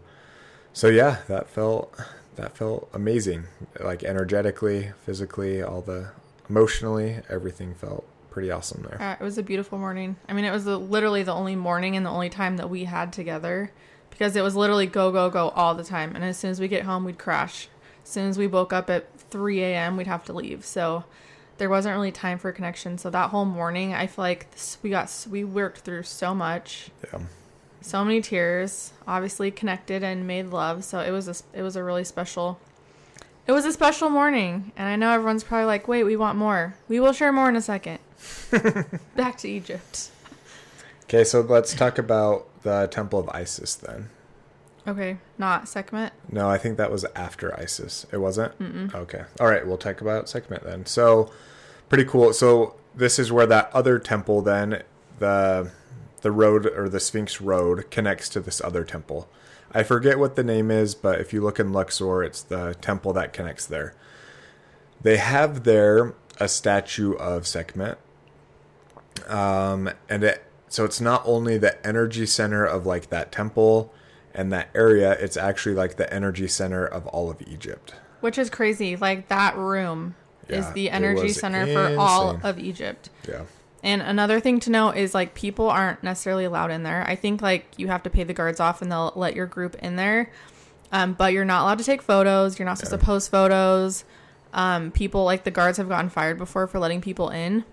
so 0.72 0.88
yeah, 0.88 1.18
that 1.28 1.48
felt 1.50 1.94
that 2.36 2.56
felt 2.56 2.88
amazing. 2.94 3.44
Like 3.78 4.02
energetically, 4.02 4.92
physically, 5.04 5.62
all 5.62 5.82
the 5.82 6.12
emotionally, 6.50 7.20
everything 7.30 7.74
felt 7.74 8.04
pretty 8.30 8.50
awesome 8.50 8.82
there. 8.82 9.00
Uh, 9.00 9.16
it 9.18 9.24
was 9.24 9.38
a 9.38 9.42
beautiful 9.42 9.78
morning. 9.78 10.16
I 10.28 10.32
mean, 10.32 10.44
it 10.44 10.50
was 10.50 10.64
the, 10.64 10.76
literally 10.78 11.22
the 11.22 11.32
only 11.32 11.56
morning 11.56 11.96
and 11.96 12.04
the 12.04 12.10
only 12.10 12.28
time 12.28 12.56
that 12.58 12.68
we 12.68 12.84
had 12.84 13.12
together 13.12 13.70
because 14.10 14.36
it 14.36 14.42
was 14.42 14.56
literally 14.56 14.86
go, 14.86 15.10
go, 15.12 15.30
go 15.30 15.48
all 15.50 15.74
the 15.74 15.84
time. 15.84 16.14
And 16.14 16.24
as 16.24 16.36
soon 16.36 16.50
as 16.50 16.60
we 16.60 16.68
get 16.68 16.82
home, 16.84 17.04
we'd 17.04 17.18
crash. 17.18 17.68
As 18.04 18.10
soon 18.10 18.28
as 18.28 18.36
we 18.36 18.46
woke 18.46 18.72
up 18.72 18.90
at 18.90 19.18
3 19.30 19.62
a.m., 19.62 19.96
we'd 19.96 20.06
have 20.06 20.24
to 20.26 20.32
leave. 20.32 20.64
So 20.64 21.04
there 21.58 21.70
wasn't 21.70 21.94
really 21.94 22.12
time 22.12 22.38
for 22.38 22.52
connection. 22.52 22.98
So 22.98 23.10
that 23.10 23.30
whole 23.30 23.44
morning, 23.44 23.94
I 23.94 24.06
feel 24.06 24.24
like 24.24 24.50
this, 24.50 24.78
we 24.82 24.90
got, 24.90 25.26
we 25.30 25.44
worked 25.44 25.78
through 25.78 26.02
so 26.02 26.34
much. 26.34 26.90
Yeah. 27.12 27.20
so 27.80 28.04
many 28.04 28.20
tears 28.20 28.92
obviously 29.06 29.50
connected 29.50 30.02
and 30.04 30.26
made 30.26 30.46
love 30.48 30.84
so 30.84 31.00
it 31.00 31.10
was 31.10 31.26
a 31.28 31.58
it 31.58 31.62
was 31.62 31.76
a 31.76 31.82
really 31.82 32.04
special 32.04 32.60
it 33.50 33.52
was 33.52 33.64
a 33.64 33.72
special 33.72 34.08
morning 34.08 34.70
and 34.76 34.86
i 34.88 34.94
know 34.94 35.10
everyone's 35.10 35.42
probably 35.42 35.64
like 35.66 35.88
wait 35.88 36.04
we 36.04 36.14
want 36.16 36.38
more 36.38 36.72
we 36.86 37.00
will 37.00 37.12
share 37.12 37.32
more 37.32 37.48
in 37.48 37.56
a 37.56 37.60
second 37.60 37.98
back 39.16 39.36
to 39.36 39.48
egypt 39.48 40.10
Okay, 41.04 41.24
so 41.24 41.40
let's 41.40 41.74
talk 41.74 41.98
about 41.98 42.46
the 42.62 42.86
Temple 42.88 43.18
of 43.18 43.28
Isis 43.30 43.74
then. 43.74 44.10
okay 44.86 45.18
not 45.38 45.68
Sekhmet. 45.68 46.12
No, 46.30 46.48
I 46.48 46.56
think 46.56 46.76
that 46.76 46.92
was 46.92 47.04
after 47.16 47.52
Isis. 47.58 48.06
It 48.12 48.18
wasn't? 48.18 48.56
Mm-mm. 48.60 48.94
Okay. 48.94 49.24
All 49.40 49.48
right, 49.48 49.66
we'll 49.66 49.76
talk 49.76 50.00
about 50.00 50.28
Sekhmet 50.28 50.62
then. 50.62 50.86
So, 50.86 51.32
pretty 51.88 52.04
cool. 52.04 52.32
So, 52.32 52.76
this 52.94 53.18
is 53.18 53.32
where 53.32 53.46
that 53.46 53.72
other 53.74 53.98
temple 53.98 54.40
then, 54.42 54.84
the 55.18 55.72
the 56.22 56.30
road 56.32 56.66
or 56.66 56.88
the 56.88 57.00
Sphinx 57.00 57.40
Road 57.40 57.90
connects 57.90 58.28
to 58.30 58.40
this 58.40 58.60
other 58.62 58.84
temple. 58.84 59.28
I 59.72 59.82
forget 59.84 60.18
what 60.18 60.36
the 60.36 60.42
name 60.44 60.70
is, 60.70 60.94
but 60.94 61.20
if 61.20 61.32
you 61.32 61.40
look 61.42 61.60
in 61.60 61.72
Luxor, 61.72 62.22
it's 62.22 62.42
the 62.42 62.74
temple 62.80 63.12
that 63.14 63.32
connects 63.32 63.66
there. 63.66 63.94
they 65.02 65.16
have 65.16 65.64
there 65.64 66.14
a 66.38 66.48
statue 66.48 67.12
of 67.14 67.46
Sekhmet. 67.46 67.98
Um, 69.28 69.90
and 70.08 70.24
it, 70.24 70.44
so 70.68 70.84
it's 70.84 71.00
not 71.00 71.22
only 71.24 71.56
the 71.58 71.84
energy 71.86 72.26
center 72.26 72.64
of 72.64 72.86
like 72.86 73.10
that 73.10 73.30
temple 73.32 73.92
and 74.34 74.52
that 74.52 74.68
area, 74.74 75.12
it's 75.12 75.36
actually 75.36 75.74
like 75.74 75.96
the 75.96 76.12
energy 76.12 76.48
center 76.48 76.84
of 76.84 77.06
all 77.08 77.30
of 77.30 77.40
Egypt. 77.42 77.94
Which 78.20 78.38
is 78.38 78.50
crazy. 78.50 78.96
Like 78.96 79.28
that 79.28 79.56
room 79.56 80.14
is 80.48 80.70
the 80.72 80.90
energy 80.90 81.30
center 81.30 81.66
for 81.66 81.98
all 81.98 82.38
of 82.42 82.58
Egypt. 82.58 83.08
Yeah. 83.28 83.42
And 83.82 84.02
another 84.02 84.40
thing 84.40 84.60
to 84.60 84.70
note 84.70 84.96
is 84.96 85.14
like 85.14 85.34
people 85.34 85.68
aren't 85.70 86.02
necessarily 86.02 86.44
allowed 86.44 86.70
in 86.70 86.82
there. 86.82 87.02
I 87.06 87.16
think 87.16 87.40
like 87.40 87.66
you 87.78 87.88
have 87.88 88.02
to 88.02 88.10
pay 88.10 88.24
the 88.24 88.34
guards 88.34 88.60
off 88.60 88.82
and 88.82 88.92
they'll 88.92 89.12
let 89.16 89.34
your 89.34 89.46
group 89.46 89.74
in 89.76 89.96
there. 89.96 90.30
Um, 90.92 91.14
but 91.14 91.32
you're 91.32 91.44
not 91.44 91.62
allowed 91.62 91.78
to 91.78 91.84
take 91.84 92.02
photos. 92.02 92.58
You're 92.58 92.66
not 92.66 92.78
supposed 92.78 92.98
to 92.98 93.04
post 93.04 93.30
photos. 93.30 94.04
Um, 94.52 94.90
people 94.90 95.24
like 95.24 95.44
the 95.44 95.50
guards 95.50 95.78
have 95.78 95.88
gotten 95.88 96.10
fired 96.10 96.36
before 96.36 96.66
for 96.66 96.78
letting 96.78 97.00
people 97.00 97.30
in. 97.30 97.64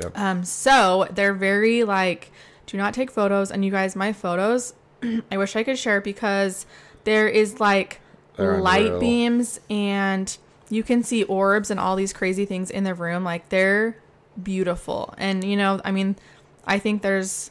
Yep. 0.00 0.16
Um, 0.18 0.44
so 0.44 1.08
they're 1.10 1.34
very 1.34 1.84
like, 1.84 2.30
do 2.66 2.76
not 2.76 2.94
take 2.94 3.10
photos. 3.10 3.50
And 3.50 3.64
you 3.64 3.70
guys, 3.70 3.96
my 3.96 4.12
photos, 4.12 4.74
I 5.30 5.36
wish 5.36 5.56
I 5.56 5.62
could 5.64 5.78
share 5.78 6.00
because 6.00 6.64
there 7.04 7.28
is 7.28 7.58
like 7.60 8.00
They're 8.36 8.60
light 8.60 8.86
unreal. 8.86 9.00
beams 9.00 9.60
and 9.68 10.36
you 10.70 10.82
can 10.82 11.02
see 11.02 11.24
orbs 11.24 11.70
and 11.70 11.80
all 11.80 11.96
these 11.96 12.12
crazy 12.12 12.46
things 12.46 12.70
in 12.70 12.84
the 12.84 12.94
room. 12.94 13.24
Like 13.24 13.48
they're 13.48 13.96
beautiful. 14.42 15.14
And 15.18 15.44
you 15.44 15.56
know, 15.56 15.80
I 15.84 15.90
mean, 15.90 16.16
I 16.64 16.78
think 16.78 17.02
there's 17.02 17.50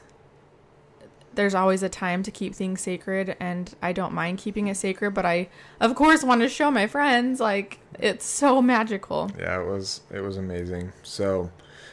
there's 1.38 1.54
always 1.54 1.84
a 1.84 1.90
time 1.90 2.24
to 2.24 2.32
keep 2.32 2.56
things 2.56 2.82
sacred 2.82 3.38
and 3.40 3.76
I 3.82 3.94
don't 3.94 4.14
mind 4.14 4.40
keeping 4.40 4.68
it 4.68 4.76
sacred, 4.76 5.12
but 5.12 5.26
I 5.26 5.50
of 5.80 5.96
course 5.96 6.24
want 6.24 6.42
to 6.42 6.50
show 6.50 6.72
my 6.72 6.88
friends 6.88 7.40
like 7.40 7.80
it's 8.00 8.26
so 8.26 8.62
magical. 8.62 9.32
Yeah, 9.38 9.62
it 9.62 9.66
was 9.66 10.02
it 10.12 10.22
was 10.22 10.38
amazing. 10.38 10.94
So 11.04 11.52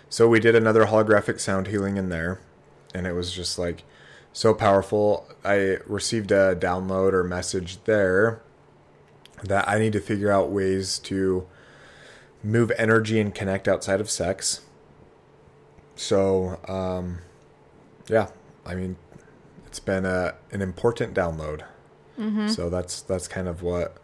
so 0.08 0.28
we 0.28 0.40
did 0.40 0.54
another 0.54 0.86
holographic 0.86 1.40
sound 1.40 1.66
healing 1.68 1.96
in 1.96 2.08
there 2.08 2.40
and 2.94 3.06
it 3.06 3.12
was 3.12 3.32
just 3.32 3.58
like 3.58 3.84
so 4.32 4.54
powerful. 4.54 5.28
I 5.44 5.78
received 5.86 6.32
a 6.32 6.56
download 6.56 7.12
or 7.12 7.22
message 7.22 7.84
there 7.84 8.42
that 9.42 9.68
I 9.68 9.78
need 9.78 9.92
to 9.92 10.00
figure 10.00 10.30
out 10.30 10.50
ways 10.50 10.98
to 11.00 11.46
move 12.42 12.72
energy 12.76 13.20
and 13.20 13.34
connect 13.34 13.68
outside 13.68 14.00
of 14.00 14.10
sex. 14.10 14.60
So, 15.96 16.58
um 16.68 17.18
yeah, 18.08 18.28
I 18.66 18.74
mean 18.74 18.96
it's 19.66 19.80
been 19.80 20.04
a 20.04 20.34
an 20.52 20.62
important 20.62 21.14
download. 21.14 21.62
So 22.48 22.70
that's 22.70 23.02
that's 23.02 23.26
kind 23.26 23.48
of 23.48 23.62
what 23.62 23.98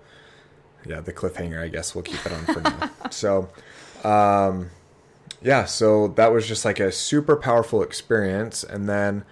yeah, 0.86 1.01
the 1.01 1.12
cliffhanger, 1.12 1.62
I 1.62 1.68
guess 1.68 1.95
we'll 1.95 2.05
keep 2.05 2.24
it 2.24 2.32
on 2.32 2.45
for 2.47 2.61
now. 2.61 2.91
so, 3.11 3.49
um, 4.05 4.70
yeah, 5.43 5.64
so 5.64 6.09
that 6.09 6.32
was 6.32 6.47
just 6.47 6.64
like 6.64 6.80
a 6.80 6.93
super 6.93 7.36
powerful 7.36 7.82
experience. 7.82 8.64
And 8.64 8.88
then 8.88 9.24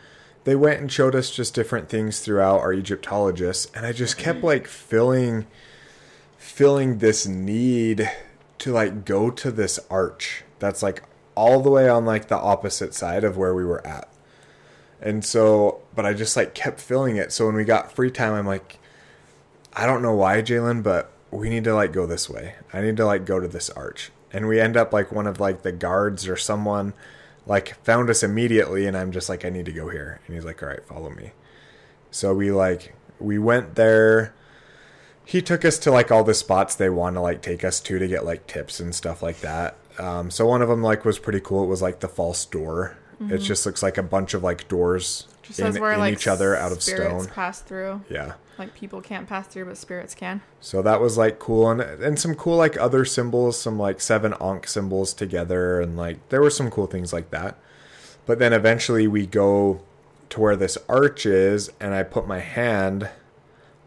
they 0.44 0.54
went 0.54 0.80
and 0.80 0.90
showed 0.90 1.14
us 1.14 1.30
just 1.30 1.54
different 1.54 1.88
things 1.88 2.20
throughout 2.20 2.60
our 2.60 2.72
Egyptologists. 2.72 3.70
And 3.74 3.86
I 3.86 3.92
just 3.92 4.16
kept 4.18 4.42
like 4.42 4.66
feeling, 4.66 5.46
feeling 6.36 6.98
this 6.98 7.26
need 7.26 8.10
to 8.58 8.72
like 8.72 9.04
go 9.04 9.30
to 9.30 9.50
this 9.50 9.78
arch 9.90 10.44
that's 10.58 10.82
like 10.82 11.02
all 11.38 11.60
the 11.60 11.70
way 11.70 11.88
on 11.88 12.04
like 12.04 12.26
the 12.26 12.36
opposite 12.36 12.92
side 12.92 13.22
of 13.22 13.36
where 13.36 13.54
we 13.54 13.64
were 13.64 13.86
at. 13.86 14.08
And 15.00 15.24
so, 15.24 15.82
but 15.94 16.04
I 16.04 16.12
just 16.12 16.36
like 16.36 16.52
kept 16.52 16.80
filling 16.80 17.16
it. 17.16 17.30
So 17.30 17.46
when 17.46 17.54
we 17.54 17.62
got 17.62 17.92
free 17.92 18.10
time, 18.10 18.34
I'm 18.34 18.44
like, 18.44 18.80
I 19.72 19.86
don't 19.86 20.02
know 20.02 20.14
why, 20.14 20.42
Jalen, 20.42 20.82
but 20.82 21.12
we 21.30 21.48
need 21.48 21.62
to 21.62 21.74
like 21.76 21.92
go 21.92 22.06
this 22.06 22.28
way. 22.28 22.56
I 22.72 22.80
need 22.80 22.96
to 22.96 23.06
like 23.06 23.24
go 23.24 23.38
to 23.38 23.46
this 23.46 23.70
arch. 23.70 24.10
And 24.32 24.48
we 24.48 24.58
end 24.58 24.76
up 24.76 24.92
like 24.92 25.12
one 25.12 25.28
of 25.28 25.38
like 25.38 25.62
the 25.62 25.70
guards 25.70 26.26
or 26.26 26.36
someone 26.36 26.92
like 27.46 27.76
found 27.84 28.10
us 28.10 28.24
immediately 28.24 28.86
and 28.88 28.96
I'm 28.96 29.12
just 29.12 29.28
like 29.28 29.44
I 29.44 29.50
need 29.50 29.66
to 29.66 29.72
go 29.72 29.90
here. 29.90 30.20
And 30.26 30.34
he's 30.34 30.44
like, 30.44 30.60
"All 30.60 30.68
right, 30.68 30.84
follow 30.84 31.10
me." 31.10 31.30
So 32.10 32.34
we 32.34 32.50
like 32.50 32.96
we 33.20 33.38
went 33.38 33.76
there. 33.76 34.34
He 35.24 35.40
took 35.40 35.64
us 35.64 35.78
to 35.78 35.92
like 35.92 36.10
all 36.10 36.24
the 36.24 36.34
spots 36.34 36.74
they 36.74 36.90
want 36.90 37.14
to 37.14 37.20
like 37.20 37.42
take 37.42 37.62
us 37.62 37.78
to 37.80 38.00
to 38.00 38.08
get 38.08 38.24
like 38.24 38.48
tips 38.48 38.80
and 38.80 38.92
stuff 38.92 39.22
like 39.22 39.38
that. 39.40 39.76
Um, 39.98 40.30
so 40.30 40.46
one 40.46 40.62
of 40.62 40.68
them 40.68 40.82
like 40.82 41.04
was 41.04 41.18
pretty 41.18 41.40
cool. 41.40 41.64
It 41.64 41.68
was 41.68 41.82
like 41.82 42.00
the 42.00 42.08
false 42.08 42.44
door. 42.44 42.96
It 43.20 43.38
just 43.38 43.66
looks 43.66 43.82
like 43.82 43.98
a 43.98 44.02
bunch 44.04 44.32
of 44.32 44.44
like 44.44 44.68
doors 44.68 45.26
Mm-hmm. 45.48 45.62
Just 45.62 45.76
in, 45.76 45.82
where 45.82 45.92
in 45.92 46.00
like 46.00 46.12
each 46.12 46.26
other 46.26 46.54
out 46.54 46.72
of 46.72 46.82
spirits 46.82 47.24
stone. 47.24 47.34
pass 47.34 47.60
through. 47.60 48.02
Yeah. 48.10 48.34
Like 48.58 48.74
people 48.74 49.00
can't 49.00 49.28
pass 49.28 49.46
through, 49.46 49.66
but 49.66 49.78
spirits 49.78 50.14
can. 50.14 50.42
So 50.60 50.82
that 50.82 51.00
was 51.00 51.16
like 51.16 51.38
cool 51.38 51.70
and 51.70 51.80
and 51.80 52.18
some 52.18 52.34
cool 52.34 52.56
like 52.56 52.76
other 52.76 53.04
symbols, 53.04 53.58
some 53.58 53.78
like 53.78 54.00
seven 54.00 54.34
ankh 54.40 54.66
symbols 54.68 55.14
together 55.14 55.80
and 55.80 55.96
like 55.96 56.28
there 56.28 56.42
were 56.42 56.50
some 56.50 56.70
cool 56.70 56.86
things 56.86 57.12
like 57.12 57.30
that. 57.30 57.56
But 58.26 58.38
then 58.38 58.52
eventually 58.52 59.06
we 59.06 59.26
go 59.26 59.80
to 60.30 60.40
where 60.40 60.56
this 60.56 60.76
arch 60.88 61.24
is 61.24 61.70
and 61.80 61.94
I 61.94 62.02
put 62.02 62.26
my 62.26 62.40
hand 62.40 63.08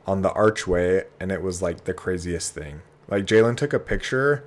on 0.08 0.24
the 0.24 0.32
archway 0.32 1.06
and 1.20 1.32
it 1.32 1.44
was 1.44 1.62
like 1.62 1.84
the 1.84 1.94
craziest 1.94 2.56
thing. 2.56 2.82
Like 3.08 3.26
Jalen 3.26 3.56
took 3.56 3.74
a 3.74 3.80
picture 3.80 4.44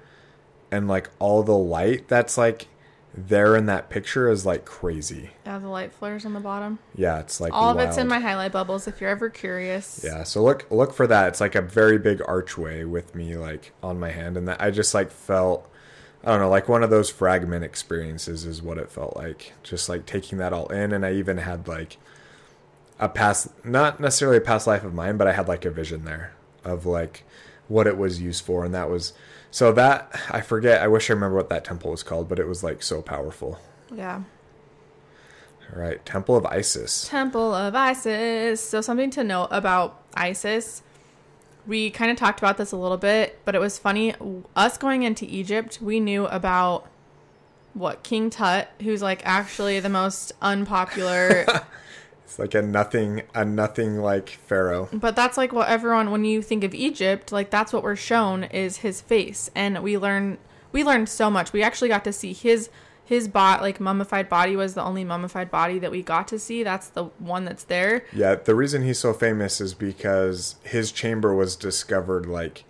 and 0.70 0.88
like 0.88 1.10
all 1.18 1.42
the 1.42 1.56
light 1.56 2.08
that's 2.08 2.36
like 2.36 2.68
there 3.16 3.54
in 3.54 3.66
that 3.66 3.88
picture 3.90 4.28
is 4.28 4.44
like 4.44 4.64
crazy. 4.64 5.30
Yeah, 5.46 5.58
the 5.58 5.68
light 5.68 5.92
flares 5.92 6.26
on 6.26 6.32
the 6.32 6.40
bottom. 6.40 6.80
Yeah, 6.96 7.20
it's 7.20 7.40
like 7.40 7.52
All 7.52 7.70
of 7.70 7.78
it's 7.78 7.96
in 7.96 8.08
my 8.08 8.18
highlight 8.18 8.52
bubbles. 8.52 8.88
If 8.88 9.00
you're 9.00 9.10
ever 9.10 9.30
curious. 9.30 10.00
Yeah, 10.04 10.24
so 10.24 10.42
look 10.42 10.66
look 10.70 10.92
for 10.92 11.06
that. 11.06 11.28
It's 11.28 11.40
like 11.40 11.54
a 11.54 11.62
very 11.62 11.98
big 11.98 12.20
archway 12.26 12.84
with 12.84 13.14
me 13.14 13.36
like 13.36 13.72
on 13.82 14.00
my 14.00 14.10
hand 14.10 14.36
and 14.36 14.48
that 14.48 14.60
I 14.60 14.70
just 14.70 14.94
like 14.94 15.10
felt 15.10 15.70
I 16.24 16.30
don't 16.30 16.40
know, 16.40 16.48
like 16.48 16.68
one 16.68 16.82
of 16.82 16.90
those 16.90 17.10
fragment 17.10 17.64
experiences 17.64 18.46
is 18.46 18.62
what 18.62 18.78
it 18.78 18.90
felt 18.90 19.16
like. 19.16 19.52
Just 19.62 19.88
like 19.88 20.06
taking 20.06 20.38
that 20.38 20.52
all 20.52 20.66
in 20.68 20.92
and 20.92 21.06
I 21.06 21.12
even 21.12 21.38
had 21.38 21.68
like 21.68 21.98
a 22.98 23.08
past 23.08 23.48
not 23.64 24.00
necessarily 24.00 24.38
a 24.38 24.40
past 24.40 24.66
life 24.66 24.82
of 24.84 24.92
mine, 24.94 25.16
but 25.18 25.28
I 25.28 25.32
had 25.32 25.46
like 25.46 25.64
a 25.64 25.70
vision 25.70 26.04
there 26.04 26.32
of 26.64 26.84
like 26.84 27.24
what 27.68 27.86
it 27.86 27.96
was 27.96 28.20
used 28.20 28.44
for 28.44 28.64
and 28.64 28.74
that 28.74 28.90
was 28.90 29.12
so 29.54 29.70
that 29.70 30.10
I 30.30 30.40
forget, 30.40 30.82
I 30.82 30.88
wish 30.88 31.08
I 31.08 31.12
remember 31.12 31.36
what 31.36 31.48
that 31.50 31.64
temple 31.64 31.92
was 31.92 32.02
called, 32.02 32.28
but 32.28 32.40
it 32.40 32.48
was 32.48 32.64
like 32.64 32.82
so 32.82 33.00
powerful. 33.00 33.60
Yeah. 33.94 34.24
All 35.72 35.80
right, 35.80 36.04
Temple 36.04 36.34
of 36.34 36.44
Isis. 36.44 37.06
Temple 37.08 37.54
of 37.54 37.72
Isis. 37.76 38.60
So 38.60 38.80
something 38.80 39.10
to 39.10 39.22
note 39.22 39.46
about 39.52 40.02
Isis. 40.16 40.82
We 41.68 41.90
kind 41.90 42.10
of 42.10 42.16
talked 42.16 42.40
about 42.40 42.56
this 42.56 42.72
a 42.72 42.76
little 42.76 42.96
bit, 42.96 43.38
but 43.44 43.54
it 43.54 43.60
was 43.60 43.78
funny. 43.78 44.12
Us 44.56 44.76
going 44.76 45.04
into 45.04 45.24
Egypt, 45.24 45.78
we 45.80 46.00
knew 46.00 46.26
about 46.26 46.88
what 47.74 48.02
King 48.02 48.30
Tut, 48.30 48.68
who's 48.82 49.02
like 49.02 49.22
actually 49.24 49.78
the 49.78 49.88
most 49.88 50.32
unpopular 50.42 51.46
It's 52.24 52.38
like 52.38 52.54
a 52.54 52.62
nothing 52.62 53.22
a 53.34 53.44
nothing 53.44 53.98
like 53.98 54.30
pharaoh. 54.30 54.88
But 54.92 55.14
that's 55.14 55.36
like 55.36 55.52
what 55.52 55.68
everyone 55.68 56.10
when 56.10 56.24
you 56.24 56.42
think 56.42 56.64
of 56.64 56.74
Egypt, 56.74 57.32
like 57.32 57.50
that's 57.50 57.72
what 57.72 57.82
we're 57.82 57.96
shown 57.96 58.44
is 58.44 58.78
his 58.78 59.00
face. 59.00 59.50
And 59.54 59.82
we 59.82 59.98
learn 59.98 60.38
we 60.72 60.82
learned 60.82 61.08
so 61.08 61.30
much. 61.30 61.52
We 61.52 61.62
actually 61.62 61.88
got 61.88 62.04
to 62.04 62.12
see 62.12 62.32
his 62.32 62.70
his 63.04 63.28
bot 63.28 63.60
like 63.60 63.80
mummified 63.80 64.28
body 64.28 64.56
was 64.56 64.74
the 64.74 64.82
only 64.82 65.04
mummified 65.04 65.50
body 65.50 65.78
that 65.78 65.90
we 65.90 66.02
got 66.02 66.26
to 66.28 66.38
see. 66.38 66.62
That's 66.62 66.88
the 66.88 67.04
one 67.18 67.44
that's 67.44 67.64
there. 67.64 68.04
Yeah, 68.12 68.36
the 68.36 68.54
reason 68.54 68.82
he's 68.82 68.98
so 68.98 69.12
famous 69.12 69.60
is 69.60 69.74
because 69.74 70.56
his 70.64 70.90
chamber 70.90 71.34
was 71.34 71.54
discovered 71.54 72.26
like 72.26 72.64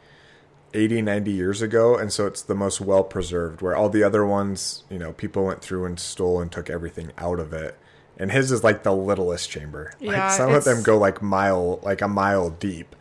80, 0.75 1.03
90 1.03 1.31
years 1.31 1.63
ago, 1.63 1.97
and 1.97 2.13
so 2.13 2.27
it's 2.27 2.43
the 2.43 2.55
most 2.55 2.81
well 2.81 3.05
preserved, 3.05 3.63
where 3.63 3.77
all 3.77 3.89
the 3.89 4.03
other 4.03 4.27
ones, 4.27 4.83
you 4.91 4.99
know, 4.99 5.13
people 5.13 5.45
went 5.45 5.63
through 5.63 5.85
and 5.85 6.01
stole 6.01 6.41
and 6.41 6.51
took 6.51 6.69
everything 6.69 7.13
out 7.17 7.39
of 7.39 7.53
it. 7.53 7.79
And 8.19 8.31
his 8.31 8.53
is 8.53 8.63
like 8.63 8.83
the 8.85 8.95
littlest 8.95 9.51
chamber. 9.51 9.93
Yeah, 9.99 10.13
like 10.27 10.31
some 10.33 10.53
of 10.55 10.65
them 10.65 10.83
go 10.83 10.97
like 10.99 11.21
mile 11.23 11.81
like 11.83 12.01
a 12.01 12.09
mile 12.09 12.51
deep 12.51 12.95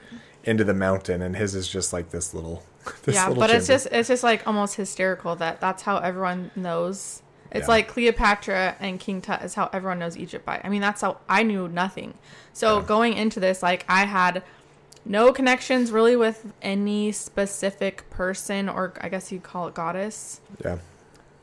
into 0.43 0.63
the 0.63 0.73
mountain 0.73 1.21
and 1.21 1.35
his 1.35 1.55
is 1.55 1.67
just 1.67 1.93
like 1.93 2.09
this 2.09 2.33
little 2.33 2.63
this 3.03 3.15
yeah, 3.15 3.27
little 3.27 3.39
but 3.41 3.49
it's 3.49 3.67
just 3.67 3.87
it's 3.91 4.07
just 4.09 4.23
like 4.23 4.45
almost 4.47 4.75
hysterical 4.75 5.35
that 5.37 5.61
that's 5.61 5.83
how 5.83 5.97
everyone 5.97 6.51
knows. 6.55 7.21
It's 7.51 7.65
Yeah. 7.67 7.67
like 7.75 7.87
Cleopatra 7.87 8.75
and 8.79 8.99
King 8.99 9.21
Tut 9.21 9.43
is 9.43 9.53
how 9.53 9.69
everyone 9.71 9.99
knows 9.99 10.17
Egypt 10.17 10.43
by. 10.43 10.59
I 10.63 10.69
mean, 10.69 10.81
that's 10.81 11.01
how 11.01 11.19
I 11.29 11.43
knew 11.43 11.67
nothing. 11.67 12.15
So 12.51 12.81
going 12.81 13.13
into 13.13 13.39
this, 13.39 13.61
like 13.61 13.85
I 13.87 14.05
had 14.05 14.41
no 15.05 15.31
connections 15.31 15.91
really 15.91 16.15
with 16.15 16.51
any 16.63 17.11
specific 17.11 18.09
person 18.09 18.67
or 18.69 18.93
I 19.01 19.09
guess 19.09 19.31
you'd 19.31 19.43
call 19.43 19.67
it 19.67 19.75
goddess. 19.75 20.41
Yeah. 20.65 20.77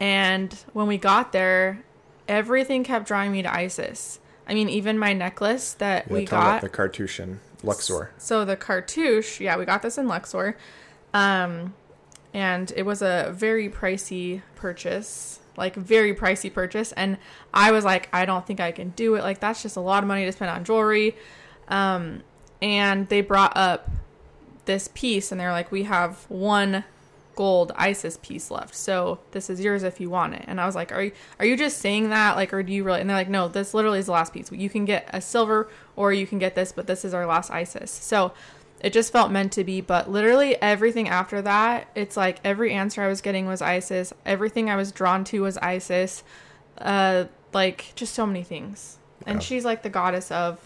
And 0.01 0.53
when 0.73 0.87
we 0.89 0.99
got 0.99 1.31
there, 1.33 1.83
everything 2.31 2.85
kept 2.85 3.07
drawing 3.07 3.33
me 3.33 3.43
to 3.43 3.53
Isis. 3.53 4.21
I 4.47 4.55
mean, 4.55 4.69
even 4.69 4.99
my 4.99 5.13
necklace 5.13 5.75
that 5.75 6.07
yeah 6.09 6.13
we 6.13 6.25
tell 6.25 6.39
me 6.39 6.45
about 6.45 6.53
got. 6.55 6.63
the 6.63 6.69
cartouche 6.69 7.21
in 7.21 7.41
Luxor. 7.63 8.13
So 8.17 8.45
the 8.45 8.57
cartouche, 8.57 9.41
yeah, 9.41 9.59
we 9.59 9.65
got 9.65 9.83
this 9.83 9.99
in 9.99 10.07
Luxor. 10.07 10.57
Um, 11.13 11.75
and 12.33 12.73
it 12.77 12.85
was 12.85 13.03
a 13.03 13.33
very 13.35 13.69
pricey 13.69 14.43
purchase, 14.55 15.41
like 15.57 15.75
very 15.75 16.15
pricey 16.15 16.53
purchase. 16.53 16.93
And 16.93 17.19
I 17.53 17.73
was 17.73 17.85
like, 17.85 18.09
I 18.13 18.25
don't 18.25 18.47
think 18.47 18.61
I 18.61 18.73
can 18.73 18.91
do 18.91 19.17
it. 19.17 19.23
Like 19.23 19.41
that's 19.41 19.63
just 19.63 19.77
a 19.77 19.81
lot 19.81 20.03
of 20.03 20.09
money 20.09 20.25
to 20.25 20.33
spend 20.33 20.51
on 20.51 20.65
jewelry. 20.65 21.17
Um, 21.69 22.23
and 22.63 23.09
they 23.09 23.21
brought 23.21 23.57
up 23.57 23.91
this 24.67 24.89
piece, 24.89 25.33
and 25.33 25.41
they're 25.41 25.53
like, 25.53 25.73
we 25.73 25.85
have 25.85 26.27
one 26.29 26.85
gold 27.37 27.73
Isis 27.77 28.19
piece 28.19 28.51
left. 28.51 28.75
So 28.75 29.21
this 29.31 29.49
is 29.49 29.61
yours 29.61 29.83
if 29.83 30.01
you 30.01 30.11
want 30.11 30.35
it. 30.35 30.45
And 30.47 30.61
I 30.61 30.67
was 30.67 30.75
like, 30.75 30.93
are 30.93 31.03
you, 31.05 31.13
are 31.39 31.47
you 31.47 31.57
just 31.57 31.79
saying 31.79 32.11
that? 32.11 32.37
Like, 32.37 32.53
or 32.53 32.63
do 32.63 32.73
you 32.73 32.85
really? 32.85 33.01
And 33.01 33.09
they're 33.09 33.17
like, 33.17 33.29
no, 33.29 33.49
this 33.49 33.73
literally 33.73 33.99
is 33.99 34.07
the 34.07 34.13
last 34.13 34.33
piece. 34.33 34.51
You 34.53 34.69
can 34.69 34.85
get 34.85 35.09
a 35.13 35.21
silver 35.21 35.69
or 35.97 36.13
you 36.13 36.27
can 36.27 36.39
get 36.39 36.55
this, 36.55 36.73
but 36.73 36.87
this 36.87 37.05
is 37.05 37.15
our 37.15 37.27
last 37.27 37.51
Isis. 37.51 37.91
So 37.91 38.33
it 38.81 38.93
just 38.93 39.13
felt 39.13 39.31
meant 39.31 39.53
to 39.53 39.65
be. 39.65 39.81
But 39.81 40.11
literally 40.11 40.61
everything 40.61 41.09
after 41.09 41.41
that, 41.43 41.89
it's 41.95 42.17
like 42.17 42.39
every 42.45 42.73
answer 42.73 43.03
I 43.03 43.09
was 43.09 43.21
getting 43.21 43.47
was 43.47 43.63
Isis. 43.63 44.13
Everything 44.27 44.69
I 44.69 44.77
was 44.77 44.93
drawn 44.93 45.25
to 45.25 45.43
was 45.43 45.57
Isis. 45.59 46.23
Uh, 46.79 47.25
like 47.53 47.93
just 47.95 48.15
so 48.15 48.27
many 48.27 48.43
things. 48.43 48.99
And 49.27 49.43
she's 49.43 49.65
like 49.65 49.83
the 49.83 49.91
goddess 49.91 50.31
of 50.31 50.59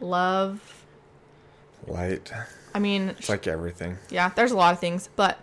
love. 0.00 0.84
Light. 1.86 2.32
I 2.74 2.78
mean, 2.78 3.10
It's 3.10 3.28
like 3.28 3.46
everything. 3.46 3.98
yeah, 4.10 4.28
there's 4.30 4.52
a 4.52 4.56
lot 4.56 4.72
of 4.72 4.80
things, 4.80 5.08
but 5.16 5.38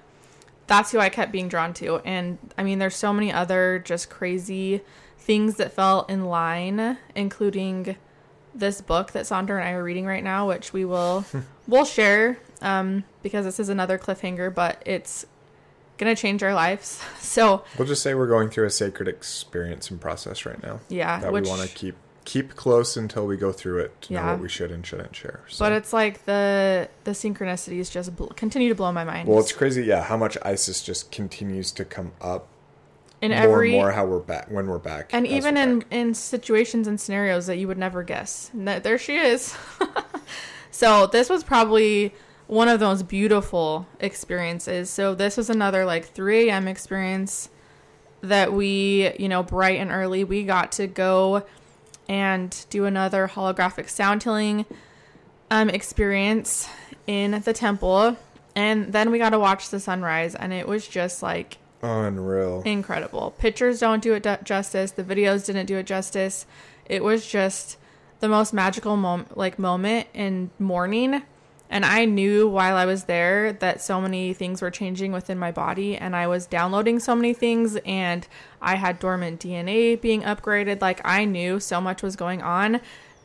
that's 0.67 0.91
who 0.91 0.99
I 0.99 1.09
kept 1.09 1.31
being 1.31 1.47
drawn 1.47 1.73
to. 1.75 1.97
And 1.99 2.37
I 2.57 2.63
mean, 2.63 2.79
there's 2.79 2.95
so 2.95 3.11
many 3.13 3.31
other 3.31 3.79
just 3.79 4.09
crazy 4.09 4.81
things 5.17 5.55
that 5.55 5.73
fell 5.73 6.05
in 6.07 6.25
line, 6.25 6.97
including 7.15 7.95
this 8.53 8.81
book 8.81 9.11
that 9.11 9.27
Sandra 9.27 9.59
and 9.59 9.67
I 9.67 9.71
are 9.73 9.83
reading 9.83 10.05
right 10.05 10.23
now, 10.23 10.47
which 10.47 10.73
we 10.73 10.85
will 10.85 11.25
we'll 11.67 11.85
share 11.85 12.37
um, 12.61 13.03
because 13.23 13.45
this 13.45 13.59
is 13.59 13.69
another 13.69 13.97
cliffhanger, 13.97 14.53
but 14.53 14.81
it's 14.85 15.25
gonna 15.97 16.15
change 16.15 16.43
our 16.43 16.53
lives. 16.53 17.01
So 17.19 17.63
We'll 17.77 17.87
just 17.87 18.01
say 18.01 18.15
we're 18.15 18.27
going 18.27 18.49
through 18.49 18.65
a 18.65 18.69
sacred 18.71 19.07
experience 19.07 19.91
and 19.91 19.99
process 20.01 20.45
right 20.45 20.61
now. 20.63 20.79
yeah, 20.89 21.19
That 21.19 21.31
which 21.31 21.43
we 21.43 21.49
want 21.49 21.61
to 21.61 21.67
keep 21.75 21.95
keep 22.27 22.57
close 22.57 22.97
until 22.97 23.25
we 23.25 23.37
go 23.37 23.53
through 23.53 23.79
it 23.79 24.01
to 24.01 24.11
know 24.13 24.19
Yeah. 24.19 24.31
what 24.33 24.41
we 24.41 24.49
should 24.49 24.69
and 24.69 24.85
shouldn't 24.85 25.15
share. 25.15 25.39
So. 25.47 25.63
but 25.63 25.71
it's 25.71 25.93
like 25.93 26.25
the 26.25 26.89
the 27.05 27.11
synchronicities 27.11 27.89
just 27.89 28.13
bl- 28.17 28.25
continue 28.35 28.67
to 28.67 28.75
blow 28.75 28.91
my 28.91 29.05
mind. 29.05 29.29
well, 29.29 29.39
it's 29.39 29.53
crazy, 29.53 29.83
yeah, 29.85 30.03
how 30.03 30.17
much 30.17 30.37
Isis 30.43 30.83
just 30.83 31.09
continues 31.09 31.71
to 31.71 31.85
come 31.85 32.11
up 32.19 32.47
in 33.21 33.31
more 33.31 33.39
every 33.39 33.69
and 33.71 33.81
more 33.81 33.91
how 33.93 34.05
we're 34.05 34.19
back 34.19 34.51
when 34.51 34.67
we're 34.67 34.77
back. 34.77 35.13
and 35.13 35.25
even 35.25 35.55
in 35.55 35.79
back. 35.79 35.87
in 35.89 36.13
situations 36.13 36.85
and 36.85 36.99
scenarios 36.99 37.47
that 37.47 37.57
you 37.57 37.67
would 37.67 37.77
never 37.77 38.03
guess 38.03 38.51
that- 38.53 38.83
there 38.83 38.97
she 38.97 39.15
is 39.15 39.55
so 40.71 41.07
this 41.07 41.29
was 41.29 41.43
probably 41.43 42.13
one 42.47 42.67
of 42.67 42.79
those 42.79 43.03
beautiful 43.03 43.87
experiences 44.01 44.89
so 44.89 45.15
this 45.15 45.35
was 45.37 45.49
another 45.49 45.85
like 45.85 46.05
3 46.05 46.49
a.m 46.49 46.67
experience 46.67 47.49
that 48.21 48.51
we 48.53 49.11
you 49.17 49.27
know 49.29 49.41
bright 49.43 49.79
and 49.79 49.91
early 49.91 50.23
we 50.23 50.43
got 50.43 50.71
to 50.73 50.85
go 50.87 51.43
and 52.09 52.65
do 52.69 52.85
another 52.85 53.27
holographic 53.27 53.89
sound 53.89 54.23
healing 54.23 54.65
um 55.51 55.69
experience 55.69 56.69
in 57.05 57.41
the 57.41 57.53
temple 57.53 58.17
and 58.55 58.91
then 58.91 59.11
we 59.11 59.19
got 59.19 59.29
to 59.29 59.39
watch 59.39 59.69
the 59.69 59.79
sunrise 59.79 60.33
and 60.33 60.51
it 60.51 60.67
was 60.67 60.87
just 60.87 61.21
like 61.21 61.57
unreal. 61.83 62.63
incredible. 62.65 63.31
Pictures 63.37 63.79
don't 63.79 64.01
do 64.01 64.13
it 64.13 64.25
justice. 64.43 64.91
The 64.91 65.03
videos 65.03 65.45
didn't 65.45 65.67
do 65.67 65.77
it 65.77 65.85
justice. 65.85 66.45
It 66.85 67.03
was 67.03 67.27
just 67.27 67.77
the 68.19 68.27
most 68.27 68.53
magical 68.53 68.97
moment, 68.97 69.37
like 69.37 69.59
moment 69.59 70.07
in 70.13 70.49
morning. 70.57 71.21
And 71.69 71.85
I 71.85 72.05
knew 72.05 72.47
while 72.47 72.75
I 72.75 72.85
was 72.85 73.05
there 73.05 73.51
that 73.53 73.81
so 73.81 73.99
many 73.99 74.33
things 74.33 74.61
were 74.61 74.71
changing 74.71 75.11
within 75.11 75.37
my 75.37 75.51
body, 75.51 75.97
and 75.97 76.15
I 76.15 76.27
was 76.27 76.45
downloading 76.45 76.99
so 76.99 77.15
many 77.15 77.33
things, 77.33 77.75
and 77.85 78.27
I 78.61 78.75
had 78.75 78.99
dormant 78.99 79.41
DNA 79.41 79.99
being 79.99 80.21
upgraded. 80.21 80.81
Like 80.81 81.01
I 81.03 81.25
knew 81.25 81.59
so 81.59 81.81
much 81.81 82.01
was 82.01 82.15
going 82.15 82.41
on. 82.41 82.79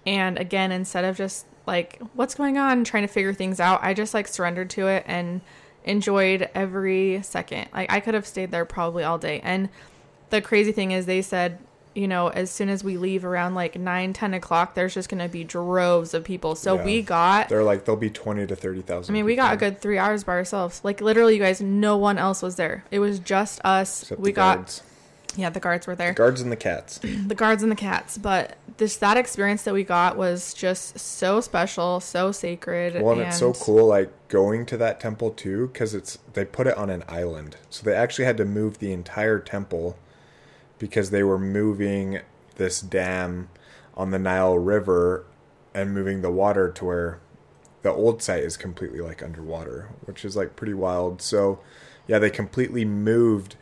And 0.07 0.39
again, 0.39 0.73
instead 0.73 1.05
of 1.05 1.17
just 1.17 1.47
like 1.67 2.01
what's 2.15 2.35
going 2.35 2.59
on, 2.59 2.85
trying 2.85 3.05
to 3.05 3.13
figure 3.13 3.33
things 3.33 3.61
out, 3.61 3.81
I 3.83 3.95
just 3.95 4.15
like 4.15 4.27
surrendered 4.27 4.71
to 4.71 4.89
it 4.89 5.05
and 5.07 5.41
enjoyed 5.85 6.49
every 6.55 7.23
second. 7.23 7.69
Like 7.73 7.93
I 7.93 8.01
could 8.01 8.15
have 8.15 8.27
stayed 8.27 8.51
there 8.51 8.65
probably 8.65 9.05
all 9.05 9.19
day. 9.19 9.41
And 9.45 9.69
the 10.31 10.41
crazy 10.41 10.73
thing 10.73 10.91
is 10.91 11.07
they 11.07 11.23
said, 11.23 11.59
you 11.95 12.09
know, 12.09 12.29
as 12.29 12.51
soon 12.51 12.69
as 12.69 12.83
we 12.83 12.97
leave 12.97 13.25
around 13.25 13.55
like 13.55 13.79
9, 13.79 14.13
10 14.13 14.35
o'clock, 14.35 14.75
there's 14.75 14.95
just 14.95 15.09
going 15.09 15.23
to 15.23 15.29
be 15.29 15.45
droves 15.45 16.15
of 16.15 16.25
people. 16.25 16.55
So 16.55 16.77
Yeah. 16.77 16.85
we 16.85 17.03
got, 17.03 17.49
They're 17.49 17.63
like 17.65 17.85
there'll 17.85 18.01
be 18.01 18.11
twenty 18.11 18.47
to 18.47 18.57
thirty 18.57 18.81
thousand. 18.83 19.13
I 19.13 19.15
mean, 19.15 19.25
we 19.25 19.37
got 19.37 19.53
a 19.55 19.57
good 19.57 19.81
three 19.81 19.99
hours 19.99 20.25
by 20.25 20.33
ourselves. 20.33 20.81
Like 20.83 21.01
literally, 21.01 21.35
you 21.35 21.41
guys, 21.43 21.61
no 21.61 21.97
one 21.97 22.19
else 22.19 22.43
was 22.43 22.57
there. 22.57 22.85
It 22.91 22.99
was 23.01 23.19
just 23.19 23.61
us. 23.65 24.03
Except 24.03 24.21
we 24.21 24.31
the 24.31 24.37
got, 24.37 24.57
guards. 24.57 24.83
yeah, 25.37 25.51
the 25.51 25.61
guards 25.61 25.87
were 25.87 25.95
there 25.95 26.13
guards 26.13 26.41
and 26.41 26.51
the 26.53 26.57
cats. 26.57 26.99
the 27.27 27.35
guards 27.35 27.63
and 27.63 27.71
the 27.73 27.77
cats 27.77 28.19
but 28.19 28.57
this 28.79 28.97
that 28.97 29.17
experience 29.17 29.63
that 29.65 29.73
we 29.75 29.85
got 29.85 30.17
was 30.17 30.53
just 30.55 30.99
so 30.99 31.41
special 31.41 32.01
so 32.01 32.33
sacred 32.33 33.01
Well, 33.03 33.13
and 33.13 33.23
it's 33.23 33.39
so 33.39 33.53
cool, 33.53 33.87
like 33.87 34.11
going 34.29 34.65
to 34.67 34.77
that 34.79 34.99
temple 35.01 35.31
too, 35.31 35.69
because 35.69 35.95
it's 35.95 36.19
they 36.33 36.45
put 36.47 36.67
it 36.67 36.77
on 36.77 36.89
an 36.91 37.05
island, 37.09 37.57
so 37.71 37.83
they 37.85 37.95
actually 37.95 38.25
had 38.25 38.37
to 38.39 38.45
move 38.47 38.79
the 38.79 38.93
entire 38.93 39.39
temple 39.39 39.97
because 40.83 41.11
they 41.11 41.23
were 41.23 41.39
moving 41.39 42.19
this 42.57 42.81
dam 42.81 43.49
on 43.97 44.11
the 44.11 44.19
Nile 44.19 44.59
River 44.59 45.25
and 45.73 45.95
moving 45.95 46.23
the 46.23 46.31
water 46.31 46.69
to 46.73 46.85
where 46.85 47.21
the 47.83 47.91
old 47.93 48.21
site 48.21 48.43
is 48.43 48.57
completely 48.57 49.01
like 49.01 49.23
underwater, 49.23 49.91
which 50.07 50.25
is 50.25 50.35
like 50.35 50.57
pretty 50.57 50.75
wild. 50.75 51.23
So, 51.23 51.61
yeah, 52.09 52.19
they 52.19 52.31
completely 52.31 52.85
moved 52.85 53.55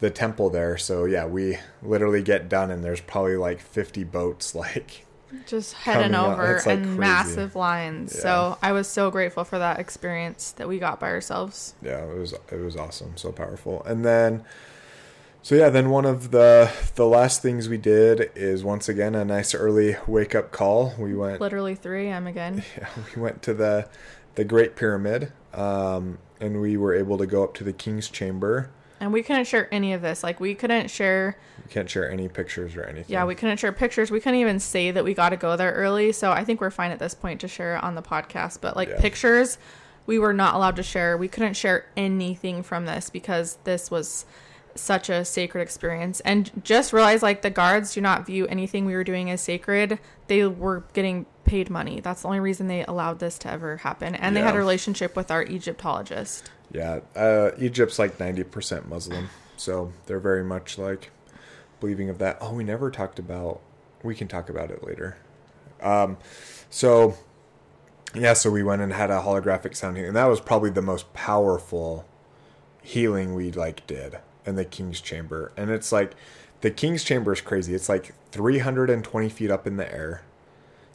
the 0.00 0.10
temple 0.10 0.50
there. 0.50 0.76
So, 0.76 1.04
yeah, 1.04 1.26
we 1.26 1.58
literally 1.80 2.22
get 2.24 2.48
done 2.48 2.72
and 2.72 2.82
there's 2.82 3.00
probably 3.00 3.36
like 3.36 3.60
50 3.60 4.02
boats 4.02 4.52
like 4.64 5.06
just 5.46 5.74
heading 5.74 6.16
over 6.16 6.54
like, 6.56 6.66
and 6.66 6.84
crazy. 6.84 6.98
massive 6.98 7.54
lines 7.54 8.14
Yeah. 8.16 8.22
so 8.22 8.58
i 8.62 8.72
was 8.72 8.88
so 8.88 9.10
grateful 9.10 9.44
for 9.44 9.58
that 9.58 9.78
experience 9.78 10.52
that 10.52 10.66
we 10.66 10.78
got 10.78 10.98
by 10.98 11.10
ourselves 11.10 11.74
yeah 11.82 12.02
it 12.02 12.16
was 12.18 12.32
it 12.50 12.56
was 12.64 12.76
awesome 12.76 13.14
so 13.18 13.30
powerful 13.30 13.84
and 13.84 14.06
then 14.06 14.42
so 15.42 15.54
yeah 15.54 15.68
then 15.70 15.90
one 15.90 16.04
of 16.04 16.30
the 16.30 16.70
the 16.96 17.06
last 17.06 17.42
things 17.42 17.68
we 17.68 17.78
did 17.78 18.30
is 18.34 18.64
once 18.64 18.88
again 18.88 19.14
a 19.14 19.24
nice 19.24 19.54
early 19.54 19.96
wake 20.06 20.34
up 20.34 20.50
call. 20.52 20.94
We 20.98 21.14
went 21.14 21.40
literally 21.40 21.74
3 21.74 22.08
a.m 22.08 22.26
again. 22.26 22.62
Yeah, 22.76 22.88
we 23.14 23.22
went 23.22 23.42
to 23.42 23.54
the 23.54 23.88
the 24.34 24.44
great 24.44 24.76
pyramid 24.76 25.32
um 25.54 26.18
and 26.40 26.60
we 26.60 26.76
were 26.76 26.94
able 26.94 27.18
to 27.18 27.26
go 27.26 27.42
up 27.42 27.54
to 27.54 27.64
the 27.64 27.72
king's 27.72 28.08
chamber. 28.08 28.70
And 29.00 29.12
we 29.12 29.22
couldn't 29.22 29.44
share 29.46 29.72
any 29.72 29.92
of 29.92 30.02
this. 30.02 30.24
Like 30.24 30.40
we 30.40 30.54
couldn't 30.56 30.88
share 30.90 31.36
we 31.64 31.72
can't 31.72 31.88
share 31.88 32.10
any 32.10 32.28
pictures 32.28 32.74
or 32.76 32.82
anything. 32.84 33.12
Yeah 33.12 33.24
we 33.24 33.34
couldn't 33.34 33.58
share 33.58 33.72
pictures. 33.72 34.10
We 34.10 34.20
couldn't 34.20 34.40
even 34.40 34.58
say 34.60 34.90
that 34.90 35.04
we 35.04 35.14
got 35.14 35.30
to 35.30 35.36
go 35.36 35.56
there 35.56 35.72
early. 35.72 36.12
So 36.12 36.30
i 36.32 36.44
think 36.44 36.60
we're 36.60 36.70
fine 36.70 36.90
at 36.90 36.98
this 36.98 37.14
point 37.14 37.40
to 37.42 37.48
share 37.48 37.76
it 37.76 37.82
on 37.84 37.94
the 37.94 38.02
podcast. 38.02 38.60
But 38.60 38.76
like 38.76 38.88
Yeah. 38.88 39.00
pictures 39.00 39.58
we 40.06 40.18
were 40.18 40.32
not 40.32 40.54
allowed 40.54 40.74
to 40.76 40.82
share. 40.82 41.16
We 41.18 41.28
couldn't 41.28 41.52
share 41.54 41.84
anything 41.96 42.62
from 42.62 42.86
this 42.86 43.10
because 43.10 43.58
this 43.64 43.90
was 43.90 44.24
such 44.80 45.08
a 45.08 45.24
sacred 45.24 45.62
experience. 45.62 46.20
And 46.20 46.50
just 46.64 46.92
realize 46.92 47.22
like 47.22 47.42
the 47.42 47.50
guards 47.50 47.94
do 47.94 48.00
not 48.00 48.26
view 48.26 48.46
anything 48.46 48.84
we 48.84 48.94
were 48.94 49.04
doing 49.04 49.30
as 49.30 49.40
sacred. 49.40 49.98
They 50.26 50.46
were 50.46 50.84
getting 50.92 51.26
paid 51.44 51.70
money. 51.70 52.00
That's 52.00 52.22
the 52.22 52.28
only 52.28 52.40
reason 52.40 52.68
they 52.68 52.84
allowed 52.84 53.18
this 53.18 53.38
to 53.40 53.50
ever 53.50 53.78
happen. 53.78 54.14
And 54.14 54.36
they 54.36 54.40
had 54.40 54.54
a 54.54 54.58
relationship 54.58 55.16
with 55.16 55.30
our 55.30 55.42
egyptologist. 55.42 56.50
Yeah 56.70 57.00
uh 57.16 57.52
egypt's 57.58 57.98
like 57.98 58.18
90% 58.18 58.88
muslim 58.88 59.30
so 59.56 59.92
they're 60.04 60.20
very 60.20 60.44
much 60.44 60.76
like 60.76 61.10
believing 61.80 62.10
of 62.10 62.18
that. 62.18 62.36
Oh 62.40 62.52
we 62.52 62.64
never 62.64 62.90
talked 62.90 63.18
about 63.18 63.60
we 64.02 64.14
can 64.14 64.28
talk 64.28 64.50
about 64.50 64.70
it 64.70 64.84
later. 64.84 65.16
Um 65.80 66.18
so 66.68 67.16
yeah 68.14 68.34
so 68.34 68.50
we 68.50 68.62
went 68.62 68.82
and 68.82 68.92
had 68.92 69.10
a 69.10 69.20
holographic 69.20 69.74
sound 69.74 69.96
healing 69.96 70.08
and 70.08 70.16
that 70.16 70.26
was 70.26 70.40
probably 70.40 70.70
the 70.70 70.82
most 70.82 71.12
powerful 71.14 72.06
healing 72.82 73.34
we 73.34 73.50
like 73.50 73.86
did 73.86 74.18
in 74.48 74.56
the 74.56 74.64
king's 74.64 75.00
chamber. 75.00 75.52
And 75.56 75.70
it's 75.70 75.92
like 75.92 76.14
the 76.62 76.70
king's 76.70 77.04
chamber 77.04 77.32
is 77.32 77.40
crazy. 77.40 77.74
It's 77.74 77.88
like 77.88 78.14
320 78.32 79.28
feet 79.28 79.50
up 79.50 79.66
in 79.66 79.76
the 79.76 79.92
air. 79.92 80.22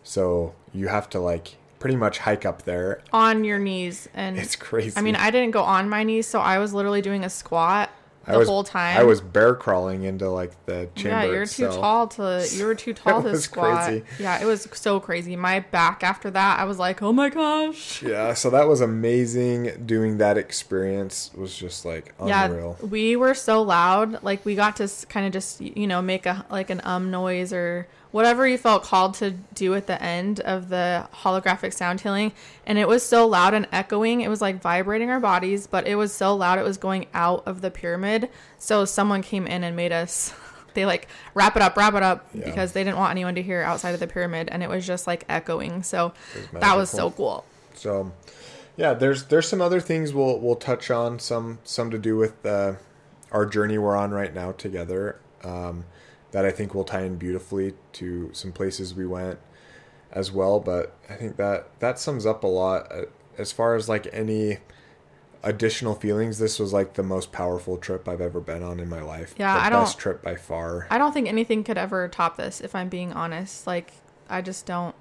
So 0.04 0.56
you 0.74 0.90
have 0.90 1.10
to 1.12 1.20
like 1.20 1.56
pretty 1.80 1.96
much 1.96 2.20
hike 2.20 2.46
up 2.46 2.64
there. 2.64 3.02
On 3.14 3.44
your 3.44 3.60
knees 3.60 4.10
and 4.14 4.38
it's 4.38 4.56
crazy. 4.56 4.98
I 4.98 5.02
mean 5.02 5.16
i 5.16 5.30
didn't 5.32 5.52
go 5.52 5.64
on 5.64 5.90
my 5.90 6.04
knees 6.04 6.28
so 6.28 6.40
i 6.40 6.58
was 6.58 6.74
literally 6.74 7.02
doing 7.02 7.26
a 7.26 7.30
squat 7.30 7.90
the 8.26 8.40
was, 8.40 8.48
whole 8.48 8.64
time 8.64 8.98
I 8.98 9.04
was 9.04 9.20
bear 9.20 9.54
crawling 9.56 10.04
into 10.04 10.30
like 10.30 10.52
the 10.66 10.90
chamber. 10.96 11.10
Yeah, 11.10 11.26
you're 11.26 11.46
too 11.46 11.68
tall 11.68 12.08
to. 12.10 12.48
You 12.52 12.66
were 12.66 12.76
too 12.76 12.94
tall 12.94 13.22
to 13.22 13.30
was 13.30 13.44
squat. 13.44 13.86
crazy. 13.86 14.06
Yeah, 14.20 14.42
it 14.42 14.46
was 14.46 14.68
so 14.74 15.00
crazy. 15.00 15.36
My 15.36 15.60
back 15.60 16.04
after 16.04 16.32
that, 16.32 16.60
I 16.60 16.64
was 16.64 16.80
like, 16.80 17.02
oh 17.02 17.12
my 17.12 17.30
gosh. 17.30 18.02
Yeah, 18.02 18.34
so 18.34 18.50
that 18.52 18.68
was 18.68 18.82
amazing. 18.82 19.86
Doing 19.86 20.18
that 20.20 20.38
experience 20.38 21.32
was 21.36 21.56
just 21.58 21.86
like 21.86 22.14
unreal. 22.20 22.78
Yeah, 22.80 22.88
we 22.88 23.16
were 23.16 23.34
so 23.34 23.62
loud. 23.62 24.24
Like 24.24 24.46
we 24.46 24.56
got 24.56 24.78
to 24.78 24.90
kind 25.10 25.26
of 25.26 25.34
just 25.34 25.60
you 25.60 25.88
know 25.88 26.02
make 26.02 26.26
a 26.26 26.46
like 26.50 26.70
an 26.70 26.82
um 26.84 27.12
noise 27.12 27.52
or 27.52 27.88
whatever 28.14 28.48
you 28.48 28.58
felt 28.58 28.84
called 28.84 29.16
to 29.16 29.32
do 29.32 29.74
at 29.76 29.88
the 29.88 30.02
end 30.02 30.40
of 30.40 30.70
the 30.70 31.06
holographic 31.24 31.74
sound 31.74 32.00
healing, 32.00 32.32
and 32.66 32.78
it 32.78 32.88
was 32.88 33.04
so 33.04 33.28
loud 33.28 33.54
and 33.54 33.68
echoing. 33.74 34.22
It 34.22 34.30
was 34.30 34.40
like 34.40 34.62
vibrating 34.62 35.10
our 35.10 35.20
bodies, 35.20 35.68
but 35.68 35.86
it 35.88 35.96
was 35.96 36.14
so 36.14 36.34
loud 36.36 36.60
it 36.60 36.64
was 36.64 36.78
going 36.78 37.08
out 37.14 37.44
of 37.46 37.62
the 37.62 37.72
pyramid. 37.72 38.30
So 38.60 38.86
someone 38.86 39.22
came 39.24 39.46
in 39.48 39.66
and 39.66 39.76
made 39.76 39.92
us. 39.92 40.34
They 40.76 40.88
like 40.88 41.08
wrap 41.36 41.56
it 41.56 41.62
up, 41.62 41.78
wrap 41.78 41.94
it 41.94 42.02
up 42.02 42.26
Yeah. 42.34 42.46
because 42.46 42.72
they 42.72 42.84
didn't 42.84 42.98
want 42.98 43.12
anyone 43.12 43.36
to 43.36 43.44
hear 43.44 43.62
outside 43.62 43.92
of 43.94 44.00
the 44.00 44.08
pyramid, 44.08 44.50
and 44.52 44.64
it 44.64 44.70
was 44.70 44.88
just 44.88 45.06
like 45.06 45.24
echoing. 45.30 45.84
So 45.84 46.14
was 46.52 46.62
that 46.62 46.76
was 46.76 46.90
so 46.90 47.12
cool. 47.12 47.46
So, 47.76 48.12
yeah, 48.76 48.96
there's 48.96 49.26
there's 49.26 49.48
some 49.48 49.62
other 49.62 49.80
things 49.80 50.16
we'll 50.16 50.40
we'll 50.40 50.56
touch 50.56 50.90
on. 50.90 51.20
Some 51.20 51.60
some 51.64 51.92
to 51.92 52.00
do 52.00 52.18
with 52.18 52.44
uh, 52.44 52.74
our 53.32 53.46
journey 53.46 53.78
we're 53.78 53.96
on 53.96 54.10
right 54.10 54.34
now 54.34 54.52
together. 54.54 55.20
Um, 55.44 55.86
that 56.34 56.46
I 56.46 56.52
think 56.52 56.76
will 56.76 56.84
tie 56.84 57.02
in 57.04 57.16
beautifully 57.16 57.74
to 57.94 58.30
some 58.34 58.52
places 58.52 58.94
we 58.94 59.06
went 59.08 59.40
as 60.12 60.32
well. 60.32 60.60
But 60.60 60.96
I 61.10 61.14
think 61.16 61.38
that 61.38 61.68
that 61.80 61.98
sums 61.98 62.26
up 62.26 62.44
a 62.44 62.48
lot 62.48 62.92
uh, 62.92 63.06
as 63.38 63.52
far 63.52 63.76
as 63.76 63.88
like 63.90 64.08
any 64.14 64.58
additional 65.44 65.94
feelings. 65.96 66.40
This 66.40 66.60
was 66.60 66.74
like 66.74 66.94
the 66.94 67.04
most 67.04 67.32
powerful 67.32 67.78
trip 67.78 68.08
I've 68.08 68.22
ever 68.22 68.40
been 68.40 68.64
on 68.64 68.80
in 68.80 68.90
my 68.90 69.02
life. 69.02 69.34
Yeah, 69.38 69.54
the 69.58 69.64
I 69.66 69.70
don't- 69.70 69.84
best 69.84 69.98
trip 69.98 70.22
by 70.22 70.36
far. 70.36 70.88
I 70.90 70.98
don't 70.98 71.14
think 71.14 71.28
anything 71.28 71.64
could 71.64 71.78
ever 71.78 72.08
top 72.08 72.38
this. 72.38 72.62
If 72.62 72.76
I'm 72.76 72.90
being 72.90 73.14
honest, 73.14 73.68
like 73.68 73.94
I 74.30 74.42
just 74.42 74.66
don't. 74.66 74.96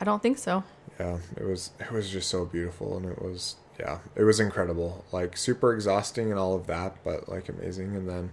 I 0.00 0.04
don't 0.04 0.22
think 0.22 0.38
so. 0.38 0.62
yeah 1.00 1.18
it 1.36 1.44
was 1.44 1.72
it 1.80 1.90
was 1.90 2.08
just 2.10 2.28
so 2.30 2.44
beautiful 2.44 2.96
and 2.96 3.06
it 3.06 3.20
was 3.20 3.56
yeah 3.80 3.98
it 4.14 4.22
was 4.22 4.38
incredible 4.40 5.04
like 5.12 5.36
super 5.36 5.72
exhausting 5.74 6.30
and 6.30 6.38
all 6.38 6.54
of 6.54 6.66
that 6.68 6.96
but 7.04 7.28
like 7.28 7.48
amazing 7.48 7.96
and 7.96 8.08
then 8.08 8.30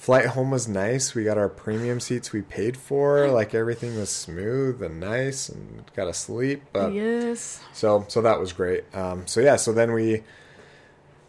flight 0.00 0.24
home 0.28 0.50
was 0.50 0.66
nice 0.66 1.14
we 1.14 1.22
got 1.24 1.36
our 1.36 1.48
premium 1.50 2.00
seats 2.00 2.32
we 2.32 2.40
paid 2.40 2.74
for 2.74 3.28
like 3.40 3.54
everything 3.54 3.94
was 3.98 4.08
smooth 4.08 4.82
and 4.82 4.98
nice 4.98 5.50
and 5.50 5.84
got 5.94 6.06
to 6.06 6.14
sleep 6.14 6.62
but 6.72 6.90
yes. 6.90 7.60
so 7.74 8.06
so 8.08 8.22
that 8.22 8.40
was 8.40 8.50
great 8.54 8.82
um 8.96 9.26
so 9.26 9.40
yeah 9.42 9.56
so 9.56 9.74
then 9.74 9.92
we 9.92 10.22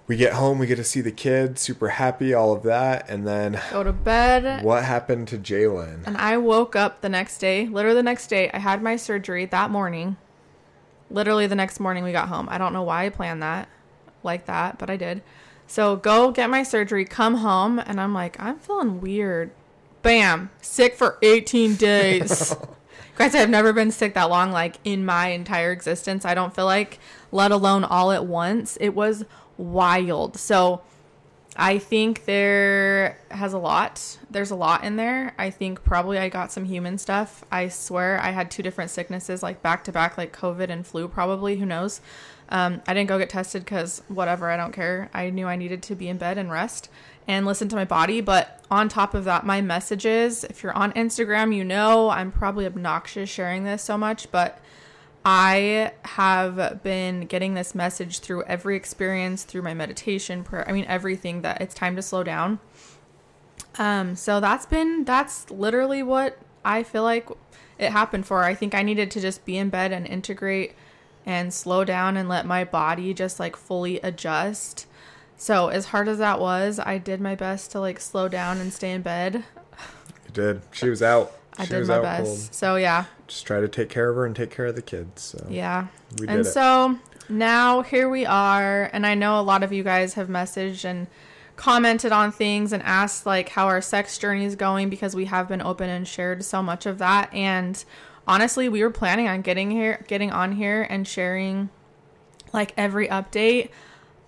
we 0.07 0.15
get 0.15 0.31
home 0.31 0.57
we 0.57 0.65
get 0.67 0.77
to 0.77 0.85
see 0.85 1.01
the 1.01 1.11
kids 1.11 1.59
super 1.59 1.89
happy 1.89 2.33
all 2.33 2.53
of 2.53 2.63
that 2.63 3.09
and 3.09 3.27
then 3.27 3.59
Go 3.71 3.83
to 3.83 3.91
bed. 3.91 4.63
what 4.63 4.85
happened 4.85 5.27
to 5.27 5.37
jalen 5.37 6.07
And 6.07 6.15
I 6.15 6.37
woke 6.37 6.73
up 6.73 7.01
the 7.01 7.09
next 7.09 7.39
day, 7.39 7.67
literally 7.67 7.95
the 7.95 8.03
next 8.03 8.27
day. 8.27 8.49
I 8.53 8.59
had 8.59 8.81
my 8.81 8.95
surgery 8.95 9.45
that 9.47 9.69
morning. 9.69 10.15
Literally 11.09 11.45
the 11.45 11.55
next 11.55 11.79
morning 11.81 12.05
we 12.05 12.13
got 12.13 12.29
home. 12.29 12.47
I 12.49 12.57
don't 12.57 12.71
know 12.71 12.83
why 12.83 13.05
I 13.05 13.09
planned 13.09 13.41
that 13.43 13.67
like 14.23 14.45
that, 14.45 14.77
but 14.77 14.89
I 14.89 14.95
did. 14.97 15.21
So 15.71 15.95
go 15.95 16.31
get 16.31 16.49
my 16.49 16.63
surgery, 16.63 17.05
come 17.05 17.35
home, 17.35 17.79
and 17.79 18.01
I'm 18.01 18.13
like, 18.13 18.37
I'm 18.37 18.59
feeling 18.59 18.99
weird. 18.99 19.51
Bam, 20.01 20.49
sick 20.59 20.95
for 20.95 21.17
18 21.21 21.75
days. 21.75 22.53
Guys, 23.15 23.33
I've 23.33 23.49
never 23.49 23.71
been 23.71 23.89
sick 23.89 24.13
that 24.15 24.29
long, 24.29 24.51
like 24.51 24.75
in 24.83 25.05
my 25.05 25.27
entire 25.27 25.71
existence. 25.71 26.25
I 26.25 26.33
don't 26.33 26.53
feel 26.53 26.65
like, 26.65 26.99
let 27.31 27.53
alone 27.53 27.85
all 27.85 28.11
at 28.11 28.25
once. 28.25 28.77
It 28.81 28.89
was 28.89 29.23
wild. 29.55 30.35
So 30.35 30.81
I 31.55 31.77
think 31.77 32.25
there 32.25 33.17
has 33.29 33.53
a 33.53 33.57
lot. 33.57 34.17
There's 34.29 34.51
a 34.51 34.55
lot 34.55 34.83
in 34.83 34.97
there. 34.97 35.33
I 35.37 35.51
think 35.51 35.85
probably 35.85 36.17
I 36.17 36.27
got 36.27 36.51
some 36.51 36.65
human 36.65 36.97
stuff. 36.97 37.45
I 37.49 37.69
swear 37.69 38.19
I 38.19 38.31
had 38.31 38.51
two 38.51 38.61
different 38.61 38.91
sicknesses, 38.91 39.41
like 39.41 39.61
back 39.61 39.85
to 39.85 39.93
back, 39.93 40.17
like 40.17 40.35
COVID 40.35 40.69
and 40.69 40.85
flu, 40.85 41.07
probably. 41.07 41.55
Who 41.55 41.65
knows? 41.65 42.01
Um, 42.51 42.81
I 42.85 42.93
didn't 42.93 43.07
go 43.07 43.17
get 43.17 43.29
tested 43.29 43.63
because 43.63 44.03
whatever, 44.09 44.51
I 44.51 44.57
don't 44.57 44.73
care. 44.73 45.09
I 45.13 45.29
knew 45.29 45.47
I 45.47 45.55
needed 45.55 45.81
to 45.83 45.95
be 45.95 46.09
in 46.09 46.17
bed 46.17 46.37
and 46.37 46.51
rest 46.51 46.89
and 47.27 47.45
listen 47.45 47.69
to 47.69 47.75
my 47.77 47.85
body. 47.85 48.19
But 48.19 48.59
on 48.69 48.89
top 48.89 49.13
of 49.13 49.23
that, 49.23 49.45
my 49.45 49.61
messages, 49.61 50.43
if 50.43 50.61
you're 50.61 50.73
on 50.73 50.91
Instagram, 50.93 51.55
you 51.55 51.63
know 51.63 52.09
I'm 52.09 52.31
probably 52.31 52.65
obnoxious 52.65 53.29
sharing 53.29 53.63
this 53.63 53.81
so 53.81 53.97
much, 53.97 54.29
but 54.31 54.59
I 55.23 55.93
have 56.03 56.83
been 56.83 57.21
getting 57.21 57.53
this 57.53 57.73
message 57.73 58.19
through 58.19 58.43
every 58.43 58.75
experience, 58.75 59.43
through 59.43 59.61
my 59.61 59.73
meditation, 59.73 60.43
prayer. 60.43 60.67
I 60.67 60.73
mean, 60.73 60.85
everything 60.87 61.43
that 61.43 61.61
it's 61.61 61.75
time 61.75 61.95
to 61.95 62.01
slow 62.01 62.23
down. 62.23 62.59
Um, 63.77 64.15
so 64.15 64.41
that's 64.41 64.65
been 64.65 65.05
that's 65.05 65.49
literally 65.49 66.03
what 66.03 66.37
I 66.65 66.83
feel 66.83 67.03
like 67.03 67.29
it 67.77 67.91
happened 67.91 68.25
for. 68.25 68.43
I 68.43 68.55
think 68.55 68.75
I 68.75 68.83
needed 68.83 69.09
to 69.11 69.21
just 69.21 69.45
be 69.45 69.57
in 69.57 69.69
bed 69.69 69.91
and 69.91 70.05
integrate 70.05 70.73
and 71.25 71.53
slow 71.53 71.83
down 71.83 72.17
and 72.17 72.27
let 72.27 72.45
my 72.45 72.63
body 72.63 73.13
just 73.13 73.39
like 73.39 73.55
fully 73.55 73.99
adjust. 74.01 74.87
So 75.37 75.69
as 75.69 75.85
hard 75.87 76.07
as 76.07 76.19
that 76.19 76.39
was, 76.39 76.79
I 76.79 76.97
did 76.97 77.19
my 77.21 77.35
best 77.35 77.71
to 77.71 77.79
like 77.79 77.99
slow 77.99 78.27
down 78.27 78.59
and 78.59 78.71
stay 78.71 78.91
in 78.91 79.01
bed. 79.01 79.35
you 79.35 80.31
did 80.33 80.61
she 80.71 80.89
was 80.89 81.01
out 81.01 81.31
I 81.57 81.65
she 81.65 81.71
did 81.71 81.87
my 81.87 81.99
best. 81.99 82.23
cold. 82.25 82.53
So 82.53 82.75
yeah, 82.75 83.05
just 83.27 83.45
try 83.45 83.59
to 83.59 83.67
take 83.67 83.89
care 83.89 84.09
of 84.09 84.15
her 84.15 84.25
and 84.25 84.35
take 84.35 84.51
care 84.51 84.67
of 84.67 84.75
the 84.75 84.81
kids 84.81 85.21
so 85.21 85.45
Yeah. 85.49 85.87
We 86.19 86.27
and 86.27 86.37
did 86.37 86.47
it. 86.47 86.51
so 86.51 86.97
now 87.29 87.81
here 87.81 88.09
we 88.09 88.25
are. 88.25 88.89
And 88.93 89.05
I 89.05 89.15
know 89.15 89.39
a 89.39 89.41
lot 89.41 89.63
of 89.63 89.71
you 89.73 89.83
guys 89.83 90.13
have 90.15 90.27
messaged 90.27 90.85
and 90.85 91.07
commented 91.55 92.11
on 92.11 92.31
things 92.31 92.73
and 92.73 92.81
asked 92.83 93.25
like 93.25 93.49
how 93.49 93.67
our 93.67 93.81
sex 93.81 94.17
journey 94.17 94.45
is 94.45 94.55
going 94.55 94.89
because 94.89 95.15
we 95.15 95.25
have 95.25 95.47
been 95.47 95.61
open 95.61 95.89
and 95.89 96.07
shared 96.07 96.43
so 96.43 96.61
much 96.63 96.85
of 96.85 96.97
that. 96.99 97.31
And 97.33 97.83
honestly, 98.27 98.69
we 98.69 98.83
were 98.83 98.89
planning 98.91 99.27
on 99.27 99.41
getting 99.41 99.71
here, 99.71 100.03
getting 100.07 100.31
on 100.31 100.53
here 100.53 100.85
and 100.89 101.07
sharing 101.07 101.69
like 102.53 102.73
every 102.77 103.07
update 103.07 103.69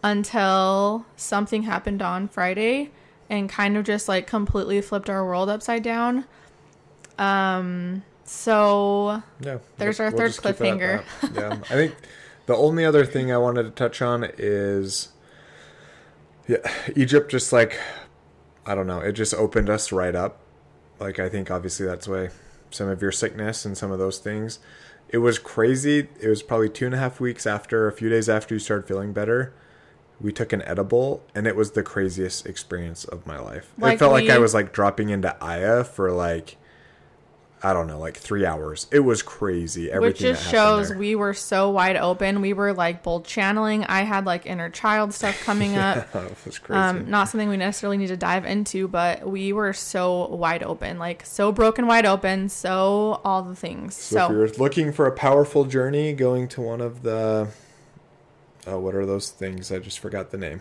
until 0.04 1.06
something 1.16 1.64
happened 1.64 2.02
on 2.02 2.28
Friday 2.28 2.92
and 3.30 3.50
kind 3.50 3.78
of 3.78 3.86
just 3.86 4.08
like 4.08 4.28
completely 4.28 4.82
flipped 4.82 5.10
our 5.10 5.26
world 5.26 5.50
upside 5.50 5.84
down. 5.84 6.26
Um, 7.18 8.04
so 8.24 9.22
Yeah. 9.40 9.60
There's 9.78 10.00
we'll- 10.00 10.06
our 10.08 10.12
we'll 10.12 10.18
third 10.20 10.28
just 10.34 10.44
keep 10.44 10.56
cliffhanger. 10.58 11.04
yeah. 11.36 11.52
I 11.70 11.74
think 11.76 11.96
the 12.46 12.56
only 12.56 12.84
other 12.86 13.06
thing 13.06 13.32
I 13.32 13.38
wanted 13.38 13.64
to 13.64 13.70
touch 13.72 14.02
on 14.02 14.28
is 14.38 15.10
yeah, 16.48 16.58
Egypt 16.96 17.32
just 17.32 17.54
like 17.54 17.78
I 18.66 18.76
don't 18.76 18.88
know, 18.88 19.00
it 19.00 19.14
just 19.14 19.34
opened 19.34 19.70
us 19.70 19.92
right 19.92 20.16
up. 20.16 20.40
Like 21.00 21.20
I 21.20 21.30
think 21.30 21.50
obviously 21.52 21.86
that's 21.86 22.08
why 22.08 22.30
some 22.74 22.90
of 22.90 23.02
your 23.02 23.12
sickness 23.12 23.66
and 23.66 23.78
some 23.78 23.92
of 23.92 24.00
those 24.00 24.18
things. 24.18 24.60
It 25.10 25.20
was 25.20 25.38
crazy. 25.38 26.10
It 26.20 26.28
was 26.28 26.42
probably 26.42 26.70
two 26.70 26.86
and 26.86 26.96
a 26.96 26.98
half 26.98 27.20
weeks 27.20 27.46
after, 27.46 27.88
a 27.88 27.92
few 27.92 28.10
days 28.10 28.28
after 28.28 28.56
you 28.56 28.60
started 28.60 28.88
feeling 28.88 29.14
better. 29.14 29.54
We 30.20 30.32
took 30.32 30.54
an 30.54 30.62
edible, 30.64 31.24
and 31.36 31.46
it 31.46 31.56
was 31.56 31.72
the 31.72 31.84
craziest 31.84 32.46
experience 32.46 33.04
of 33.04 33.28
my 33.28 33.40
life. 33.40 33.74
Like 33.78 33.96
it 33.96 34.00
felt 34.00 34.14
like 34.14 34.30
I 34.30 34.38
was 34.38 34.54
like 34.54 34.72
dropping 34.72 35.10
into 35.10 35.36
Aya 35.44 35.84
for 35.84 36.12
like 36.12 36.58
I 37.66 37.72
don't 37.72 37.88
know, 37.88 37.98
like 37.98 38.18
three 38.18 38.46
hours. 38.46 38.88
It 38.92 39.00
was 39.00 39.22
crazy. 39.22 39.86
Which 39.86 39.94
Everything 39.94 40.34
just 40.34 40.44
that 40.44 40.52
shows 40.52 40.90
there. 40.90 40.98
we 40.98 41.16
were 41.16 41.34
so 41.34 41.70
wide 41.70 41.96
open. 41.96 42.42
We 42.42 42.52
were 42.52 42.74
like 42.74 43.04
bold 43.04 43.24
channeling. 43.26 43.86
I 43.86 44.02
had 44.02 44.26
like 44.26 44.46
inner 44.46 44.70
child 44.70 45.14
stuff 45.14 45.42
coming 45.44 45.78
up. 45.78 46.14
it 46.16 46.46
was 46.46 46.60
crazy. 46.60 46.78
Um, 46.78 47.10
not 47.10 47.30
something 47.30 47.48
we 47.48 47.56
necessarily 47.56 47.96
need 47.96 48.08
to 48.08 48.18
dive 48.18 48.46
into, 48.46 48.90
but 48.90 49.26
we 49.26 49.54
were 49.54 49.72
so 49.72 50.28
wide 50.28 50.62
open, 50.62 51.00
like 51.00 51.26
so 51.26 51.54
broken 51.54 51.88
wide 51.88 52.06
open, 52.06 52.50
so 52.50 53.22
all 53.24 53.42
the 53.44 53.56
things. 53.56 53.96
so, 53.96 54.16
So, 54.18 54.26
if 54.26 54.32
you're 54.32 54.50
looking 54.64 54.92
for 54.92 55.08
a 55.08 55.12
powerful 55.14 55.64
journey, 55.64 56.12
going 56.12 56.50
to 56.50 56.62
one 56.62 56.82
of 56.82 57.02
the 57.02 57.48
oh, 58.68 58.80
what 58.80 58.94
are 58.94 59.06
those 59.06 59.30
things? 59.30 59.72
I 59.72 59.80
just 59.80 60.00
forgot 60.00 60.32
the 60.32 60.38
name. 60.38 60.60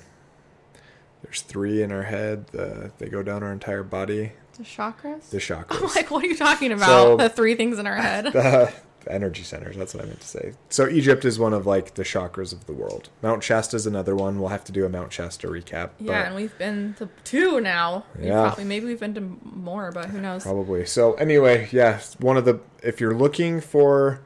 There's 1.22 1.40
three 1.40 1.82
in 1.82 1.90
our 1.90 2.02
head. 2.02 2.46
The, 2.48 2.92
they 2.98 3.08
go 3.08 3.22
down 3.22 3.42
our 3.42 3.52
entire 3.52 3.82
body. 3.82 4.32
The 4.54 4.64
chakras. 4.64 5.30
The 5.30 5.38
chakras. 5.38 5.76
I'm 5.82 5.88
like, 5.94 6.10
what 6.10 6.24
are 6.24 6.26
you 6.26 6.36
talking 6.36 6.72
about? 6.72 6.86
So- 6.86 7.16
the 7.16 7.28
three 7.28 7.54
things 7.54 7.78
in 7.78 7.86
our 7.86 7.96
head. 7.96 8.26
the 8.32 8.72
energy 9.08 9.42
centers. 9.42 9.76
That's 9.76 9.94
what 9.94 10.04
I 10.04 10.06
meant 10.06 10.20
to 10.20 10.26
say. 10.28 10.52
So 10.68 10.88
Egypt 10.88 11.24
is 11.24 11.38
one 11.38 11.52
of 11.52 11.66
like 11.66 11.94
the 11.94 12.02
chakras 12.04 12.52
of 12.52 12.66
the 12.66 12.72
world. 12.72 13.08
Mount 13.22 13.42
Shasta 13.42 13.76
is 13.76 13.86
another 13.86 14.14
one. 14.14 14.38
We'll 14.38 14.50
have 14.50 14.64
to 14.64 14.72
do 14.72 14.84
a 14.84 14.88
Mount 14.88 15.12
Shasta 15.12 15.48
recap. 15.48 15.90
yeah, 15.98 16.06
but- 16.06 16.12
and 16.26 16.34
we've 16.36 16.56
been 16.58 16.94
to 16.98 17.08
two 17.24 17.60
now. 17.60 18.04
Yeah. 18.20 18.42
Probably, 18.42 18.64
maybe 18.64 18.86
we've 18.86 19.00
been 19.00 19.14
to 19.14 19.38
more, 19.42 19.90
but 19.92 20.06
who 20.10 20.20
knows? 20.20 20.44
Probably. 20.44 20.86
So 20.86 21.14
anyway, 21.14 21.68
yeah, 21.72 22.00
one 22.20 22.36
of 22.36 22.44
the 22.44 22.60
if 22.82 23.00
you're 23.00 23.14
looking 23.16 23.60
for 23.60 24.20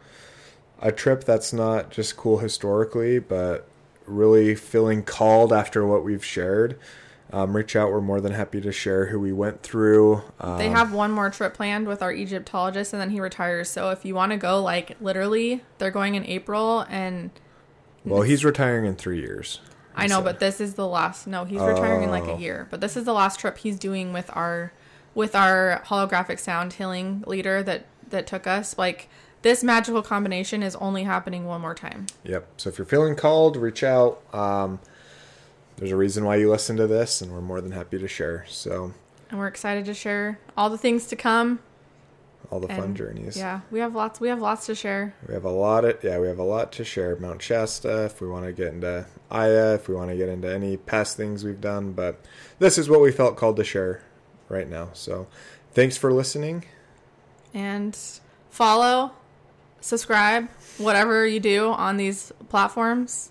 a 0.83 0.93
trip 0.93 1.25
that's 1.25 1.53
not 1.55 1.91
just 1.91 2.17
cool 2.19 2.39
historically, 2.39 3.19
but 3.19 3.67
really 4.05 4.55
feeling 4.55 5.03
called 5.03 5.53
after 5.55 5.87
what 5.87 6.05
we've 6.05 6.25
shared, 6.25 6.79
um, 7.33 7.57
reach 7.57 7.75
out. 7.77 7.91
We're 7.91 8.01
more 8.01 8.21
than 8.21 8.33
happy 8.33 8.61
to 8.61 8.73
share 8.73 9.07
who 9.07 9.19
we 9.21 9.33
went 9.33 9.63
through. 9.63 10.23
Um, 10.41 10.59
They 10.59 10.69
have 10.69 10.93
one 10.93 11.11
more 11.11 11.31
trip 11.31 11.55
planned 11.55 11.87
with 11.89 12.03
our 12.03 12.13
Egyptologist, 12.13 12.93
and 12.93 13.01
then 13.03 13.11
he 13.11 13.21
retires. 13.21 13.69
So 13.69 13.91
if 13.91 14.05
you 14.05 14.15
want 14.15 14.33
to 14.33 14.39
go, 14.39 14.63
like 14.63 14.97
literally, 15.01 15.63
they're 15.79 15.91
going 15.91 16.15
in 16.15 16.25
April, 16.25 16.87
and 16.89 17.31
well, 18.05 18.23
he's 18.23 18.45
retiring 18.45 18.87
in 18.87 18.95
three 18.97 19.19
years. 19.21 19.61
I 19.97 20.07
know, 20.07 20.17
So- 20.19 20.23
but 20.25 20.41
this 20.41 20.61
is 20.61 20.75
the 20.75 20.87
last. 20.87 21.27
No, 21.27 21.45
he's 21.45 21.61
retiring 21.61 22.03
in 22.05 22.11
like 22.11 22.25
Oh. 22.25 22.35
a 22.35 22.39
year. 22.39 22.67
But 22.71 22.81
this 22.81 22.97
is 22.97 23.05
the 23.05 23.15
last 23.15 23.41
trip 23.41 23.59
he's 23.59 23.79
doing 23.79 24.13
with 24.13 24.31
our, 24.37 24.73
with 25.15 25.35
our 25.35 25.83
holographic 25.87 26.39
sound 26.39 26.75
healing 26.75 27.25
leader 27.27 27.63
that 27.63 27.87
that 28.11 28.27
took 28.27 28.47
us. 28.47 28.77
Like 28.79 29.09
this 29.43 29.65
magical 29.65 30.03
combination 30.03 30.63
is 30.63 30.77
only 30.77 31.03
happening 31.05 31.45
one 31.47 31.61
more 31.61 31.75
time. 31.75 32.07
Yep. 32.25 32.47
So 32.59 32.69
if 32.71 32.79
you're 32.79 32.87
feeling 32.87 33.17
called, 33.17 33.57
reach 33.57 33.83
out. 33.83 34.23
Um, 34.35 34.79
there's 35.77 35.93
a 35.93 35.97
reason 35.97 36.25
why 36.25 36.37
you 36.37 36.51
listen 36.51 36.77
to 36.77 36.87
this, 36.87 37.21
and 37.21 37.33
we're 37.33 37.41
more 37.41 37.61
than 37.61 37.73
happy 37.73 37.99
to 37.99 38.09
share. 38.09 38.45
So 38.49 38.93
And 39.31 39.39
we're 39.39 39.47
excited 39.49 39.85
to 39.87 39.95
share 39.95 40.39
all 40.57 40.71
the 40.71 40.79
things 40.79 41.07
to 41.09 41.17
come. 41.17 41.59
all 42.51 42.61
the 42.61 42.69
fun 42.69 42.95
journeys. 42.95 43.37
Yeah, 43.37 43.61
we 43.71 43.81
have 43.81 43.95
lots. 43.95 44.21
We 44.21 44.29
have 44.29 44.41
lots 44.41 44.67
to 44.67 44.75
share. 44.75 45.15
We 45.27 45.35
have 45.35 45.45
a 45.45 45.51
lot 45.51 45.85
of 45.85 46.03
yeah, 46.05 46.19
we 46.19 46.29
have 46.29 46.39
a 46.39 46.45
lot 46.45 46.73
to 46.73 46.85
share. 46.85 47.17
Mount 47.17 47.43
Shasta, 47.43 48.05
if 48.05 48.21
we 48.21 48.29
want 48.29 48.47
to 48.47 48.53
get 48.53 48.73
into 48.75 49.07
Aya, 49.31 49.75
if 49.75 49.89
we 49.89 49.95
want 49.95 50.11
to 50.11 50.17
get 50.17 50.29
into 50.29 50.49
any 50.53 50.77
past 50.77 51.17
things 51.17 51.45
we've 51.45 51.61
done, 51.61 51.93
but 51.93 52.21
this 52.59 52.79
is 52.79 52.89
what 52.89 53.01
we 53.01 53.11
felt 53.13 53.37
called 53.37 53.57
to 53.57 53.65
share 53.65 54.03
right 54.49 54.69
now. 54.71 54.91
So, 54.93 55.27
thanks 55.73 55.97
for 55.97 56.13
listening. 56.13 56.65
and 57.53 57.99
follow, 58.51 59.11
subscribe, 59.81 60.49
whatever 60.79 61.27
you 61.27 61.41
do 61.41 61.71
on 61.73 61.97
these 61.97 62.33
platforms. 62.49 63.31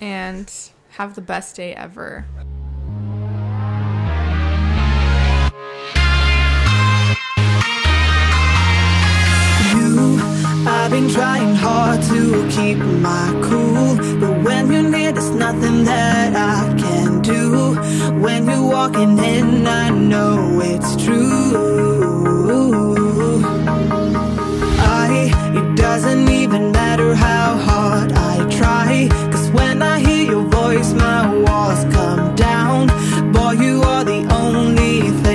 and 0.00 0.52
have 0.96 1.14
the 1.14 1.20
best 1.20 1.56
day 1.56 1.74
ever. 1.74 2.24
I've 10.66 10.90
been 10.90 11.10
trying 11.10 11.54
hard 11.54 12.00
to 12.04 12.48
keep 12.48 12.78
my 12.78 13.28
cool 13.44 13.96
But 14.18 14.42
when 14.42 14.72
you're 14.72 14.88
near, 14.90 15.12
there's 15.12 15.34
nothing 15.34 15.84
that 15.84 16.34
I 16.34 16.74
can 16.78 17.20
do. 17.20 17.74
When 18.18 18.46
you're 18.48 18.66
walking 18.66 19.18
in, 19.18 19.66
I 19.66 19.90
know 19.90 20.60
it's 20.62 20.96
true. 21.04 21.84
I, 24.80 25.30
it 25.58 25.76
doesn't 25.76 26.30
even 26.30 26.72
matter 26.72 27.14
how 27.14 27.58
hard 27.58 28.12
I 28.12 28.48
try. 28.48 29.08
When 29.52 29.82
I 29.82 29.98
hear 30.00 30.24
your 30.32 30.42
voice, 30.42 30.92
my 30.92 31.32
walls 31.44 31.84
come 31.94 32.34
down. 32.34 32.88
Boy, 33.32 33.52
you 33.52 33.82
are 33.82 34.04
the 34.04 34.26
only 34.32 35.00
thing. 35.10 35.25